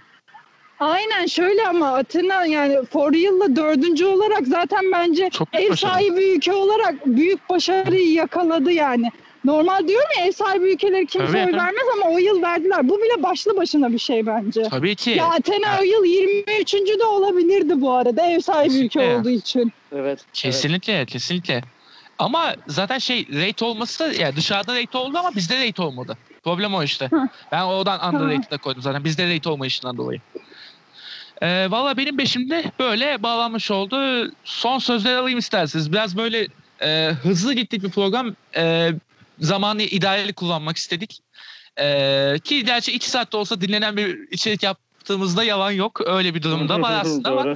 Aynen 0.79 1.25
şöyle 1.25 1.67
ama 1.67 1.87
Athena 1.93 2.45
yani 2.45 2.85
For 2.85 3.13
Real'la 3.13 3.55
dördüncü 3.55 4.05
olarak 4.05 4.47
zaten 4.47 4.91
bence 4.93 5.29
Çok 5.29 5.53
büyük 5.53 5.65
ev 5.65 5.71
başarı. 5.71 5.91
sahibi 5.91 6.23
ülke 6.35 6.53
olarak 6.53 7.05
büyük 7.05 7.49
başarıyı 7.49 8.13
yakaladı 8.13 8.71
yani. 8.71 9.11
Normal 9.45 9.87
diyorum 9.87 10.07
ya 10.19 10.25
ev 10.25 10.31
sahibi 10.31 10.73
ülkeleri 10.73 11.05
kimse 11.05 11.27
Tabii, 11.27 11.37
oy 11.37 11.45
tabii. 11.45 11.57
vermez 11.57 11.83
ama 11.93 12.15
o 12.15 12.17
yıl 12.17 12.41
verdiler. 12.41 12.89
Bu 12.89 12.97
bile 12.97 13.23
başlı 13.23 13.57
başına 13.57 13.93
bir 13.93 13.99
şey 13.99 14.25
bence. 14.25 14.63
Tabii 14.63 14.95
ki. 14.95 15.09
Ya 15.09 15.25
Athena 15.25 15.79
o 15.81 15.83
yıl 15.83 16.05
23. 16.05 16.73
de 16.73 17.05
olabilirdi 17.05 17.81
bu 17.81 17.93
arada 17.93 18.21
ev 18.21 18.39
sahibi 18.39 18.73
ülke 18.73 18.87
Kesinlikle 18.87 19.17
olduğu 19.19 19.29
için. 19.29 19.73
Evet. 19.91 20.19
Kesinlikle, 20.33 21.05
kesinlikle. 21.05 21.61
Ama 22.19 22.55
zaten 22.67 22.97
şey 22.97 23.27
rate 23.33 23.65
olması 23.65 23.99
da 24.03 24.13
yani 24.13 24.35
dışarıda 24.35 24.75
rate 24.81 24.97
oldu 24.97 25.17
ama 25.17 25.35
bizde 25.35 25.67
rate 25.67 25.81
olmadı. 25.81 26.17
Problem 26.43 26.73
o 26.73 26.83
işte. 26.83 27.07
Hı. 27.13 27.29
Ben 27.51 27.61
oradan 27.61 28.13
underrated'a 28.13 28.57
koydum 28.57 28.81
zaten. 28.81 29.03
Bizde 29.03 29.35
rate 29.35 29.49
olmayışından 29.49 29.97
dolayı. 29.97 30.21
Ee, 31.41 31.67
Valla 31.71 31.97
benim 31.97 32.17
beşimde 32.17 32.63
böyle 32.79 33.23
bağlanmış 33.23 33.71
oldu. 33.71 33.97
Son 34.43 34.79
sözler 34.79 35.15
alayım 35.15 35.39
isterseniz. 35.39 35.91
Biraz 35.91 36.17
böyle 36.17 36.47
e, 36.81 37.11
hızlı 37.23 37.53
gittik 37.53 37.83
bir 37.83 37.89
program. 37.89 38.35
E, 38.57 38.91
zamanı 39.39 39.81
idareli 39.81 40.33
kullanmak 40.33 40.77
istedik. 40.77 41.19
E, 41.79 42.39
ki 42.43 42.65
gerçi 42.65 42.91
iki 42.91 43.09
saatte 43.09 43.37
olsa 43.37 43.61
dinlenen 43.61 43.97
bir 43.97 44.31
içerik 44.31 44.63
yaptığımızda 44.63 45.43
yalan 45.43 45.71
yok. 45.71 46.01
Öyle 46.07 46.35
bir 46.35 46.41
durumda 46.41 46.81
var 46.81 47.01
aslında 47.01 47.31
ama 47.31 47.53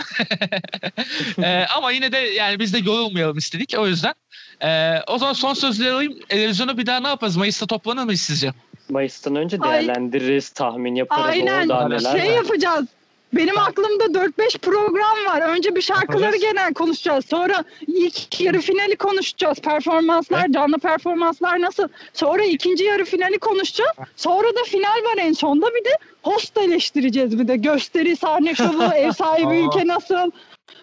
ee, 1.43 1.65
ama 1.75 1.91
yine 1.91 2.11
de 2.11 2.17
yani 2.17 2.59
biz 2.59 2.73
de 2.73 2.77
yorulmayalım 2.77 3.37
istedik 3.37 3.75
o 3.77 3.87
yüzden. 3.87 4.13
Ee, 4.61 4.99
o 5.07 5.17
zaman 5.17 5.33
son 5.33 5.53
sözleri 5.53 5.91
alayım. 5.91 6.13
Televizyonu 6.29 6.77
bir 6.77 6.85
daha 6.85 6.99
ne 6.99 7.07
yaparız? 7.07 7.37
Mayıs'ta 7.37 7.65
toplanır 7.65 8.03
mıyız 8.03 8.21
sizce? 8.21 8.53
Mayıs'tan 8.89 9.35
önce 9.35 9.57
Ay- 9.61 9.71
değerlendiririz, 9.71 10.49
tahmin 10.49 10.95
yaparız. 10.95 11.25
Aynen 11.25 11.69
Orada 11.69 11.87
neler 11.87 12.19
şey 12.19 12.29
var. 12.31 12.35
yapacağız. 12.35 12.85
Benim 13.33 13.57
aklımda 13.57 14.03
4-5 14.03 14.57
program 14.57 15.25
var. 15.25 15.41
Önce 15.41 15.75
bir 15.75 15.81
şarkıları 15.81 16.23
Yaparız. 16.23 16.41
genel 16.41 16.73
konuşacağız. 16.73 17.25
Sonra 17.25 17.63
ilk 17.87 18.41
yarı 18.41 18.59
finali 18.61 18.95
konuşacağız. 18.95 19.59
Performanslar, 19.59 20.47
canlı 20.51 20.79
performanslar 20.79 21.61
nasıl? 21.61 21.87
Sonra 22.13 22.43
ikinci 22.43 22.83
yarı 22.83 23.05
finali 23.05 23.39
konuşacağız. 23.39 23.91
Sonra 24.15 24.47
da 24.47 24.63
final 24.65 25.03
var 25.03 25.17
en 25.17 25.33
sonda. 25.33 25.67
Bir 25.67 25.85
de 25.85 25.97
host 26.23 26.57
eleştireceğiz 26.57 27.39
bir 27.39 27.47
de. 27.47 27.55
Gösteri, 27.55 28.15
sahne 28.15 28.55
şovu, 28.55 28.83
ev 28.95 29.11
sahibi 29.11 29.55
ülke 29.55 29.87
nasıl? 29.87 30.31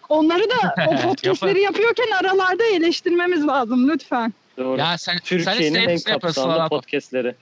Onları 0.09 0.51
da 0.51 0.74
o 0.88 1.09
podcastleri 1.09 1.61
yapıyorken 1.61 2.11
aralarda 2.20 2.64
eleştirmemiz 2.64 3.47
lazım 3.47 3.88
lütfen. 3.88 4.32
Doğru. 4.59 4.78
Ya 4.78 4.99
sen, 4.99 5.12
sen 5.12 5.18
Türkiye'nin 5.24 5.74
de 5.88 5.92
en 5.92 6.18
kapsamlı 6.18 6.68
podcastleri. 6.68 7.34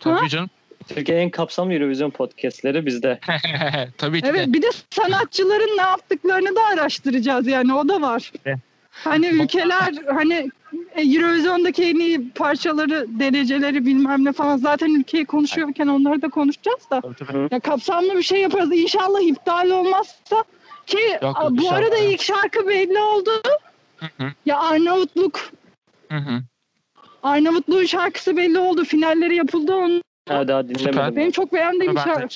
Tabii 0.00 0.28
canım. 0.28 0.50
Türkiye'nin 0.88 1.22
en 1.22 1.30
kapsamlı 1.30 1.74
Eurovision 1.74 2.10
podcastleri 2.10 2.86
bizde. 2.86 3.18
Tabii 3.98 4.20
ki 4.22 4.26
Evet 4.30 4.48
de. 4.48 4.52
bir 4.52 4.62
de 4.62 4.66
sanatçıların 4.90 5.76
ne 5.76 5.82
yaptıklarını 5.82 6.56
da 6.56 6.60
araştıracağız 6.64 7.46
yani 7.46 7.74
o 7.74 7.88
da 7.88 8.00
var. 8.00 8.32
Evet. 8.44 8.58
Hani 8.90 9.26
ülkeler 9.26 9.94
hani 10.14 10.50
e, 10.94 11.02
Eurovision'daki 11.02 11.84
en 11.84 11.96
iyi 11.98 12.30
parçaları, 12.30 13.06
dereceleri 13.08 13.86
bilmem 13.86 14.24
ne 14.24 14.32
falan 14.32 14.56
zaten 14.56 14.94
ülkeyi 15.00 15.24
konuşuyorken 15.26 15.86
onları 15.86 16.22
da 16.22 16.28
konuşacağız 16.28 16.90
da. 16.90 17.02
Ya 17.50 17.60
kapsamlı 17.60 18.16
bir 18.16 18.22
şey 18.22 18.40
yaparız. 18.40 18.70
İnşallah 18.72 19.20
iptal 19.20 19.70
olmazsa 19.70 20.44
ki 20.86 20.98
yok, 21.22 21.36
bu 21.50 21.54
inşallah. 21.54 21.72
arada 21.76 21.96
ilk 21.96 22.22
şarkı 22.22 22.68
belli 22.68 22.98
oldu. 22.98 23.30
Hı 23.96 24.06
hı, 24.18 24.32
Ya 24.46 24.58
Arnavutluk 24.58 25.40
hı 26.10 26.16
hı. 26.18 26.42
Arnavutluğun 27.22 27.84
şarkısı 27.84 28.36
belli 28.36 28.58
oldu. 28.58 28.84
Finalleri 28.84 29.36
yapıldı. 29.36 29.74
Onun, 29.74 30.02
Ha 30.28 30.48
daha 30.48 30.68
dinlemedim. 30.68 31.16
Benim 31.16 31.30
çok 31.30 31.52
beğendiğim 31.52 31.92
bir 31.92 31.96
Ben 31.96 32.04
de. 32.04 32.08
şarkı. 32.14 32.34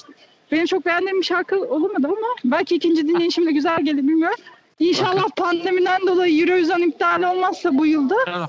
Benim 0.53 0.66
çok 0.66 0.86
beğendiğim 0.86 1.18
bir 1.20 1.24
şarkı 1.26 1.61
olamadı 1.61 2.07
ama 2.07 2.16
belki 2.45 2.74
ikinci 2.74 3.09
dinleyişimde 3.09 3.53
güzel 3.53 3.84
gelir 3.84 3.99
bilmiyorum. 4.03 4.38
İnşallah 4.78 5.24
pandemiden 5.36 6.01
dolayı 6.07 6.41
Eurovision 6.41 6.80
iptal 6.80 7.22
olmazsa 7.22 7.78
bu 7.78 7.86
yılda 7.86 8.47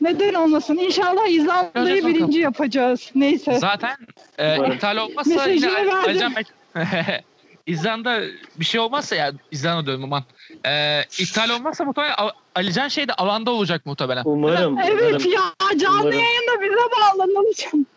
neden 0.00 0.34
olmasın? 0.34 0.76
İnşallah 0.76 1.26
İzlanda'yı 1.28 1.72
Göreceğiz 1.74 2.04
bakalım. 2.04 2.14
birinci 2.22 2.38
yapacağız. 2.38 3.10
Neyse. 3.14 3.58
Zaten 3.58 3.96
e, 4.38 4.54
Umarım. 4.56 4.72
iptal 4.72 4.96
olmazsa 4.96 5.30
Mesajını 5.30 5.54
yine 5.54 5.72
verdim. 5.86 5.94
Alican 6.10 6.32
Bek 6.36 6.46
İzlanda 7.66 8.20
bir 8.56 8.64
şey 8.64 8.80
olmazsa 8.80 9.16
ya 9.16 9.32
İzlanda 9.50 9.86
diyorum 9.86 10.04
aman. 10.04 10.22
Ee, 10.66 11.00
iptal 11.18 11.50
olmazsa 11.50 11.84
muhtemelen 11.84 12.14
Al- 12.16 12.30
Alican 12.56 12.88
şey 12.88 13.08
de 13.08 13.12
alanda 13.14 13.50
olacak 13.50 13.86
muhtemelen. 13.86 14.22
Umarım. 14.24 14.78
Evet 14.78 15.02
umarım. 15.10 15.30
ya 15.32 15.78
canlı 15.78 16.00
Umarım. 16.00 16.18
yayında 16.18 16.60
bize 16.62 16.76
bağlanalım. 16.76 17.46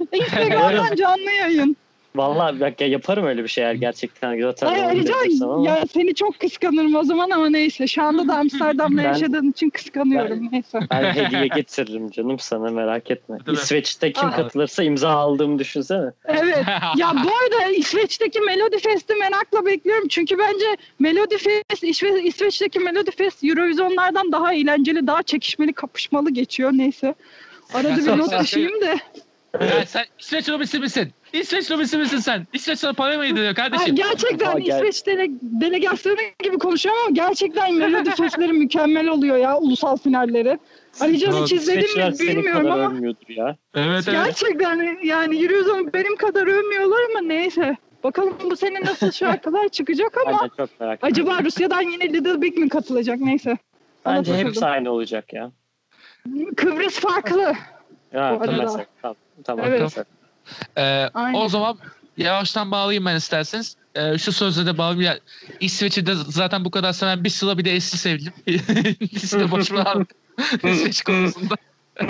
Instagram'dan 0.14 0.95
canlı 0.95 1.32
yayın. 1.32 1.78
Vallahi 2.16 2.60
bak 2.60 2.82
ya 2.82 2.88
yaparım 2.88 3.26
öyle 3.26 3.43
bir 3.43 3.47
şey 3.47 3.64
eğer 3.64 3.74
gerçekten 3.74 4.41
zaten 4.41 4.95
bilirsem 4.95 5.16
Alican 5.20 5.47
ama. 5.49 5.68
ya 5.70 5.84
seni 5.93 6.14
çok 6.16 6.39
kıskanırım 6.39 6.95
o 6.95 7.03
zaman 7.03 7.30
ama 7.30 7.49
neyse. 7.49 7.88
Şu 7.88 8.03
anda 8.03 8.28
da 8.28 8.36
Amsterdam'da 8.38 8.97
Ben- 8.97 9.03
yaşadığın 9.03 9.51
için 9.51 9.70
kıskanıyorum. 9.70 10.49
Neyse. 10.51 10.80
Ben 10.91 11.03
hediye 11.14 11.47
getiririm 11.47 12.12
canım 12.12 12.39
sana 12.39 12.72
merak 12.72 13.12
etme. 13.12 13.38
İsveç'te 13.51 14.12
kim 14.12 14.28
Aa. 14.28 14.32
katılırsa 14.36 14.84
imza 14.84 15.10
aldığımı 15.10 15.60
düşünsene. 15.60 16.12
Evet. 16.26 16.64
Ya 16.97 17.12
bu 17.24 17.30
arada 17.30 17.72
İsveç'teki 17.72 18.39
Melody 18.39 18.78
Fest'i 18.78 19.16
merakla 19.16 19.66
bekliyorum. 19.66 20.07
Çünkü 20.07 20.38
bence 20.38 20.66
Melody 20.99 21.38
Fest, 21.38 21.84
İsve- 21.84 22.22
İsveç'teki 22.24 22.80
Melody 22.80 23.12
Fest 23.12 23.43
Eurovision'lardan 23.43 24.32
daha 24.32 24.53
eğlenceli, 24.53 25.07
daha 25.07 25.24
çekişmeli, 25.24 25.74
kapışmalı 25.74 26.32
geçiyor. 26.32 26.72
Neyse. 26.74 27.16
Arada 27.74 27.97
bir 27.97 28.18
not 28.18 28.39
düşeyim 28.41 28.82
de. 28.82 28.97
Ya 29.53 29.86
sen 29.86 30.05
İsveç 30.20 30.49
lobisi 30.49 30.80
misin? 30.80 31.12
İsveç 31.34 31.72
lobisi 31.72 31.98
misin 31.98 32.18
sen? 32.18 32.48
İsveç 32.54 32.80
sana 32.80 32.94
para 32.94 33.18
mı 33.18 33.26
yediriyor 33.26 33.48
Ay, 33.48 33.54
kardeşim? 33.54 33.96
gerçekten 33.96 34.56
Aa, 34.56 34.60
gel- 34.60 34.76
İsveç 34.78 35.06
dele, 35.06 35.28
delegasyonu 35.42 36.18
gibi 36.44 36.58
konuşuyorum 36.58 37.02
ama 37.06 37.12
gerçekten 37.14 37.74
Melody 37.78 38.10
Fest'leri 38.10 38.54
mükemmel 38.54 39.08
oluyor 39.08 39.38
ya 39.38 39.58
ulusal 39.58 39.98
finalleri. 39.98 40.60
Alican 41.02 41.34
hiç 41.34 41.52
izledin 41.54 41.82
İsveçliler 41.82 42.12
mi 42.12 42.20
bilmiyorum 42.20 42.72
ama 42.72 42.94
ya. 43.28 43.58
Evet 43.76 44.08
evet. 44.08 44.26
gerçekten 44.26 44.98
yani 45.04 45.44
Eurovision 45.44 45.94
benim 45.94 46.16
kadar 46.16 46.48
övmüyorlar 46.48 47.00
ama 47.10 47.22
neyse. 47.22 47.78
Bakalım 48.04 48.34
bu 48.50 48.56
sene 48.56 48.82
nasıl 48.82 49.12
şarkılar 49.12 49.70
çıkacak 49.70 50.18
ama 50.28 50.50
acaba 51.02 51.44
Rusya'dan 51.44 51.82
yine 51.82 52.14
Little 52.14 52.42
Big 52.42 52.58
mi 52.58 52.70
katılacak 52.70 53.20
neyse. 53.20 53.58
Bence 54.06 54.38
hepsi 54.38 54.66
aynı 54.66 54.92
olacak 54.92 55.34
ya. 55.34 55.52
Kıbrıs 56.56 57.00
farklı. 57.00 57.56
Ya 58.14 58.40
tamam. 58.46 58.68
Tamam. 59.02 59.16
Tamam. 59.44 59.66
Evet. 59.68 59.92
tamam. 59.96 60.06
Ee, 60.78 61.10
Aynen. 61.14 61.40
o 61.40 61.50
zaman 61.50 61.78
yavaştan 62.18 62.72
bağlayayım 62.72 63.06
ben 63.06 63.16
isterseniz. 63.16 63.76
Ee, 63.96 64.18
şu 64.18 64.32
sözle 64.32 64.66
de 64.66 64.78
bağlayayım. 64.78 65.02
Ya, 65.02 65.20
İsveç'i 65.60 66.06
de 66.06 66.16
zaten 66.16 66.66
bu 66.66 66.72
kadar 66.72 66.94
seven 66.94 67.24
bir 67.24 67.30
sıra 67.30 67.58
bir 67.58 67.66
de 67.66 67.72
eski 67.76 67.98
sevgilim. 67.98 68.34
Liste 69.14 69.52
boşuna. 69.52 69.94
İsveç 70.64 71.02
konusunda. 71.02 71.56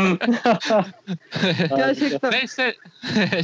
Gerçekten. 1.70 2.32
Neyse 2.32 2.76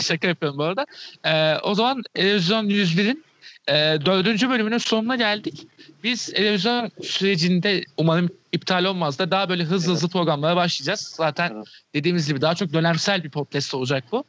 şaka 0.01 0.27
yapıyorum 0.27 0.57
bu 0.57 0.63
arada. 0.63 0.85
Ee, 1.25 1.55
o 1.63 1.75
zaman 1.75 2.03
Televizyon 2.13 2.69
101'in 2.69 3.25
e, 3.67 3.73
dördüncü 4.05 4.49
bölümünün 4.49 4.77
sonuna 4.77 5.15
geldik. 5.15 5.67
Biz 6.03 6.25
televizyon 6.25 6.91
sürecinde 7.03 7.83
umarım 7.97 8.29
iptal 8.51 8.85
olmaz 8.85 9.19
da 9.19 9.31
daha 9.31 9.49
böyle 9.49 9.63
hızlı 9.63 9.93
hızlı 9.93 10.09
programlara 10.09 10.55
başlayacağız. 10.55 11.13
Zaten 11.17 11.51
Evet. 11.55 11.65
dediğimiz 11.93 12.27
gibi 12.27 12.41
daha 12.41 12.55
çok 12.55 12.73
dönemsel 12.73 13.23
bir 13.23 13.29
podcast 13.29 13.73
olacak 13.73 14.03
bu. 14.11 14.23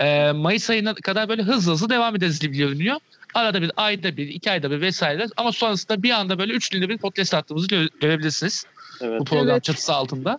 Ee, 0.00 0.32
Mayıs 0.32 0.70
ayına 0.70 0.94
kadar 0.94 1.28
böyle 1.28 1.42
hızlı 1.42 1.72
hızlı 1.72 1.90
devam 1.90 2.16
ederiz 2.16 2.40
gibi 2.40 2.56
görünüyor. 2.56 2.96
Arada 3.34 3.62
bir 3.62 3.70
ayda 3.76 4.16
bir, 4.16 4.28
iki 4.28 4.50
ayda 4.50 4.70
bir 4.70 4.80
vesaire. 4.80 5.26
Ama 5.36 5.52
sonrasında 5.52 6.02
bir 6.02 6.10
anda 6.10 6.38
böyle 6.38 6.52
üç 6.52 6.68
günde 6.68 6.88
bir 6.88 6.98
podcast 6.98 7.34
attığımızı 7.34 7.66
gö- 7.66 8.00
görebilirsiniz 8.00 8.64
Evet. 9.00 9.20
bu 9.20 9.24
program 9.24 9.48
Evet. 9.48 9.64
çatısı 9.64 9.94
altında. 9.94 10.38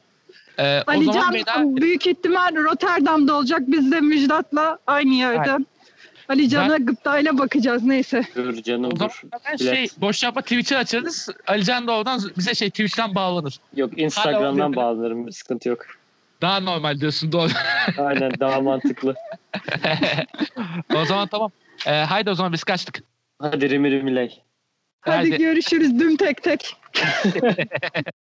Ee, 0.57 0.83
o 0.87 0.91
Ali 0.91 1.05
zaman 1.05 1.21
Can 1.21 1.33
beyler, 1.33 1.81
büyük 1.81 2.07
ihtimal 2.07 2.55
Rotterdam'da 2.55 3.35
olacak. 3.35 3.61
Biz 3.67 3.91
de 3.91 4.01
Müjdat'la 4.01 4.79
aynı 4.87 5.13
yerden. 5.13 5.65
Ali 6.29 6.49
Can'a 6.49 6.77
gıptayla 6.77 7.37
bakacağız 7.37 7.83
neyse. 7.83 8.23
Dur 8.35 8.53
canım 8.63 8.85
o 8.93 8.95
zaman 8.95 9.09
dur. 9.09 9.21
ben 9.51 9.55
şey 9.55 9.87
boş 9.97 10.23
yapma 10.23 10.41
Twitch'i 10.41 10.77
açarız. 10.77 11.29
Alican 11.47 11.87
da 11.87 11.91
oradan 11.97 12.21
bize 12.37 12.55
şey 12.55 12.69
Twitch'ten 12.69 13.15
bağlanır. 13.15 13.55
Yok 13.75 13.97
Instagram'dan 13.99 14.75
bağlanırım. 14.75 15.31
Sıkıntı 15.31 15.69
yok. 15.69 15.85
Daha 16.41 16.59
normal 16.59 16.99
diyorsun 16.99 17.31
doğru. 17.31 17.49
Aynen 17.97 18.31
daha 18.39 18.61
mantıklı. 18.61 19.15
o 20.95 21.05
zaman 21.05 21.27
tamam. 21.27 21.51
Ee, 21.85 21.91
haydi 21.91 22.29
o 22.29 22.35
zaman 22.35 22.53
biz 22.53 22.63
kaçtık. 22.63 23.03
Hadi 23.39 23.69
rimi 23.69 23.91
rimiley. 23.91 24.43
Hadi 25.01 25.31
Hadi. 25.31 25.37
görüşürüz 25.37 25.99
düm 25.99 26.17
tek 26.17 26.43
tek. 26.43 26.75